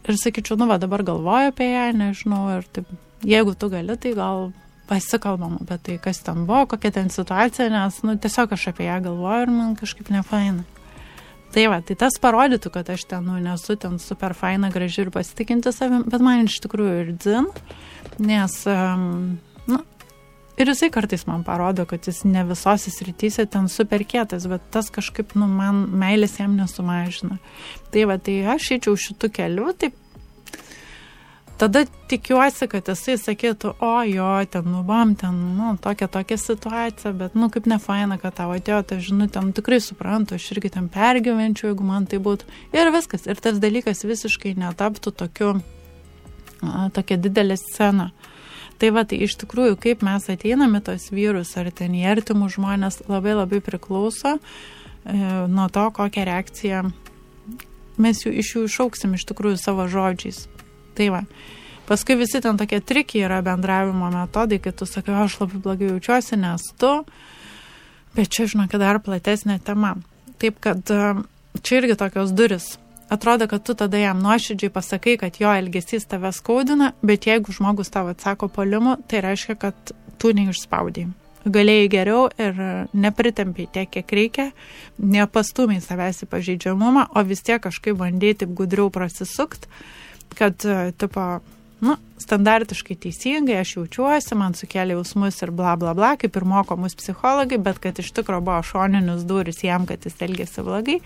Ir 0.08 0.18
sakyčiau, 0.18 0.58
nu 0.58 0.70
va, 0.70 0.80
dabar 0.82 1.04
galvoju 1.06 1.52
apie 1.52 1.68
ją, 1.74 1.86
nežinau, 2.00 2.44
ir 2.56 2.68
taip, 2.74 2.90
jeigu 3.28 3.54
tu 3.60 3.70
gali, 3.70 3.98
tai 4.00 4.16
gal 4.18 4.50
pasikalbam 4.90 5.60
apie 5.62 5.78
tai, 5.86 5.98
kas 6.02 6.24
ten 6.26 6.46
buvo, 6.48 6.66
kokia 6.72 6.92
ten 6.96 7.12
situacija, 7.14 7.70
nes, 7.74 8.02
nu, 8.08 8.16
tiesiog 8.18 8.56
aš 8.56 8.70
apie 8.72 8.88
ją 8.88 8.98
galvoju 9.06 9.46
ir 9.46 9.54
man 9.54 9.76
kažkaip 9.78 10.10
nefaina. 10.14 10.66
Tai 11.54 11.66
va, 11.72 11.80
tai 11.82 11.96
tas 11.98 12.18
parodytų, 12.22 12.70
kad 12.74 12.90
aš 12.94 13.08
ten, 13.10 13.26
nu, 13.26 13.38
nesu 13.42 13.76
ten 13.82 13.98
super 14.02 14.36
faina, 14.38 14.70
graži 14.74 15.04
ir 15.06 15.14
pasitikinti 15.14 15.74
savim, 15.74 16.04
bet 16.10 16.22
man 16.26 16.46
iš 16.46 16.60
tikrųjų 16.66 16.98
ir 17.04 17.14
dzin, 17.18 17.48
nes, 18.22 18.58
um, 18.70 19.40
nu, 19.70 19.80
Ir 20.60 20.68
jisai 20.68 20.90
kartais 20.92 21.24
man 21.24 21.46
parodo, 21.48 21.86
kad 21.88 22.04
jis 22.04 22.26
ne 22.28 22.44
visose 22.44 22.92
srityse 22.92 23.46
ten 23.48 23.70
super 23.72 24.04
kietas, 24.04 24.44
bet 24.52 24.66
tas 24.74 24.90
kažkaip, 24.92 25.32
nu, 25.40 25.48
man 25.48 25.86
meilės 26.02 26.36
jam 26.42 26.58
nesumažina. 26.60 27.38
Tai 27.94 28.04
va, 28.10 28.18
tai 28.20 28.42
aš 28.56 28.74
eičiau 28.76 28.98
šitų 29.00 29.30
kelių, 29.38 29.68
tai 29.80 29.94
tada 31.60 31.86
tikiuosi, 32.12 32.68
kad 32.72 32.88
jisai 32.92 33.16
sakytų, 33.20 33.72
o 33.84 33.92
jo, 34.08 34.28
ten 34.52 34.68
nubam, 34.72 35.14
ten, 35.20 35.38
nu, 35.58 35.74
tokia 35.80 36.08
tokia 36.12 36.38
situacija, 36.40 37.12
bet, 37.20 37.36
nu, 37.40 37.48
kaip 37.52 37.68
ne 37.68 37.80
faina, 37.84 38.20
kad 38.20 38.36
tau 38.38 38.54
atėjo 38.56 38.80
ta 38.88 38.98
žinutė, 39.04 39.44
nu, 39.44 39.56
tikrai 39.56 39.80
suprantu, 39.84 40.36
aš 40.36 40.50
irgi 40.56 40.72
ten 40.76 40.88
pergyvenčiau, 40.92 41.70
jeigu 41.72 41.88
man 41.88 42.08
tai 42.08 42.20
būtų. 42.24 42.48
Ir 42.76 42.92
viskas, 42.96 43.28
ir 43.28 43.40
tas 43.44 43.60
dalykas 43.64 44.04
visiškai 44.08 44.58
netaptų 44.60 45.16
tokiu, 45.24 45.54
a, 46.64 46.90
tokia 46.96 47.20
didelė 47.20 47.60
scena. 47.60 48.10
Tai 48.80 48.94
va, 48.96 49.04
tai 49.04 49.20
iš 49.26 49.36
tikrųjų, 49.42 49.76
kaip 49.84 50.04
mes 50.08 50.30
ateiname 50.32 50.80
tos 50.84 51.10
vyrus 51.12 51.52
ar 51.60 51.68
ten 51.76 51.98
į 52.00 52.06
artimus 52.14 52.56
žmonės, 52.56 53.02
labai 53.12 53.36
labai 53.36 53.60
priklauso 53.64 54.38
e, 54.38 54.40
nuo 55.52 55.68
to, 55.74 55.84
kokią 55.98 56.24
reakciją 56.30 56.86
mes 58.00 58.24
jų, 58.24 58.34
iš 58.40 58.54
jų 58.56 58.66
išauksim 58.70 59.16
iš 59.18 59.28
tikrųjų 59.30 59.60
savo 59.60 59.88
žodžiais. 59.92 60.46
Tai 60.96 61.10
va. 61.16 61.24
Paskui 61.90 62.16
visi 62.20 62.40
ten 62.44 62.60
tokie 62.60 62.80
trikiai 62.80 63.26
yra 63.28 63.42
bendravimo 63.44 64.12
metodai, 64.14 64.62
kai 64.64 64.72
tu 64.72 64.88
sakai, 64.88 65.16
aš 65.26 65.40
labai 65.42 65.62
blogai 65.64 65.90
jaučiuosi, 65.90 66.38
nes 66.40 66.68
tu, 66.80 66.92
bet 68.16 68.30
čia, 68.32 68.46
žinok, 68.52 68.78
dar 68.80 69.02
platesnė 69.04 69.58
tema. 69.66 69.98
Taip 70.40 70.62
kad 70.64 70.94
e, 70.94 71.16
čia 71.66 71.82
irgi 71.82 72.00
tokios 72.00 72.32
duris 72.32 72.78
atrodo, 73.10 73.48
kad 73.48 73.64
tu 73.64 73.74
tada 73.74 73.98
jam 73.98 74.22
nuoširdžiai 74.24 74.74
pasakai, 74.74 75.18
kad 75.18 75.40
jo 75.42 75.52
elgesys 75.54 76.08
tave 76.10 76.32
skaudina, 76.36 76.92
bet 77.02 77.28
jeigu 77.28 77.54
žmogus 77.56 77.90
tavo 77.94 78.14
atsako 78.16 78.48
polimu, 78.48 78.98
tai 79.08 79.24
reiškia, 79.26 79.56
kad 79.60 79.94
tu 80.20 80.34
neišspaudai. 80.36 81.08
Galėjai 81.50 81.88
geriau 81.90 82.26
ir 82.36 82.58
nepritempiai 82.94 83.70
tiek, 83.74 83.90
kiek 83.94 84.12
reikia, 84.18 84.50
nepastumiai 85.00 85.82
savęs 85.82 86.26
į 86.26 86.30
pažeidžiamumą, 86.34 87.08
o 87.16 87.24
vis 87.24 87.42
tiek 87.48 87.62
kažkaip 87.64 87.98
bandyti 87.98 88.46
gudriau 88.46 88.92
prasisukt, 88.94 89.70
kad, 90.36 90.60
tipo, 91.00 91.30
nu, 91.86 91.96
standartiškai 92.20 92.98
teisingai, 93.06 93.60
aš 93.62 93.76
jaučiuosi, 93.78 94.36
man 94.38 94.56
sukėlė 94.58 94.98
jausmus 94.98 95.40
ir 95.44 95.54
bla 95.56 95.76
bla 95.80 95.96
bla, 95.98 96.14
kaip 96.20 96.36
ir 96.36 96.46
moko 96.48 96.78
mus 96.80 96.98
psichologai, 97.00 97.60
bet 97.64 97.80
kad 97.84 98.00
iš 98.02 98.12
tikrųjų 98.18 98.46
buvo 98.46 98.60
šoninius 98.66 99.26
duris 99.30 99.64
jam, 99.64 99.88
kad 99.90 100.06
jis 100.06 100.20
elgėsi 100.28 100.66
blogai. 100.66 101.00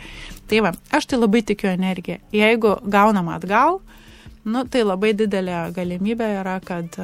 Tai 0.49 0.63
va, 0.67 0.73
aš 0.91 1.11
tai 1.11 1.21
labai 1.21 1.43
tikiu 1.45 1.71
energiją. 1.73 2.19
Jeigu 2.35 2.75
gaunam 2.83 3.29
atgal, 3.33 3.79
nu, 4.43 4.65
tai 4.67 4.83
labai 4.83 5.13
didelė 5.17 5.67
galimybė 5.75 6.29
yra, 6.41 6.59
kad, 6.65 6.97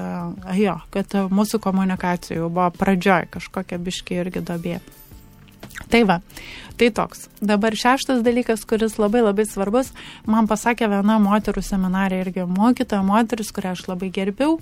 jo, 0.58 0.80
kad 0.94 1.20
mūsų 1.32 1.62
komunikacijų 1.64 2.50
buvo 2.50 2.72
pradžioj 2.80 3.30
kažkokia 3.38 3.80
biški 3.86 4.24
irgi 4.24 4.44
dobė. 4.46 4.80
Tai 5.90 6.02
va, 6.06 6.20
tai 6.80 6.90
toks. 6.96 7.28
Dabar 7.42 7.76
šeštas 7.78 8.24
dalykas, 8.26 8.66
kuris 8.68 8.98
labai 9.02 9.24
labai 9.24 9.46
svarbus, 9.48 9.94
man 10.30 10.50
pasakė 10.50 10.90
viena 10.92 11.20
moterų 11.24 11.64
seminarė 11.66 12.24
irgi 12.26 12.46
mokytoja 12.50 13.06
moteris, 13.06 13.54
kurią 13.56 13.76
aš 13.78 13.88
labai 13.90 14.12
gerbiau. 14.14 14.60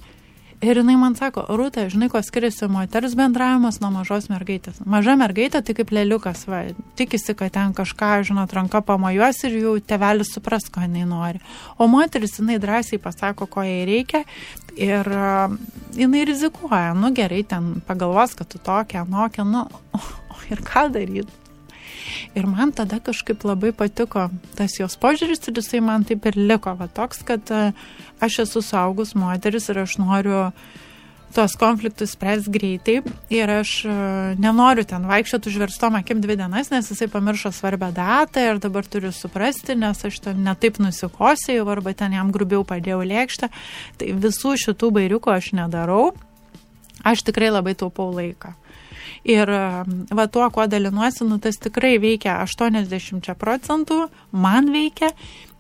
Ir 0.58 0.80
jinai 0.80 0.96
man 0.98 1.14
sako, 1.14 1.44
Rūta, 1.54 1.84
žinai, 1.94 2.08
ko 2.10 2.18
skiriasi 2.26 2.66
moters 2.74 3.14
bendravimas 3.18 3.78
nuo 3.78 3.92
mažos 3.94 4.26
mergaitės. 4.32 4.80
Maža 4.90 5.14
mergaitė 5.20 5.62
tai 5.62 5.76
kaip 5.78 5.94
lėliukas, 5.94 6.48
va, 6.50 6.64
tikisi, 6.98 7.36
kad 7.38 7.54
ten 7.54 7.76
kažką, 7.78 8.10
žinot, 8.26 8.56
ranka 8.58 8.82
pamojuos 8.82 9.44
ir 9.46 9.60
jau 9.62 9.76
tevelis 9.78 10.34
supras, 10.34 10.66
ko 10.74 10.82
jinai 10.82 11.06
nori. 11.06 11.44
O 11.78 11.86
moteris, 11.92 12.40
jinai 12.42 12.58
drąsiai 12.64 12.98
pasako, 13.04 13.46
ko 13.54 13.68
jai 13.68 13.86
reikia 13.86 14.24
ir 14.74 15.14
uh, 15.14 15.54
jinai 15.94 16.26
rizikuoja, 16.26 16.96
nu 16.98 17.14
gerai, 17.14 17.44
ten 17.46 17.76
pagalvos, 17.86 18.34
kad 18.38 18.50
tu 18.50 18.58
tokia, 18.58 19.06
nokia, 19.06 19.46
nu, 19.46 19.68
ir 20.54 20.66
ką 20.66 20.88
daryti. 20.98 21.47
Ir 22.38 22.48
man 22.50 22.74
tada 22.76 23.00
kažkaip 23.04 23.46
labai 23.48 23.74
patiko 23.76 24.30
tas 24.58 24.80
jos 24.80 24.98
požiūris 25.02 25.48
ir 25.48 25.62
jisai 25.62 25.84
man 25.84 26.08
taip 26.08 26.26
ir 26.30 26.40
liko, 26.40 26.74
va 26.78 26.88
toks, 26.88 27.24
kad 27.28 27.54
e, 27.54 27.72
aš 28.24 28.44
esu 28.48 28.64
saugus 28.66 29.16
moteris 29.18 29.70
ir 29.72 29.84
aš 29.86 29.98
noriu 30.02 30.48
tuos 31.36 31.58
konfliktus 31.60 32.14
spręs 32.16 32.48
greitai 32.50 33.02
ir 33.34 33.52
aš 33.52 33.72
e, 33.86 33.96
nenoriu 34.42 34.86
ten 34.88 35.08
vaikščioti 35.10 35.52
užverstom 35.52 35.98
akim 36.00 36.22
dvi 36.24 36.38
dienas, 36.40 36.72
nes 36.72 36.88
jisai 36.92 37.10
pamiršo 37.12 37.52
svarbę 37.56 37.92
datą 37.96 38.46
ir 38.52 38.62
dabar 38.64 38.88
turiu 38.88 39.12
suprasti, 39.14 39.76
nes 39.76 40.06
aš 40.08 40.22
ten 40.24 40.40
netaip 40.46 40.80
nusikosėjau 40.84 41.68
arba 41.74 41.94
ten 41.98 42.16
jam 42.16 42.32
grubiau 42.34 42.64
padėjau 42.68 43.04
lėkštę. 43.12 43.52
Tai 44.00 44.14
visų 44.28 44.56
šitų 44.64 44.94
bairiukų 45.00 45.36
aš 45.36 45.52
nedarau. 45.60 46.14
Aš 47.08 47.24
tikrai 47.28 47.52
labai 47.54 47.76
taupau 47.80 48.10
laiką. 48.16 48.54
Ir 49.28 49.50
va 50.16 50.28
tuo, 50.32 50.46
kuo 50.54 50.66
dalinuosi, 50.72 51.26
nu, 51.28 51.40
tas 51.44 51.60
tikrai 51.60 51.98
veikia 52.00 52.38
80 52.46 53.34
procentų, 53.40 54.06
man 54.32 54.72
veikia. 54.72 55.12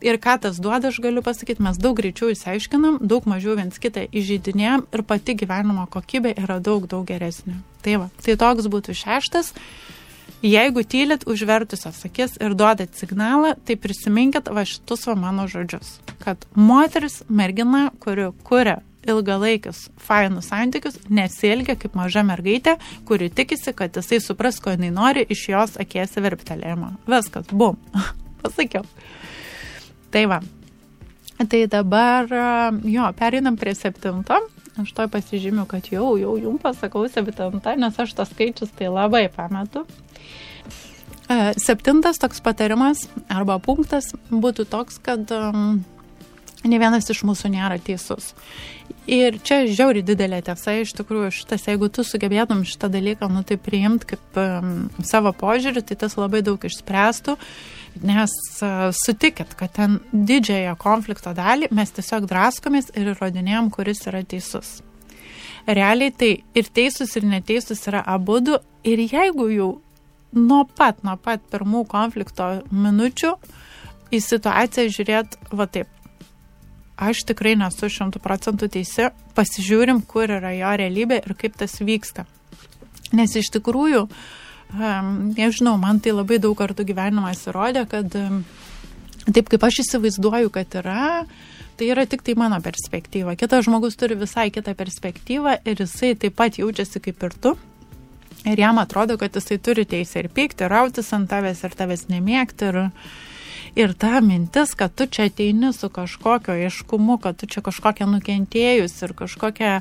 Ir 0.05 0.19
ką 0.21 0.35
tas 0.43 0.59
duoda, 0.61 0.91
aš 0.91 0.99
galiu 1.01 1.23
pasakyti, 1.25 1.63
mes 1.65 1.79
daug 1.81 1.97
greičiau 1.97 2.29
įsiaiškinam, 2.29 2.99
daug 3.01 3.25
mažiau 3.25 3.55
viens 3.57 3.81
kitą 3.81 4.05
įžeidinėjom 4.13 4.85
ir 4.93 5.03
pati 5.09 5.33
gyvenimo 5.39 5.87
kokybė 5.89 6.35
yra 6.37 6.59
daug, 6.61 6.85
daug 6.87 7.07
geresnė. 7.09 7.57
Tai 7.81 7.95
va, 8.03 8.09
tai 8.21 8.37
toks 8.37 8.69
būtų 8.69 8.93
šeštas. 8.97 9.55
Jeigu 10.45 10.83
tylit 10.85 11.25
užvertusios 11.25 12.03
akis 12.05 12.37
ir 12.37 12.53
duodat 12.53 12.93
signalą, 12.93 13.55
tai 13.65 13.73
prisiminkit 13.81 14.51
va 14.53 14.67
šitus 14.69 15.07
va 15.09 15.15
mano 15.17 15.47
žodžius, 15.49 15.95
kad 16.21 16.45
moteris, 16.53 17.23
mergina, 17.25 17.87
kuri 18.03 18.29
kuria 18.45 18.83
ilgalaikius 19.07 19.87
fainus 20.01 20.49
santykius, 20.51 20.99
nesielgia 21.09 21.77
kaip 21.79 21.95
maža 21.97 22.23
mergaitė, 22.27 22.77
kuri 23.07 23.29
tikisi, 23.33 23.73
kad 23.77 23.95
jisai 23.95 24.19
supras, 24.23 24.59
ko 24.63 24.75
jinai 24.75 24.91
nori 24.93 25.25
iš 25.29 25.47
jos 25.53 25.77
akies 25.81 26.17
virptelėjimo. 26.19 26.93
Viskas, 27.09 27.49
bum, 27.51 27.79
pasakiau. 28.43 28.85
Tai 30.11 30.27
va. 30.31 30.41
Tai 31.37 31.59
dabar, 31.69 32.31
jo, 32.89 33.09
pereinam 33.17 33.57
prie 33.61 33.75
septinto. 33.77 34.39
Aš 34.77 34.91
to 34.93 35.05
pasižymiu, 35.09 35.65
kad 35.69 35.87
jau, 35.89 36.15
jau 36.21 36.35
jums 36.37 36.61
pasakau 36.61 37.07
septintą, 37.09 37.73
nes 37.81 37.95
aš 37.97 38.13
tas 38.17 38.29
skaičius 38.29 38.73
tai 38.77 38.91
labai 38.93 39.25
pametu. 39.33 39.85
Septintas 41.57 42.21
toks 42.21 42.39
patarimas 42.45 43.07
arba 43.27 43.57
punktas 43.59 44.13
būtų 44.29 44.63
toks, 44.69 44.99
kad 45.03 45.27
um, 45.35 45.81
ne 46.63 46.79
vienas 46.79 47.09
iš 47.11 47.25
mūsų 47.27 47.51
nėra 47.51 47.81
teisus. 47.83 48.31
Ir 49.07 49.37
čia 49.39 49.61
žiauri 49.71 50.01
didelė 50.03 50.41
tiesa, 50.43 50.73
iš 50.81 50.91
tikrųjų, 50.97 51.29
šitas, 51.31 51.63
jeigu 51.69 51.87
tu 51.87 52.03
sugebėtum 52.03 52.65
šitą 52.67 52.89
dalyką, 52.91 53.29
nu 53.31 53.39
tai 53.47 53.55
priimti 53.55 54.09
kaip 54.09 54.39
um, 54.41 54.73
savo 55.07 55.31
požiūrį, 55.31 55.85
tai 55.87 55.95
tas 56.01 56.17
labai 56.19 56.41
daug 56.43 56.59
išspręstų, 56.67 57.37
nes 58.03 58.33
uh, 58.59 58.89
sutikit, 58.91 59.55
kad 59.55 59.71
ten 59.79 60.01
didžiąją 60.11 60.75
konflikto 60.81 61.31
dalį 61.37 61.71
mes 61.71 61.95
tiesiog 61.95 62.27
draskomės 62.27 62.91
ir 62.99 63.13
įrodinėjom, 63.13 63.71
kuris 63.71 64.03
yra 64.11 64.25
teisus. 64.27 64.81
Realiai 65.67 66.11
tai 66.11 66.33
ir 66.51 66.67
teisus, 66.67 67.15
ir 67.15 67.31
neteisus 67.31 67.87
yra 67.87 68.03
abu 68.03 68.41
du, 68.43 68.59
ir 68.83 68.99
jeigu 69.07 69.47
jau 69.55 69.69
nuo 70.35 70.65
pat, 70.67 70.99
nuo 71.07 71.15
pat 71.15 71.47
pirmų 71.51 71.85
konflikto 71.87 72.57
minučių 72.75 73.37
į 74.11 74.21
situaciją 74.23 74.91
žiūrėt 74.95 75.39
va 75.55 75.67
taip, 75.71 75.87
aš 76.97 77.23
tikrai 77.29 77.55
nesu 77.59 77.89
šimtų 77.93 78.21
procentų 78.23 78.69
teisi, 78.73 79.11
pasižiūrim, 79.37 80.01
kur 80.09 80.31
yra 80.39 80.51
jo 80.57 80.73
realybė 80.81 81.21
ir 81.21 81.35
kaip 81.37 81.57
tas 81.59 81.77
vyksta. 81.79 82.25
Nes 83.15 83.35
iš 83.39 83.51
tikrųjų, 83.55 84.07
nežinau, 85.37 85.77
man 85.79 86.01
tai 86.03 86.15
labai 86.15 86.41
daug 86.43 86.57
kartų 86.59 86.87
gyvenimas 86.89 87.45
įrodė, 87.47 87.85
kad 87.89 88.17
taip 89.27 89.53
kaip 89.53 89.63
aš 89.63 89.83
įsivaizduoju, 89.85 90.51
kad 90.51 90.75
yra, 90.81 91.05
tai 91.79 91.91
yra 91.93 92.07
tik 92.09 92.25
tai 92.25 92.35
mano 92.39 92.59
perspektyva. 92.63 93.37
Kitas 93.39 93.67
žmogus 93.67 93.95
turi 93.99 94.17
visai 94.19 94.49
kitą 94.51 94.73
perspektyvą 94.75 95.59
ir 95.63 95.85
jisai 95.85 96.15
taip 96.19 96.35
pat 96.35 96.59
jaučiasi 96.59 97.03
kaip 97.03 97.23
ir 97.29 97.39
tu. 97.43 97.55
Ir 98.47 98.59
jam 98.59 98.77
atrodo, 98.79 99.17
kad 99.19 99.35
jisai 99.35 99.57
turi 99.59 99.83
teisę 99.85 100.21
ir 100.23 100.29
pykti, 100.31 100.63
ir 100.63 100.71
rautis 100.71 101.09
ant 101.15 101.29
tavęs, 101.29 101.63
ir 101.67 101.73
tavęs 101.75 102.07
nemėgti. 102.11 102.69
Ir, 102.71 102.91
Ir 103.77 103.91
ta 103.93 104.21
mintis, 104.25 104.71
kad 104.73 104.95
tu 104.97 105.05
čia 105.05 105.27
ateini 105.29 105.69
su 105.73 105.89
kažkokio 105.89 106.53
aiškumu, 106.53 107.19
kad 107.21 107.37
tu 107.37 107.45
čia 107.45 107.61
kažkokia 107.61 108.07
nukentėjus 108.09 108.95
ir 109.05 109.11
kažkokia, 109.13 109.73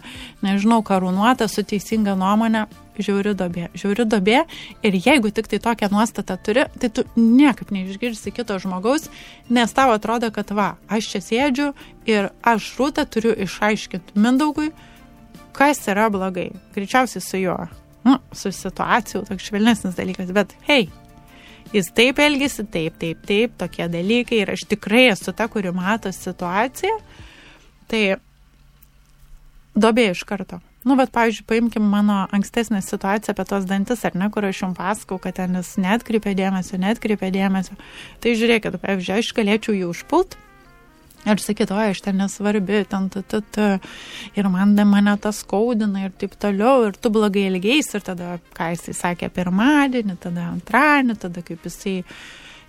nežinau, 0.45 0.83
karūnuota 0.85 1.47
su 1.49 1.65
teisinga 1.65 2.13
nuomonė, 2.21 2.67
žiauri 3.01 3.33
dobė. 3.41 3.71
Žiauri 3.73 4.05
dobė 4.13 4.43
ir 4.85 4.99
jeigu 5.01 5.31
tik 5.33 5.49
tai 5.49 5.63
tokią 5.65 5.89
nuostatą 5.95 6.37
turi, 6.37 6.67
tai 6.77 6.91
tu 6.93 7.07
niekaip 7.17 7.73
neišgirsi 7.73 8.35
kito 8.37 8.59
žmogaus, 8.61 9.09
nes 9.49 9.73
tau 9.73 9.95
atrodo, 9.95 10.29
kad 10.29 10.53
va, 10.53 10.75
aš 10.93 11.09
čia 11.15 11.23
sėdžiu 11.31 11.71
ir 12.05 12.29
aš 12.45 12.69
rūtą 12.77 13.07
turiu 13.09 13.33
išaiškinti 13.49 14.21
Mindaugui, 14.21 14.75
kas 15.57 15.81
yra 15.89 16.11
blogai. 16.13 16.51
Greičiausiai 16.77 17.25
su 17.25 17.41
juo. 17.47 17.59
Nu, 18.05 18.21
su 18.37 18.53
situacijų 18.53 19.25
toks 19.33 19.49
švelnesnis 19.49 19.97
dalykas, 19.97 20.37
bet 20.37 20.53
hei, 20.69 20.91
jis 21.75 21.91
taip 21.97 22.21
elgesi, 22.23 22.65
taip, 22.71 22.97
taip, 23.01 23.25
taip, 23.27 23.57
tokie 23.59 23.89
dalykai 23.91 24.43
ir 24.45 24.55
aš 24.55 24.67
tikrai 24.71 25.09
esu 25.13 25.35
ta, 25.37 25.49
kuri 25.51 25.73
mato 25.75 26.13
situaciją, 26.15 26.95
tai 27.91 28.03
dobė 29.75 30.11
iš 30.13 30.25
karto. 30.29 30.61
Nu, 30.87 30.95
bet, 30.95 31.11
pavyzdžiui, 31.11 31.49
paimkim 31.51 31.87
mano 31.91 32.21
ankstesnę 32.37 32.79
situaciją 32.79 33.35
apie 33.35 33.45
tos 33.51 33.65
dantis, 33.67 34.05
ar 34.07 34.15
ne, 34.15 34.29
kur 34.31 34.47
aš 34.47 34.63
jums 34.63 34.79
pasakau, 34.79 35.19
kad 35.19 35.35
ten 35.41 35.59
jis 35.59 35.73
netkreipia 35.83 36.37
dėmesio, 36.39 36.79
netkreipia 36.79 37.33
dėmesio. 37.35 37.75
Tai 38.23 38.35
žiūrėkit, 38.39 38.79
pavyzdžiui, 38.85 39.17
aš 39.19 39.33
galėčiau 39.35 39.75
jį 39.75 39.89
užpult 39.91 40.39
Ir 41.27 41.43
sakyt, 41.43 41.73
o 41.75 41.79
aš 41.83 42.05
ten 42.05 42.21
nesvarbi, 42.21 42.85
ten, 42.87 43.09
ta, 43.11 43.23
ta, 43.27 43.41
ta, 43.55 43.69
ir 44.39 44.49
man 44.53 44.77
mane 44.87 45.17
tas 45.19 45.41
skaudina 45.43 46.05
ir 46.07 46.15
taip 46.15 46.37
toliau, 46.39 46.87
ir 46.87 46.99
tu 47.03 47.11
blogai 47.11 47.49
ilgiais, 47.51 47.89
ir 47.99 48.05
tada, 48.07 48.37
ką 48.55 48.71
jisai 48.77 48.95
sakė 48.95 49.31
pirmadienį, 49.35 50.19
tada 50.23 50.47
antradienį, 50.53 51.19
tada 51.27 51.43
kaip 51.47 51.67
jisai 51.67 51.99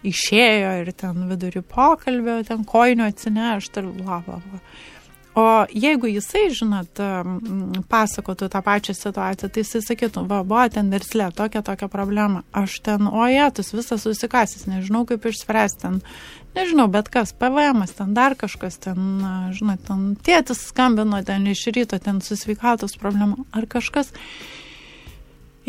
išėjo 0.08 0.74
ir 0.82 0.92
ten 0.98 1.26
vidurį 1.30 1.62
pokalbio, 1.70 2.40
ten 2.48 2.66
koinių 2.66 3.08
atsinešti 3.12 3.84
ir 3.84 3.92
bla, 4.00 4.22
bla, 4.26 4.42
bla. 4.42 4.62
O 5.38 5.66
jeigu 5.70 6.10
jisai, 6.10 6.48
žinot, 6.50 6.98
pasakotų 7.92 8.48
tą 8.50 8.62
pačią 8.66 8.96
situaciją, 8.98 9.50
tai 9.54 9.62
jisai 9.62 9.84
sakytų, 9.86 10.24
va, 10.26 10.40
buvo 10.42 10.64
ten 10.74 10.90
verslė, 10.90 11.28
tokia, 11.38 11.62
tokia 11.62 11.90
problema, 11.94 12.42
aš 12.58 12.80
ten, 12.88 13.06
o 13.06 13.28
jėtus, 13.30 13.70
visas 13.78 14.02
susikasis, 14.02 14.66
nežinau 14.66 15.04
kaip 15.06 15.28
išspręsti, 15.30 15.84
ten 15.84 16.00
nežinau, 16.58 16.88
bet 16.90 17.12
kas, 17.14 17.36
PVM, 17.38 17.86
ten 18.00 18.16
dar 18.18 18.34
kažkas, 18.40 18.80
ten, 18.88 19.22
žinot, 19.54 19.84
ten 19.86 20.08
tėtis 20.26 20.64
skambino 20.72 21.22
ten 21.28 21.46
iš 21.54 21.68
ryto, 21.76 22.02
ten 22.02 22.24
su 22.26 22.40
sveikatos 22.40 22.98
problema 22.98 23.38
ar 23.54 23.70
kažkas. 23.70 24.10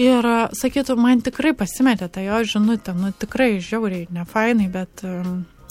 Ir 0.01 0.25
sakytų, 0.57 0.97
man 0.97 1.21
tikrai 1.27 1.53
pasimetė 1.59 2.09
tą 2.09 2.25
jo 2.25 2.41
žinutę, 2.55 2.97
nu 2.97 3.13
tikrai 3.13 3.59
žiauriai, 3.61 4.09
nefainai, 4.17 4.73
bet, 4.73 5.05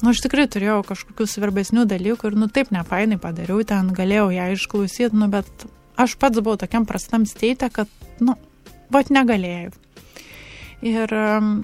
nu 0.03 0.13
aš 0.13 0.21
tikrai 0.25 0.47
turėjau 0.51 0.81
kažkokių 0.87 1.27
svarbesnių 1.29 1.87
dalykų 1.89 2.31
ir, 2.31 2.37
nu 2.37 2.49
taip 2.53 2.71
nefainai 2.75 3.19
padariau, 3.21 3.63
ten 3.67 3.91
galėjau 3.97 4.29
ją 4.35 4.47
išklausyti, 4.55 5.17
nu 5.17 5.29
bet 5.33 5.67
aš 5.97 6.15
pats 6.21 6.41
buvau 6.41 6.57
tokiam 6.61 6.85
prastam 6.89 7.25
steitė, 7.29 7.71
kad, 7.73 7.91
nu, 8.21 8.37
vat 8.93 9.11
negalėjau. 9.13 9.73
Ir, 10.85 11.13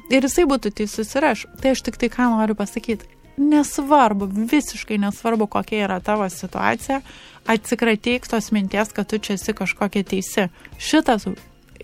ir 0.09 0.25
jisai 0.25 0.47
būtų 0.49 0.71
teisus 0.73 1.11
ir 1.13 1.27
aš. 1.29 1.45
Tai 1.61 1.75
aš 1.75 1.83
tik 1.85 1.99
tai 2.01 2.09
ką 2.09 2.31
noriu 2.33 2.57
pasakyti 2.57 3.05
nesvarbu, 3.37 4.25
visiškai 4.49 4.97
nesvarbu, 5.01 5.47
kokia 5.47 5.83
yra 5.87 5.99
tavo 6.01 6.25
situacija, 6.29 7.01
atsikratyk 7.49 8.27
tos 8.29 8.51
minties, 8.53 8.93
kad 8.93 9.09
tu 9.09 9.17
čia 9.17 9.37
esi 9.37 9.53
kažkokia 9.57 10.03
teisi. 10.05 10.47
Šitas 10.77 11.27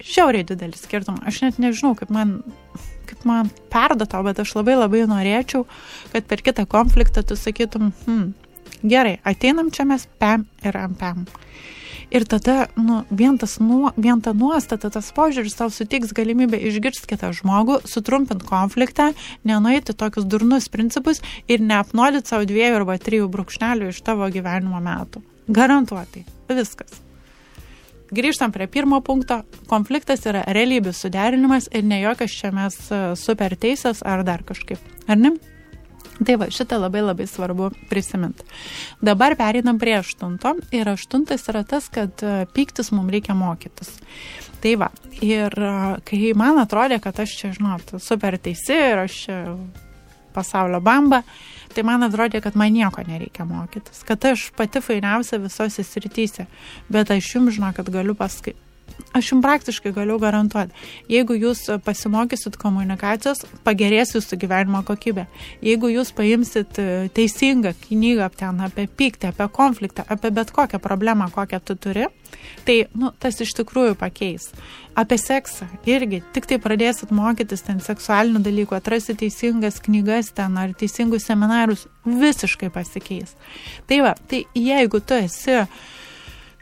žiauriai 0.03 0.47
didelis 0.47 0.85
skirtumas. 0.85 1.25
Aš 1.27 1.41
net 1.45 1.59
nežinau, 1.61 1.95
kaip 1.99 2.11
man, 2.13 2.39
kaip 3.09 3.25
man 3.27 3.51
perdoto, 3.73 4.21
bet 4.25 4.41
aš 4.43 4.55
labai 4.57 4.77
labai 4.79 5.05
norėčiau, 5.09 5.65
kad 6.13 6.29
per 6.29 6.43
kitą 6.45 6.65
konfliktą 6.69 7.23
tu 7.25 7.37
sakytum, 7.39 7.91
hm, 8.05 8.31
gerai, 8.83 9.19
ateinam 9.27 9.71
čia 9.73 9.87
mes 9.89 10.07
pem 10.21 10.47
ir 10.63 10.79
ampem. 10.79 11.25
Ir 12.09 12.23
tada, 12.25 12.63
nu, 12.73 13.03
vien, 13.13 13.35
tas, 13.37 13.59
nu, 13.61 13.91
vien 13.93 14.17
ta 14.21 14.31
nuostata, 14.33 14.89
tas 14.89 15.11
požiūris 15.13 15.53
tau 15.59 15.69
sutiks 15.69 16.09
galimybę 16.17 16.57
išgirsti 16.57 17.05
kitą 17.11 17.29
žmogų, 17.37 17.83
sutrumpinti 17.85 18.47
konfliktą, 18.49 19.11
nenueiti 19.45 19.93
tokius 19.93 20.25
durnus 20.25 20.71
principus 20.73 21.21
ir 21.45 21.61
neapnuodyti 21.61 22.33
savo 22.33 22.49
dviejų 22.49 22.79
arba 22.81 22.97
trijų 22.97 23.29
brūkšnelių 23.29 23.91
iš 23.93 24.01
tavo 24.09 24.31
gyvenimo 24.33 24.81
metų. 24.81 25.21
Garantuotai. 25.53 26.25
Viskas. 26.49 26.97
Grįžtam 28.09 28.51
prie 28.51 28.65
pirmo 28.67 29.01
punkto. 29.05 29.43
Konfliktas 29.69 30.25
yra 30.29 30.41
realybių 30.49 30.93
suderinimas 30.97 31.69
ir 31.75 31.85
ne 31.85 32.01
jokios 32.01 32.33
čia 32.33 32.49
mes 32.55 32.77
e, 32.89 33.01
super 33.19 33.53
teisės 33.53 34.01
ar 34.01 34.23
dar 34.25 34.41
kažkaip. 34.47 34.81
Ar 35.05 35.19
ne? 35.19 35.35
Tai 36.25 36.35
va, 36.41 36.49
šitą 36.51 36.79
labai 36.81 37.03
labai 37.03 37.27
svarbu 37.29 37.69
prisiminti. 37.87 38.43
Dabar 39.05 39.37
pereinam 39.39 39.77
prie 39.79 39.93
aštunto 40.01 40.55
ir 40.75 40.89
aštuntas 40.91 41.45
yra 41.51 41.61
tas, 41.67 41.87
kad 41.93 42.23
e, 42.25 42.47
pyktis 42.55 42.89
mums 42.95 43.13
reikia 43.13 43.37
mokytis. 43.37 43.93
Tai 44.59 44.73
va, 44.81 44.89
ir 45.21 45.53
e, 45.53 45.75
kai 46.09 46.33
man 46.39 46.59
atrodė, 46.63 46.97
kad 47.03 47.21
aš 47.21 47.37
čia, 47.39 47.53
žinot, 47.55 47.93
super 48.03 48.39
teisi 48.41 48.75
ir 48.75 49.05
aš 49.05 49.21
čia 49.27 49.39
pasaulio 50.33 50.79
bamba, 50.83 51.23
tai 51.73 51.83
man 51.87 52.05
atrodė, 52.07 52.41
kad 52.43 52.57
man 52.59 52.73
nieko 52.73 53.03
nereikia 53.07 53.45
mokytis, 53.49 54.03
kad 54.07 54.25
aš 54.31 54.49
pati 54.57 54.81
fainiausia 54.83 55.41
visose 55.43 55.85
srityse, 55.85 56.47
bet 56.89 57.13
aš 57.15 57.35
jums 57.35 57.57
žinau, 57.57 57.73
kad 57.75 57.89
galiu 57.93 58.17
paskaityti 58.17 58.68
aš 59.13 59.31
jums 59.31 59.43
praktiškai 59.43 59.91
galiu 59.95 60.17
garantuoti, 60.21 60.75
jeigu 61.09 61.35
jūs 61.37 61.65
pasimokysit 61.85 62.57
komunikacijos, 62.61 63.43
pagerės 63.65 64.13
jūsų 64.15 64.39
gyvenimo 64.43 64.81
kokybė. 64.87 65.25
Jeigu 65.65 65.91
jūs 65.91 66.11
paimsit 66.15 66.79
e, 66.81 67.09
teisingą 67.15 67.73
knygą 67.87 68.29
ten 68.39 68.61
apie 68.65 68.87
pyktį, 68.87 69.31
apie 69.31 69.49
konfliktą, 69.53 70.05
apie 70.07 70.31
bet 70.35 70.53
kokią 70.55 70.81
problemą, 70.83 71.29
kokią 71.33 71.61
tu 71.65 71.75
turi, 71.75 72.07
tai 72.67 72.77
nu, 72.93 73.11
tas 73.19 73.39
iš 73.41 73.55
tikrųjų 73.59 73.97
pakeis. 73.99 74.49
Apie 74.99 75.17
seksą 75.21 75.67
irgi, 75.87 76.21
tik 76.35 76.49
tai 76.49 76.59
pradėsit 76.61 77.13
mokytis 77.15 77.63
ten 77.65 77.79
seksualinių 77.83 78.41
dalykų, 78.45 78.75
atrasit 78.77 79.21
teisingas 79.21 79.79
knygas 79.85 80.33
ten 80.35 80.57
ar 80.59 80.73
teisingus 80.77 81.27
seminarus, 81.29 81.87
visiškai 82.05 82.71
pasikeis. 82.73 83.35
Tai 83.87 84.03
va, 84.05 84.15
tai 84.29 84.43
jeigu 84.57 85.01
tu 85.01 85.17
esi 85.17 85.63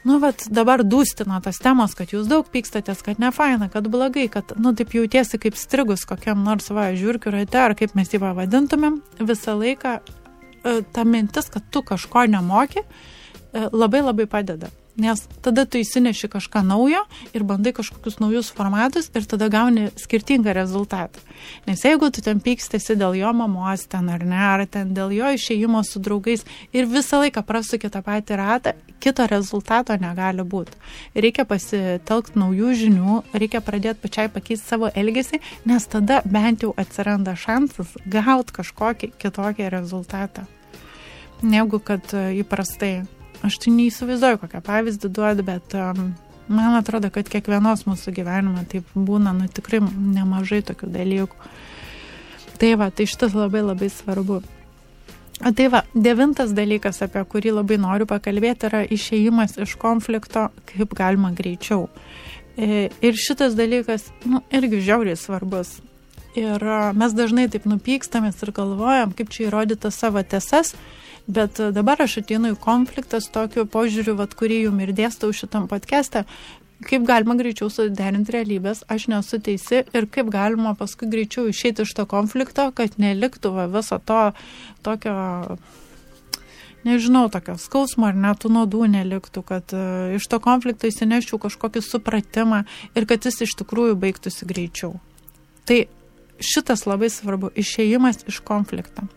nu, 0.07 0.17
vat, 0.23 0.47
dabar 0.53 0.83
dūstina 0.87 1.41
tas 1.43 1.59
temos, 1.63 1.93
kad 1.97 2.13
jūs 2.15 2.29
daug 2.31 2.47
pykstatės, 2.53 3.03
kad 3.05 3.19
ne 3.21 3.31
faina, 3.35 3.67
kad 3.73 3.89
blogai, 3.91 4.27
kad, 4.31 4.55
nu, 4.61 4.73
taip 4.77 4.95
jautiesi 4.95 5.39
kaip 5.41 5.59
strigus 5.59 6.07
kokiam 6.07 6.45
nors, 6.47 6.71
va, 6.73 6.89
žiūrkiu 6.97 7.33
rate, 7.35 7.59
ar 7.59 7.75
kaip 7.77 7.95
mes 7.97 8.11
jį 8.13 8.23
vadintumėm, 8.23 9.01
visą 9.19 9.57
laiką 9.59 9.99
e, 9.99 10.79
ta 10.95 11.05
mintis, 11.07 11.51
kad 11.53 11.67
tu 11.71 11.83
kažko 11.85 12.27
nemoki, 12.31 12.83
e, 12.83 13.69
labai 13.71 14.05
labai 14.05 14.29
padeda 14.31 14.71
nes 14.97 15.21
tada 15.45 15.65
tu 15.65 15.79
įsineši 15.79 16.29
kažką 16.33 16.63
naujo 16.65 17.03
ir 17.37 17.45
bandai 17.47 17.73
kažkokius 17.77 18.17
naujus 18.19 18.49
formatus 18.53 19.11
ir 19.13 19.27
tada 19.29 19.49
gauni 19.53 19.87
skirtingą 19.99 20.53
rezultatą. 20.57 21.21
Nes 21.67 21.83
jeigu 21.85 22.09
tu 22.11 22.23
ten 22.25 22.41
pykstėsi 22.41 22.97
dėl 22.97 23.15
jo 23.19 23.31
mamos 23.37 23.85
ten 23.87 24.09
ar 24.09 24.25
ne, 24.25 24.41
ar 24.41 24.65
ten 24.65 24.93
dėl 24.97 25.13
jo 25.13 25.29
išėjimo 25.37 25.83
su 25.85 26.01
draugais 26.01 26.45
ir 26.73 26.89
visą 26.89 27.21
laiką 27.21 27.45
prasukė 27.45 27.91
tą 27.93 28.01
patį 28.05 28.39
ratą, 28.41 28.73
kito 28.99 29.27
rezultato 29.29 29.95
negali 30.01 30.41
būti. 30.41 30.73
Reikia 31.15 31.45
pasitelkti 31.45 32.39
naujų 32.41 32.73
žinių, 32.81 33.21
reikia 33.37 33.61
pradėti 33.61 34.01
pačiai 34.03 34.33
pakeisti 34.33 34.73
savo 34.73 34.89
elgesį, 34.89 35.41
nes 35.69 35.87
tada 35.87 36.23
bent 36.25 36.65
jau 36.65 36.73
atsiranda 36.77 37.37
šansas 37.37 37.93
gauti 38.05 38.59
kažkokį 38.61 39.13
kitokį 39.21 39.69
rezultatą 39.73 40.47
negu 41.41 41.79
kad 41.79 42.13
įprastai 42.13 43.05
aš 43.45 43.59
tai 43.63 43.73
neįsivaizduoju, 43.75 44.41
kokią 44.41 44.61
pavyzdį 44.65 45.11
duodu, 45.13 45.45
bet 45.47 45.75
um, 45.77 46.11
man 46.47 46.77
atrodo, 46.79 47.11
kad 47.13 47.29
kiekvienos 47.29 47.85
mūsų 47.89 48.13
gyvenime 48.15 48.65
taip 48.71 48.87
būna, 48.95 49.35
nu 49.37 49.49
tikrai 49.51 49.81
nemažai 49.83 50.63
tokių 50.65 50.91
dalykų. 50.93 51.49
Tai 52.57 52.71
va, 52.81 52.89
tai 52.89 53.05
šitas 53.09 53.35
labai 53.37 53.61
labai 53.61 53.89
svarbu. 53.93 54.41
O 55.45 55.51
tai 55.53 55.67
va, 55.69 55.83
devintas 55.93 56.53
dalykas, 56.57 57.03
apie 57.05 57.21
kurį 57.29 57.53
labai 57.59 57.77
noriu 57.77 58.07
pakalbėti, 58.09 58.65
yra 58.71 58.81
išėjimas 58.89 59.59
iš 59.61 59.75
konflikto 59.77 60.47
kaip 60.71 60.95
galima 60.97 61.29
greičiau. 61.37 61.85
E, 62.57 62.87
ir 63.05 63.19
šitas 63.21 63.53
dalykas, 63.53 64.07
nu, 64.25 64.41
irgi 64.49 64.81
žiauriai 64.87 65.19
svarbus. 65.19 65.75
Ir 66.37 66.61
mes 66.97 67.13
dažnai 67.17 67.45
taip 67.53 67.67
nupykstamės 67.69 68.41
ir 68.41 68.53
galvojam, 68.53 69.13
kaip 69.17 69.29
čia 69.33 69.47
įrodyti 69.47 69.89
savo 69.93 70.21
tiesas, 70.25 70.73
Bet 71.27 71.59
dabar 71.75 71.99
aš 72.05 72.21
ateinu 72.21 72.53
į 72.53 72.59
konfliktą 72.63 73.19
su 73.19 73.33
tokiu 73.35 73.65
požiūriu, 73.67 74.15
vat, 74.15 74.31
kurį 74.39 74.61
jums 74.67 74.85
ir 74.85 74.93
dėstau 74.95 75.33
šitam 75.35 75.65
podcast'e, 75.67 76.23
kaip 76.87 77.03
galima 77.07 77.35
greičiau 77.35 77.67
suderinti 77.73 78.31
realybės, 78.35 78.85
aš 78.87 79.09
nesu 79.11 79.39
teisi 79.43 79.81
ir 79.81 80.07
kaip 80.13 80.29
galima 80.31 80.71
paskui 80.77 81.09
greičiau 81.11 81.49
išeiti 81.51 81.83
iš 81.83 81.91
to 81.97 82.05
konflikto, 82.09 82.69
kad 82.77 82.95
neliktų 83.01 83.51
va, 83.55 83.67
viso 83.71 83.99
to 83.99 84.21
tokio 84.85 85.17
nežinau, 86.87 87.25
tokio 87.33 87.57
skausmo 87.59 88.07
ar 88.07 88.15
net 88.15 88.45
nuodų 88.47 88.85
neliktų, 88.93 89.43
kad 89.47 89.75
uh, 89.75 90.15
iš 90.15 90.29
to 90.31 90.39
konflikto 90.43 90.87
įsineščiau 90.87 91.41
kažkokį 91.43 91.83
supratimą 91.83 92.63
ir 92.95 93.09
kad 93.09 93.25
jis 93.27 93.41
iš 93.49 93.57
tikrųjų 93.63 93.97
baigtųsi 93.99 94.47
greičiau. 94.47 94.95
Tai 95.67 95.81
šitas 96.39 96.85
labai 96.87 97.09
svarbu- 97.13 97.51
išėjimas 97.63 98.25
iš 98.27 98.39
konflikto. 98.45 99.07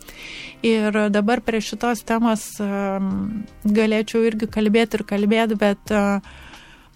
Ir 0.62 0.92
dabar 1.10 1.40
prie 1.40 1.60
šitos 1.64 2.04
temos 2.04 2.44
um, 2.60 3.44
galėčiau 3.64 4.24
irgi 4.28 4.48
kalbėti 4.50 5.00
ir 5.00 5.04
kalbėti, 5.08 5.56
bet 5.60 5.92
uh, 5.94 6.20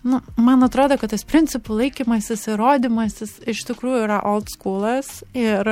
nu, 0.05 0.20
man 0.37 0.62
atrodo, 0.62 0.99
kad 1.01 1.14
tas 1.14 1.25
principų 1.25 1.79
laikymasis, 1.81 2.49
įrodymasis 2.53 3.39
iš 3.49 3.64
tikrųjų 3.70 4.05
yra 4.05 4.20
old 4.29 4.53
schoolas 4.53 5.22
ir 5.33 5.70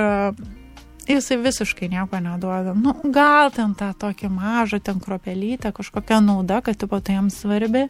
jisai 1.09 1.39
visiškai 1.43 1.89
nieko 1.89 2.21
neduoda. 2.21 2.75
Nu, 2.75 2.95
gal 3.15 3.51
ten 3.55 3.75
tą 3.79 3.93
tokį 3.99 4.31
mažą, 4.33 4.81
ten 4.81 5.01
kropelytę, 5.01 5.73
kažkokią 5.75 6.21
naudą, 6.25 6.61
kad 6.63 6.79
tipo 6.79 7.01
tai 7.01 7.19
jiems 7.19 7.39
svarbi. 7.43 7.89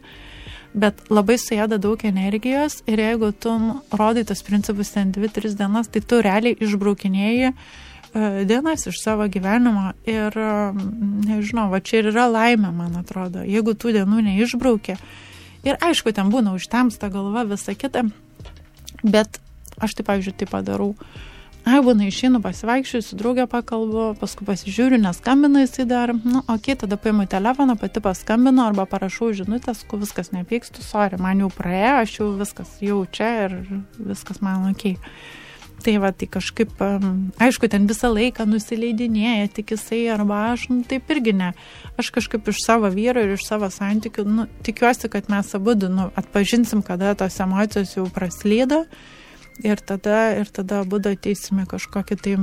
Bet 0.73 1.03
labai 1.13 1.37
suėda 1.37 1.77
daug 1.77 2.01
energijos 2.05 2.79
ir 2.89 2.97
jeigu 2.97 3.29
tu 3.37 3.51
rodai 3.93 4.23
tos 4.25 4.41
principus 4.41 4.89
ten 4.95 5.11
2-3 5.13 5.53
dienas, 5.59 5.89
tai 5.91 6.01
tu 6.01 6.17
realiai 6.25 6.57
išbraukinėjai 6.57 7.51
e, 7.51 7.53
dienas 8.49 8.87
iš 8.89 8.97
savo 9.03 9.27
gyvenimo 9.29 9.91
ir, 10.09 10.33
e, 10.33 10.55
nežinau, 11.27 11.67
va 11.69 11.77
čia 11.77 12.01
ir 12.01 12.09
yra 12.09 12.25
laimė, 12.31 12.71
man 12.73 12.97
atrodo, 12.97 13.43
jeigu 13.45 13.75
tų 13.77 13.93
dienų 13.99 14.23
neišbraukė. 14.31 14.97
Ir 15.69 15.77
aišku, 15.77 16.09
ten 16.11 16.33
būna 16.33 16.55
užtemsta 16.57 17.11
galva, 17.13 17.45
visa 17.45 17.77
kita, 17.77 18.07
bet 19.05 19.37
aš 19.77 19.93
tai, 19.93 20.07
pavyzdžiui, 20.09 20.35
tai 20.41 20.49
padarau. 20.49 20.95
Uh, 20.97 21.29
ai, 21.65 21.79
būna 21.83 22.07
išeinu 22.09 22.41
pasivaikščiu, 22.43 23.01
su 23.05 23.17
draugė 23.19 23.45
pakalbu, 23.51 24.13
paskui 24.19 24.47
pasižiūriu, 24.47 24.99
neskambina 25.01 25.63
jisai 25.63 25.85
dar, 25.89 26.13
nu, 26.15 26.43
okay, 26.51 26.75
tada 26.79 26.97
paimu 26.99 27.27
telefoną, 27.31 27.77
pati 27.79 28.03
paskambinu 28.03 28.65
arba 28.65 28.87
parašau 28.89 29.31
žinutės, 29.35 29.85
ku 29.87 29.99
viskas 30.01 30.33
nepykstu, 30.35 30.83
sorry, 30.85 31.19
man 31.21 31.45
jau 31.45 31.51
praėjo, 31.53 31.95
aš 32.01 32.17
jau 32.19 32.27
viskas 32.41 32.75
jau 32.83 32.99
čia 33.11 33.31
ir 33.47 33.57
viskas 33.97 34.43
man. 34.43 34.67
Okay. 34.73 34.99
Tai 35.83 35.97
va, 35.99 36.13
tai 36.15 36.29
kažkaip, 36.31 36.77
aišku, 37.43 37.67
ten 37.67 37.89
visą 37.89 38.07
laiką 38.13 38.45
nusileidinėja 38.47 39.49
tik 39.57 39.73
jisai 39.73 40.05
arba 40.13 40.37
aš, 40.53 40.69
nu, 40.71 40.83
taip 40.87 41.09
irgi 41.11 41.33
ne. 41.35 41.49
Aš 41.99 42.13
kažkaip 42.15 42.47
iš 42.47 42.61
savo 42.63 42.87
vyro 42.93 43.23
ir 43.25 43.33
iš 43.35 43.43
savo 43.49 43.67
santykių, 43.73 44.23
nu, 44.23 44.45
tikiuosi, 44.63 45.09
kad 45.11 45.27
mes 45.33 45.51
abu, 45.57 45.75
nu, 45.91 46.07
atpažinsim, 46.19 46.85
kada 46.87 47.11
tos 47.19 47.35
emocijos 47.43 47.97
jau 47.97 48.07
praslydo 48.15 48.85
ir 49.61 49.81
tada, 49.85 50.33
ir 50.39 50.49
tada 50.49 50.81
abu 50.81 50.97
ateisime 50.97 51.65
kažkokį 51.69 52.19
tai 52.23 52.35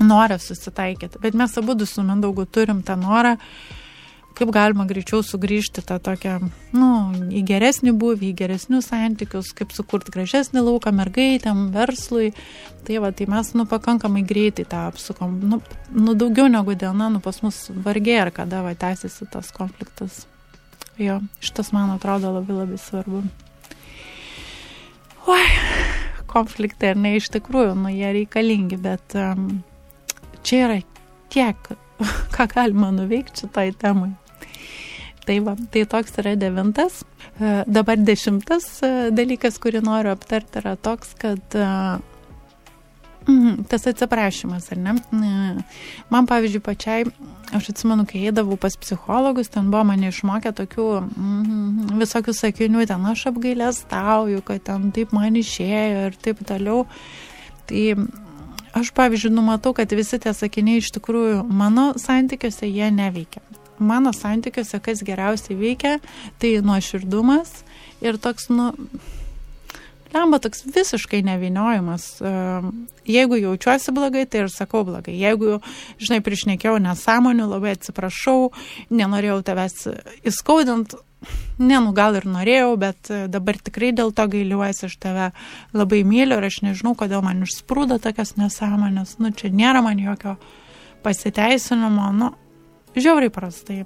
norą 0.00 0.38
susitaikyti. 0.38 1.20
Bet 1.22 1.34
mes 1.34 1.56
abu 1.58 1.76
su 1.86 2.02
Mindaugu 2.02 2.46
turim 2.46 2.82
tą 2.82 2.96
norą, 2.96 3.36
kaip 4.32 4.50
galima 4.52 4.86
greičiau 4.88 5.20
sugrįžti 5.22 5.82
tą 5.84 5.98
tokią, 6.00 6.38
nu, 6.72 6.88
į 7.28 7.42
geresnį 7.46 7.92
buvį, 7.92 8.30
į 8.32 8.36
geresnius 8.38 8.88
santykius, 8.88 9.52
kaip 9.52 9.74
sukurti 9.76 10.12
gražesnį 10.14 10.62
lauką 10.64 10.92
mergaitėm, 10.96 11.68
verslui. 11.74 12.32
Tai 12.86 12.98
va, 13.04 13.12
tai 13.12 13.28
mes, 13.30 13.52
nu, 13.58 13.66
pakankamai 13.68 14.24
greitai 14.26 14.64
tą 14.68 14.86
apsukom. 14.88 15.36
Nu, 15.52 15.60
nu 15.92 16.16
daugiau 16.18 16.48
negu 16.48 16.74
diena, 16.74 17.10
nu, 17.12 17.20
pas 17.20 17.42
mus 17.44 17.66
vargiai 17.70 18.22
ar 18.24 18.32
kada 18.34 18.64
va 18.64 18.74
tęsiasi 18.74 19.28
tas 19.30 19.52
konfliktas. 19.54 20.24
Jo, 21.00 21.20
šitas 21.40 21.72
man 21.72 21.92
atrodo 21.94 22.32
labai 22.32 22.62
labai 22.64 22.80
svarbu. 22.80 23.22
Oi, 25.32 25.46
konfliktai, 26.32 26.94
ar 26.94 27.02
ne, 27.04 27.16
iš 27.18 27.30
tikrųjų, 27.34 27.76
nu, 27.84 27.92
jie 27.92 28.10
reikalingi, 28.18 28.78
bet 28.82 29.16
um, 29.18 29.62
čia 30.46 30.64
yra 30.66 30.80
tiek, 31.32 31.72
ką 32.34 32.48
galima 32.54 32.90
nuveikti 32.94 33.44
šitai 33.44 33.70
temai. 33.78 34.12
Tai 35.22 35.36
va, 35.46 35.54
tai 35.70 35.84
toks 35.86 36.16
yra 36.18 36.32
devintas. 36.34 37.04
E, 37.38 37.62
dabar 37.70 38.00
dešimtas 38.02 38.64
e, 38.82 38.88
dalykas, 39.14 39.60
kurį 39.62 39.84
noriu 39.86 40.10
aptarti, 40.16 40.58
yra 40.58 40.74
toks, 40.74 41.12
kad 41.20 41.54
Mm, 43.26 43.64
tas 43.70 43.86
atsiprašymas, 43.86 44.66
ar 44.74 44.78
ne? 44.82 44.94
Man, 46.10 46.26
pavyzdžiui, 46.26 46.62
pačiai, 46.64 47.04
aš 47.54 47.68
atsimenu, 47.70 48.06
kai 48.08 48.24
eidavau 48.26 48.56
pas 48.58 48.74
psichologus, 48.76 49.50
ten 49.52 49.70
buvo 49.70 49.84
mane 49.92 50.10
išmokę 50.10 50.50
tokių 50.58 50.86
mm, 51.04 51.92
visokių 52.00 52.34
sakinių, 52.34 52.82
ten 52.90 53.06
aš 53.12 53.28
apgailės 53.30 53.84
tauju, 53.92 54.42
kad 54.46 54.64
ten 54.66 54.90
taip 54.96 55.14
man 55.14 55.38
išėjo 55.38 56.08
ir 56.08 56.18
taip 56.24 56.42
toliau. 56.48 56.82
Tai 57.70 57.84
aš, 58.74 58.90
pavyzdžiui, 58.96 59.34
numatau, 59.36 59.74
kad 59.76 59.94
visi 59.94 60.18
tie 60.18 60.34
sakiniai 60.34 60.82
iš 60.82 60.90
tikrųjų 60.98 61.44
mano 61.46 61.92
santykiuose 62.00 62.66
jie 62.66 62.90
neveikia. 62.90 63.44
Mano 63.82 64.12
santykiuose 64.14 64.78
kas 64.82 65.02
geriausiai 65.06 65.58
veikia, 65.58 65.98
tai 66.42 66.56
nuoširdumas 66.64 67.62
ir 68.02 68.18
toks, 68.22 68.50
nu, 68.50 68.72
lemba 70.14 70.38
toks 70.42 70.64
visiškai 70.66 71.22
neviniojimas. 71.26 72.08
Jeigu 73.08 73.38
jaučiuosi 73.40 73.94
blogai, 73.94 74.26
tai 74.26 74.44
ir 74.44 74.52
sakau 74.52 74.84
blogai. 74.88 75.14
Jeigu, 75.18 75.60
žinai, 76.02 76.20
priešnekėjau 76.24 76.78
nesąmonių, 76.82 77.48
labai 77.50 77.76
atsiprašau, 77.76 78.52
nenorėjau 78.92 79.40
tavęs 79.48 79.88
įskaudint, 80.28 80.96
ne, 81.58 81.78
nu 81.78 81.92
gal 81.96 82.18
ir 82.18 82.26
norėjau, 82.28 82.74
bet 82.80 83.12
dabar 83.32 83.58
tikrai 83.58 83.92
dėl 83.96 84.12
to 84.16 84.26
gailiuosi, 84.34 84.86
aš 84.88 84.98
tave 85.02 85.30
labai 85.76 86.02
myliu 86.08 86.38
ir 86.40 86.48
aš 86.48 86.60
nežinau, 86.66 86.94
kodėl 86.98 87.24
man 87.24 87.44
išsprūdo 87.46 88.00
tokias 88.02 88.36
nesąmonės. 88.40 89.18
Nu, 89.22 89.32
čia 89.36 89.52
nėra 89.54 89.82
man 89.84 90.02
jokio 90.02 90.36
pasiteisinimo, 91.06 92.12
nu, 92.18 92.32
žiauriai 92.98 93.32
prastai. 93.34 93.82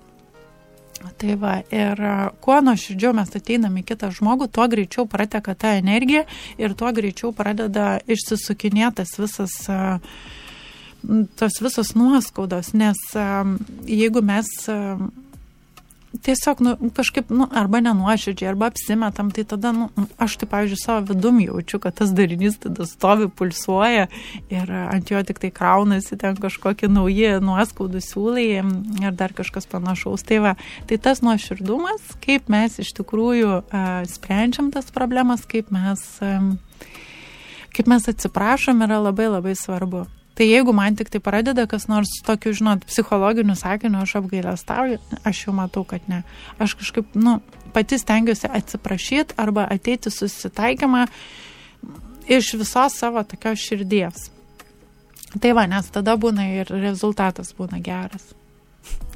Tai 1.17 1.37
va, 1.41 1.59
ir 1.73 2.01
kuo 2.45 2.57
nuoširdžiau 2.65 3.15
mes 3.17 3.33
ateiname 3.37 3.83
į 3.83 3.87
kitą 3.91 4.11
žmogų, 4.15 4.49
tuo 4.53 4.67
greičiau 4.71 5.07
prateka 5.11 5.55
ta 5.59 5.75
energija 5.81 6.25
ir 6.61 6.75
tuo 6.79 6.93
greičiau 6.97 7.33
pradeda 7.37 7.99
išsisukinėtas 8.11 9.17
visas, 9.21 9.57
tos 11.41 11.61
visos 11.63 11.95
nuoskaudos, 11.99 12.73
nes 12.77 13.01
jeigu 13.87 14.25
mes 14.25 14.51
tiesiog, 16.23 16.61
nu, 16.61 16.75
kažkaip, 16.97 17.31
nu, 17.31 17.47
arba 17.55 17.81
nenuoširdžiai, 17.85 18.49
arba 18.51 18.71
apsimetam, 18.71 19.31
tai 19.35 19.45
tada, 19.49 19.73
nu, 19.77 19.89
aš 20.23 20.37
tai, 20.41 20.49
pavyzdžiui, 20.51 20.81
savo 20.81 21.05
vidum 21.11 21.41
jaučiu, 21.43 21.81
kad 21.83 21.97
tas 21.99 22.13
darinys 22.17 22.59
tada 22.63 22.87
stovi, 22.89 23.29
pulsuoja 23.29 24.07
ir 24.53 24.73
ant 24.73 25.11
jo 25.11 25.23
tik 25.27 25.41
tai 25.43 25.53
kraunasi 25.55 26.19
ten 26.21 26.39
kažkokie 26.41 26.91
nauji 26.93 27.37
nuoskaudų 27.45 28.03
siūlai 28.05 28.47
ir 28.59 29.17
dar 29.17 29.35
kažkas 29.37 29.69
panašaus. 29.71 30.27
Tai 30.27 30.43
va, 30.45 30.55
tai 30.91 31.01
tas 31.03 31.23
nuoširdumas, 31.25 32.17
kaip 32.25 32.51
mes 32.53 32.79
iš 32.83 32.93
tikrųjų 33.01 33.57
uh, 33.61 33.89
sprendžiam 34.11 34.73
tas 34.75 34.93
problemas, 34.95 35.47
kaip 35.49 35.73
mes, 35.75 36.05
um, 36.25 36.55
kaip 37.77 37.91
mes 37.91 38.09
atsiprašom, 38.13 38.85
yra 38.87 39.01
labai 39.09 39.31
labai 39.33 39.57
svarbu. 39.59 40.07
Tai 40.37 40.45
jeigu 40.45 40.73
man 40.77 40.97
tik 40.97 41.09
tai 41.09 41.21
pradeda 41.25 41.65
kas 41.65 41.87
nors 41.89 42.11
tokiu, 42.27 42.53
žinot, 42.53 42.85
psichologiniu 42.85 43.57
sakiniu, 43.57 44.03
aš 44.05 44.19
apgailestauju, 44.21 44.99
aš 45.25 45.43
jau 45.47 45.55
matau, 45.57 45.85
kad 45.89 46.05
ne. 46.13 46.23
Aš 46.61 46.75
kažkaip, 46.77 47.15
nu, 47.17 47.39
pati 47.73 47.97
stengiuosi 47.99 48.51
atsiprašyti 48.53 49.39
arba 49.41 49.65
ateiti 49.73 50.13
susitaikymą 50.13 51.07
iš 52.29 52.53
visos 52.61 52.99
savo 53.01 53.23
tokios 53.25 53.65
širdies. 53.65 54.29
Tai 55.41 55.55
va, 55.57 55.65
nes 55.69 55.89
tada 55.93 56.19
būna 56.21 56.47
ir 56.61 56.71
rezultatas 56.85 57.55
būna 57.57 57.81
geras. 57.85 58.29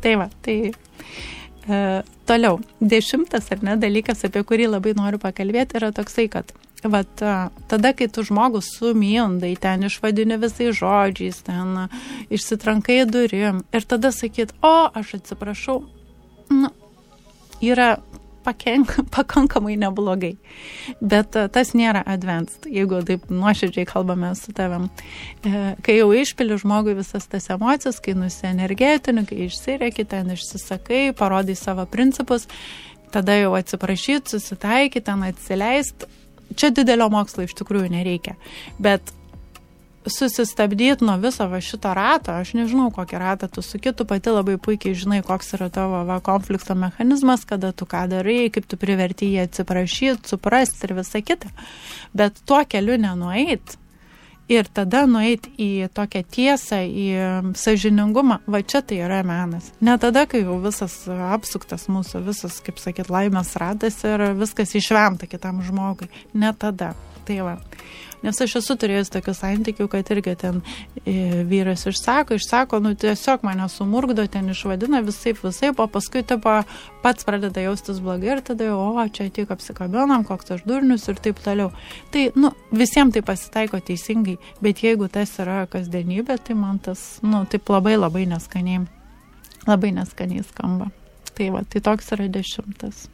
Tai 0.01 0.15
va, 0.23 0.29
tai 0.45 0.57
e, 0.73 1.85
toliau. 2.29 2.59
Dešimtas 2.81 3.53
ar 3.53 3.63
ne 3.65 3.77
dalykas, 3.81 4.25
apie 4.25 4.43
kurį 4.47 4.73
labai 4.73 4.97
noriu 4.97 5.21
pakalbėti, 5.23 5.77
yra 5.81 5.93
toksai, 5.97 6.29
kad 6.33 6.53
Vat 6.83 7.23
tada, 7.69 7.93
kai 7.93 8.09
tu 8.09 8.25
žmogus 8.25 8.71
sumindai, 8.79 9.53
ten 9.61 9.85
išvadini 9.85 10.39
visais 10.41 10.79
žodžiais, 10.79 11.43
ten 11.45 11.89
išsitrankai 12.33 13.03
durim 13.05 13.65
ir 13.73 13.85
tada 13.85 14.13
sakyt, 14.17 14.55
o 14.65 14.89
aš 14.97 15.19
atsiprašau, 15.21 15.83
nu, 16.51 16.71
yra 17.61 17.99
pakenk, 18.45 18.97
pakankamai 19.17 19.77
neblogai. 19.81 20.35
Bet 21.01 21.37
tas 21.53 21.75
nėra 21.77 22.03
advanced, 22.09 22.65
jeigu 22.65 23.03
taip 23.07 23.29
nuoširdžiai 23.29 23.89
kalbame 23.89 24.33
su 24.39 24.55
tavim. 24.57 24.89
E, 25.45 25.75
kai 25.85 25.99
jau 25.99 26.11
išpili 26.17 26.59
žmogui 26.61 26.97
visas 26.99 27.29
tas 27.31 27.51
emocijas, 27.53 28.01
kai 28.01 28.17
nusienergetini, 28.19 29.27
kai 29.29 29.45
išsireki, 29.49 30.07
ten 30.09 30.33
išsisakai, 30.33 31.11
parodai 31.19 31.59
savo 31.59 31.85
principus, 31.91 32.49
tada 33.13 33.37
jau 33.37 33.53
atsiprašyti, 33.59 34.33
susitaikyti, 34.33 35.05
ten 35.11 35.29
atsileisti 35.29 36.09
čia 36.57 36.71
didelio 36.75 37.09
mokslo 37.13 37.47
iš 37.47 37.57
tikrųjų 37.59 37.91
nereikia. 37.93 38.37
Bet 38.79 39.15
susistabdyti 40.07 41.05
nuo 41.05 41.17
viso 41.21 41.45
va 41.49 41.61
šito 41.61 41.93
rato, 41.95 42.33
aš 42.33 42.55
nežinau, 42.57 42.89
kokį 42.95 43.19
ratą 43.21 43.51
tu 43.53 43.63
suki, 43.65 43.93
tu 43.93 44.07
pati 44.09 44.33
labai 44.33 44.57
puikiai 44.63 44.97
žinai, 44.97 45.21
koks 45.27 45.53
yra 45.59 45.69
tavo 45.73 46.01
va, 46.09 46.21
konflikto 46.25 46.75
mechanizmas, 46.79 47.45
kada 47.49 47.73
tu 47.77 47.85
ką 47.89 48.07
darai, 48.09 48.49
kaip 48.55 48.69
tu 48.71 48.81
priverti 48.81 49.29
jį 49.35 49.45
atsiprašyti, 49.45 50.33
suprasti 50.33 50.89
ir 50.89 50.97
visa 51.03 51.21
kita. 51.21 51.53
Bet 52.17 52.41
tuo 52.49 52.63
keliu 52.65 52.97
nenueit, 53.01 53.77
ir 54.51 54.69
tada 54.75 55.05
nueiti 55.07 55.53
į 55.61 55.89
tokią 55.95 56.23
tiesą, 56.35 56.81
į 56.85 57.55
sažiningumą, 57.59 58.41
va 58.51 58.63
čia 58.63 58.83
tai 58.83 59.01
yra 59.05 59.23
menas. 59.27 59.71
Ne 59.85 59.97
tada, 60.03 60.27
kai 60.31 60.43
jau 60.43 60.59
visas 60.63 60.97
apsuktas 61.09 61.87
mūsų, 61.93 62.25
visas, 62.27 62.59
kaip 62.65 62.83
sakyt, 62.83 63.13
laimės 63.13 63.55
ratas 63.61 64.01
ir 64.07 64.31
viskas 64.39 64.75
išvemta 64.79 65.31
kitam 65.31 65.63
žmogui. 65.67 66.11
Ne 66.35 66.53
tada. 66.59 66.95
Tai 67.29 67.43
va. 67.47 67.57
Nes 68.21 68.41
aš 68.45 68.59
esu 68.61 68.77
turėjęs 68.77 69.13
tokių 69.15 69.35
santykių, 69.37 69.87
kad 69.93 70.11
irgi 70.13 70.35
ten 70.41 70.61
e, 71.05 71.43
vyras 71.49 71.87
išsako, 71.89 72.37
išsako, 72.37 72.81
nu 72.85 72.93
tiesiog 72.99 73.45
mane 73.47 73.69
sumurgdo, 73.73 74.27
ten 74.29 74.51
išvadina 74.53 75.01
visai, 75.07 75.33
visai, 75.39 75.73
o 75.73 75.87
paskui 75.89 76.23
tipo, 76.27 76.57
pats 77.05 77.25
pradeda 77.29 77.65
jaustis 77.65 78.03
blogai 78.05 78.35
ir 78.37 78.43
tada 78.45 78.69
o 78.77 79.07
čia 79.09 79.31
tik 79.33 79.53
apsikabinam, 79.55 80.25
koks 80.29 80.57
aš 80.57 80.65
durnius 80.69 81.09
ir 81.09 81.21
taip 81.23 81.41
toliau. 81.45 81.71
Tai, 82.13 82.27
nu, 82.37 82.53
visiems 82.73 83.17
tai 83.17 83.25
pasitaiko 83.27 83.81
teisingai, 83.85 84.37
bet 84.61 84.85
jeigu 84.85 85.09
tas 85.13 85.33
yra 85.41 85.63
kasdienybė, 85.71 86.37
tai 86.45 86.59
man 86.59 86.81
tas, 86.83 87.21
nu, 87.25 87.47
taip 87.51 87.73
labai 87.73 87.97
labai 87.97 88.27
neskaniai, 88.29 88.85
labai 89.69 89.95
neskaniai 89.97 90.45
skamba. 90.53 90.91
Tai 91.35 91.49
va, 91.55 91.65
tai 91.65 91.81
toks 91.85 92.13
yra 92.17 92.29
dešimtas. 92.29 93.09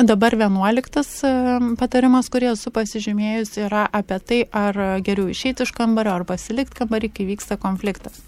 Dabar 0.00 0.32
vienuoliktas 0.32 1.08
e, 1.28 1.30
patarimas, 1.76 2.30
kurį 2.32 2.54
esu 2.54 2.70
pasižymėjus, 2.72 3.50
yra 3.66 3.82
apie 3.92 4.16
tai, 4.24 4.38
ar 4.48 4.78
geriau 5.04 5.28
išeiti 5.28 5.66
iš 5.66 5.74
kambario, 5.76 6.14
ar 6.16 6.24
pasilikti 6.24 6.78
kambarį, 6.78 7.10
kai 7.12 7.26
vyksta 7.28 7.58
konfliktas. 7.60 8.22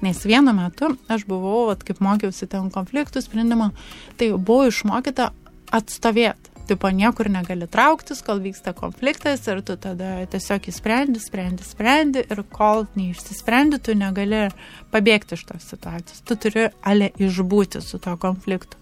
Nes 0.00 0.22
vienu 0.24 0.54
metu 0.56 0.94
aš 1.12 1.26
buvau, 1.28 1.66
at, 1.74 1.84
kaip 1.84 2.00
mokiausi 2.00 2.48
ten 2.48 2.72
konfliktų 2.72 3.20
sprendimo, 3.26 3.68
tai 4.16 4.30
buvau 4.32 4.70
išmokyta 4.72 5.28
atstovėti. 5.76 6.56
Tipo, 6.70 6.88
niekur 6.94 7.28
negali 7.28 7.68
trauktis, 7.68 8.24
kol 8.24 8.40
vyksta 8.40 8.72
konfliktas 8.78 9.44
ir 9.50 9.60
tu 9.66 9.76
tada 9.76 10.22
tiesiog 10.30 10.70
įsprendi, 10.72 11.20
sprendi, 11.20 11.66
sprendi 11.66 12.24
ir 12.24 12.44
kol 12.48 12.86
neišsisprendi, 12.96 13.82
tu 13.82 13.98
negali 13.98 14.46
pabėgti 14.94 15.36
iš 15.36 15.48
tos 15.50 15.66
situacijos. 15.74 16.24
Tu 16.24 16.40
turi 16.46 16.70
ale 16.80 17.10
išbūti 17.20 17.82
su 17.84 18.00
to 18.00 18.16
konfliktu. 18.22 18.79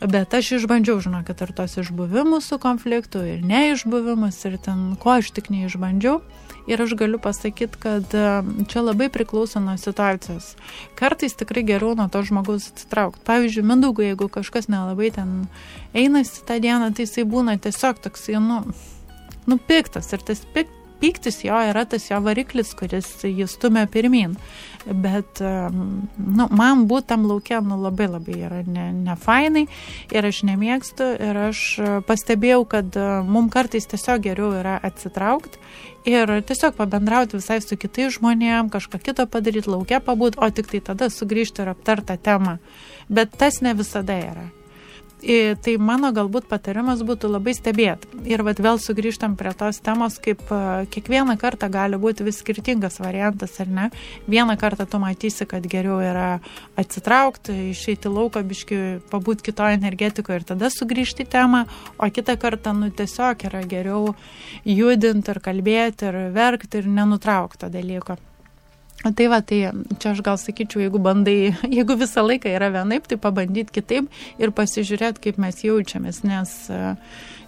Bet 0.00 0.34
aš 0.34 0.52
išbandžiau, 0.60 1.00
žinokit, 1.04 1.42
ir 1.42 1.52
tos 1.56 1.76
išbuvimus 1.82 2.46
su 2.48 2.58
konfliktu, 2.62 3.20
ir 3.26 3.42
neišbuvimus, 3.44 4.38
ir 4.48 4.56
ten 4.62 4.94
ko 5.00 5.18
aš 5.18 5.32
tik 5.36 5.50
neišbandžiau. 5.52 6.20
Ir 6.70 6.82
aš 6.84 6.92
galiu 6.94 7.18
pasakyti, 7.18 7.80
kad 7.82 8.14
čia 8.70 8.82
labai 8.84 9.08
priklauso 9.10 9.60
nuo 9.60 9.74
situacijos. 9.80 10.54
Kartais 10.94 11.34
tikrai 11.34 11.64
geriau 11.66 11.96
nuo 11.98 12.06
to 12.12 12.22
žmogaus 12.22 12.68
atsitraukti. 12.70 13.24
Pavyzdžiui, 13.26 13.66
Mindaugui, 13.66 14.10
jeigu 14.12 14.28
kažkas 14.30 14.70
nelabai 14.70 15.10
ten 15.14 15.48
einasi 15.96 16.44
tą 16.46 16.60
dieną, 16.62 16.92
tai 16.94 17.08
jisai 17.08 17.24
būna 17.26 17.56
tiesiog 17.58 18.04
toksai, 18.04 18.38
nu, 18.44 18.60
nupiktas. 19.50 20.12
Ir 20.14 20.22
tas 20.24 20.44
pik, 20.54 20.70
pyktis 21.00 21.40
jo 21.44 21.56
yra 21.72 21.86
tas 21.88 22.06
jo 22.10 22.20
variklis, 22.22 22.74
kuris 22.78 23.08
jį 23.24 23.48
stumia 23.50 23.86
pirmin. 23.90 24.36
Bet 24.86 25.42
nu, 25.42 26.46
man 26.56 26.86
būti 26.88 27.10
tam 27.12 27.26
laukia 27.28 27.60
nu, 27.60 27.76
labai 27.82 28.06
labai 28.08 28.36
yra 28.46 28.60
ne, 28.64 28.86
ne 28.96 29.16
fainai 29.20 29.66
ir 30.08 30.28
aš 30.28 30.42
nemėgstu 30.48 31.08
ir 31.20 31.40
aš 31.50 31.64
pastebėjau, 32.08 32.62
kad 32.70 32.96
mums 33.28 33.52
kartais 33.52 33.88
tiesiog 33.90 34.24
geriau 34.24 34.54
yra 34.56 34.78
atsitraukti 34.88 35.60
ir 36.08 36.32
tiesiog 36.48 36.78
pabendrauti 36.78 37.36
visai 37.36 37.60
su 37.60 37.76
kitais 37.76 38.16
žmonėm, 38.16 38.70
kažką 38.72 39.02
kito 39.04 39.26
padaryti, 39.28 39.70
laukia 39.70 40.00
pabūt, 40.04 40.38
o 40.40 40.48
tik 40.48 40.70
tai 40.72 40.80
tada 40.92 41.10
sugrįžti 41.12 41.64
ir 41.64 41.74
aptartą 41.74 42.16
temą. 42.16 42.56
Bet 43.08 43.36
tas 43.36 43.60
ne 43.60 43.74
visada 43.76 44.16
yra. 44.16 44.48
Tai 45.20 45.74
mano 45.84 46.10
galbūt 46.16 46.46
patarimas 46.48 47.02
būtų 47.04 47.28
labai 47.28 47.52
stebėti. 47.52 48.08
Ir 48.30 48.40
vad 48.46 48.60
vėl 48.62 48.78
sugrįžtam 48.80 49.34
prie 49.36 49.52
tos 49.56 49.80
temos, 49.84 50.16
kaip 50.22 50.40
kiekvieną 50.94 51.36
kartą 51.40 51.68
gali 51.72 51.98
būti 52.00 52.24
vis 52.24 52.40
skirtingas 52.40 52.96
variantas, 53.02 53.58
ar 53.60 53.68
ne? 53.68 53.88
Vieną 54.30 54.56
kartą 54.60 54.86
tu 54.88 55.00
matysi, 55.02 55.44
kad 55.50 55.66
geriau 55.68 55.98
yra 56.00 56.30
atsitraukti, 56.80 57.58
išeiti 57.74 58.08
lauką, 58.08 58.42
biški, 58.48 58.80
pabūti 59.12 59.50
kitoje 59.50 59.76
energetikoje 59.76 60.40
ir 60.40 60.48
tada 60.54 60.72
sugrįžti 60.72 61.28
į 61.28 61.30
temą, 61.36 61.66
o 62.00 62.08
kitą 62.08 62.38
kartą, 62.40 62.72
nu, 62.76 62.88
tiesiog 62.88 63.44
yra 63.50 63.60
geriau 63.68 64.14
judinti 64.64 65.36
ir 65.36 65.44
kalbėti 65.44 66.08
ir 66.08 66.20
verkti 66.32 66.80
ir 66.80 66.88
nenutraukti 66.88 67.66
to 67.66 67.72
dalyko. 67.76 68.16
Tai 69.00 69.26
va, 69.32 69.38
tai 69.40 69.62
čia 69.96 70.10
aš 70.12 70.18
gal 70.20 70.36
sakyčiau, 70.36 70.82
jeigu 70.84 71.00
bandai, 71.00 71.54
jeigu 71.78 71.96
visą 71.96 72.20
laiką 72.26 72.50
yra 72.52 72.68
vienaip, 72.74 73.06
tai 73.08 73.16
pabandyti 73.20 73.72
kitaip 73.78 74.10
ir 74.36 74.52
pasižiūrėti, 74.52 75.22
kaip 75.24 75.38
mes 75.40 75.62
jaučiamės, 75.64 76.18
nes, 76.28 76.52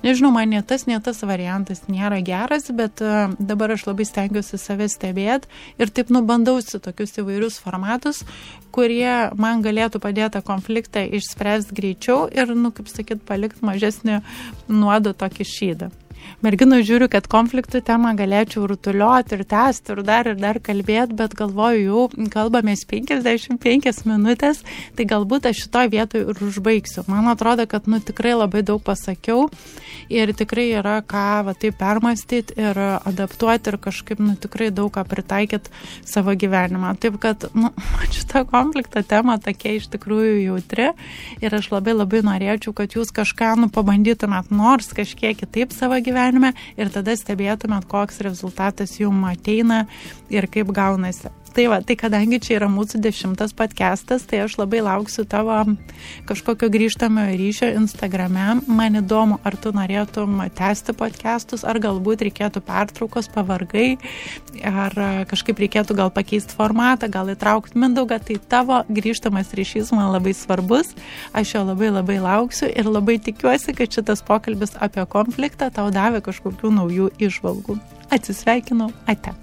nežinau, 0.00 0.30
man 0.32 0.48
ne 0.48 0.62
tas, 0.64 0.86
ne 0.88 0.96
tas 1.04 1.20
variantas 1.28 1.84
nėra 1.92 2.22
geras, 2.24 2.70
bet 2.72 3.04
dabar 3.36 3.76
aš 3.76 3.84
labai 3.90 4.08
stengiuosi 4.08 4.56
save 4.56 4.88
stebėti 4.88 5.52
ir 5.76 5.92
taip 5.92 6.08
nubandausi 6.14 6.80
tokius 6.80 7.20
įvairius 7.20 7.60
formatus, 7.60 8.22
kurie 8.72 9.12
man 9.36 9.60
galėtų 9.60 10.00
padėti 10.00 10.40
konfliktą 10.46 11.04
išspręsti 11.04 11.76
greičiau 11.76 12.30
ir, 12.32 12.56
nu, 12.56 12.72
kaip 12.72 12.88
sakyt, 12.88 13.26
palikti 13.28 13.60
mažesnį 13.68 14.22
nuodo 14.72 15.12
tokį 15.12 15.52
šydą 15.52 15.92
merginų 16.42 16.80
žiūriu, 16.86 17.08
kad 17.12 17.26
konfliktų 17.30 17.82
temą 17.86 18.12
galėčiau 18.18 18.66
rutuliuoti 18.70 19.36
ir 19.36 19.44
tęsti 19.48 19.94
ir 19.94 20.02
dar 20.06 20.30
ir 20.30 20.38
dar 20.40 20.58
kalbėti, 20.62 21.16
bet 21.18 21.36
galvoju, 21.38 21.82
jau 21.86 22.28
kalbamės 22.32 22.84
55 22.88 24.04
minutės, 24.08 24.62
tai 24.96 25.06
galbūt 25.08 25.48
aš 25.50 25.64
šitoje 25.64 25.92
vietoje 25.92 26.26
ir 26.30 26.42
užbaigsiu. 26.46 27.04
Man 27.10 27.30
atrodo, 27.32 27.66
kad 27.70 27.88
nu, 27.90 28.00
tikrai 28.02 28.34
labai 28.36 28.64
daug 28.66 28.82
pasakiau 28.84 29.48
ir 30.12 30.32
tikrai 30.36 30.68
yra 30.78 30.98
ką 31.06 31.26
va, 31.46 31.56
tai 31.58 31.72
permastyti 31.76 32.56
ir 32.60 32.78
adaptuoti 32.78 33.72
ir 33.72 33.78
kažkaip 33.82 34.22
nu, 34.22 34.36
tikrai 34.40 34.70
daug 34.74 34.92
ką 34.94 35.04
pritaikyti 35.08 35.72
savo 36.08 36.34
gyvenimą. 36.38 36.94
Taip 37.02 37.18
kad 37.22 37.48
nu, 37.54 37.72
šitą 38.14 38.44
konfliktą 38.50 39.04
temą 39.06 39.38
tokia 39.42 39.76
iš 39.78 39.90
tikrųjų 39.92 40.38
jautri 40.46 40.90
ir 41.42 41.58
aš 41.58 41.70
labai 41.74 41.96
labai 41.96 42.22
norėčiau, 42.26 42.74
kad 42.76 42.96
jūs 42.96 43.12
kažką 43.14 43.54
nu, 43.62 43.70
pabandytumėt 43.72 44.52
nors 44.54 44.92
kažkiek 44.96 45.38
kitaip 45.42 45.74
savo 45.74 45.98
gyvenimą 45.98 46.11
gyvenime 46.12 46.52
ir 46.76 46.92
tada 46.92 47.16
stebėtumėt, 47.16 47.88
koks 47.90 48.22
rezultatas 48.26 48.98
jums 49.00 49.32
ateina 49.32 49.86
ir 50.32 50.48
kaip 50.52 50.70
gaunasi. 50.76 51.32
Tai 51.52 51.66
va, 51.68 51.82
tai 51.84 51.98
kadangi 52.00 52.38
čia 52.40 52.54
yra 52.56 52.66
mūsų 52.72 52.96
dešimtas 53.04 53.50
podcastas, 53.52 54.22
tai 54.24 54.38
aš 54.40 54.54
labai 54.56 54.78
lauksiu 54.86 55.26
tavo 55.28 55.52
kažkokio 56.24 56.70
grįžtamojo 56.72 57.34
ryšio 57.36 57.68
Instagrame. 57.76 58.62
Man 58.64 58.96
įdomu, 59.02 59.36
ar 59.44 59.58
tu 59.60 59.68
norėtum 59.76 60.40
tęsti 60.56 60.94
podcastus, 60.96 61.66
ar 61.68 61.76
galbūt 61.76 62.24
reikėtų 62.24 62.64
pertraukos, 62.64 63.28
pavargai, 63.36 63.98
ar 64.64 64.96
kažkaip 65.28 65.60
reikėtų 65.60 65.98
gal 66.00 66.14
pakeisti 66.16 66.56
formatą, 66.56 67.12
gal 67.12 67.28
įtraukti 67.34 67.76
mindaugą. 67.84 68.22
Tai 68.24 68.40
tavo 68.48 68.80
grįžtamas 68.88 69.52
ryšys 69.52 69.92
man 69.92 70.08
labai 70.16 70.32
svarbus. 70.32 70.96
Aš 71.36 71.58
jo 71.58 71.66
labai 71.68 71.92
labai 71.92 72.16
lauksiu 72.24 72.72
ir 72.72 72.88
labai 72.88 73.20
tikiuosi, 73.20 73.76
kad 73.76 73.92
šitas 73.92 74.24
pokalbis 74.24 74.72
apie 74.80 75.04
konfliktą 75.04 75.68
tau 75.68 75.92
davė 75.92 76.24
kažkokių 76.24 76.76
naujų 76.80 77.12
išvalgų. 77.28 77.76
Atsisveikinu, 78.08 78.88
ate. 79.04 79.36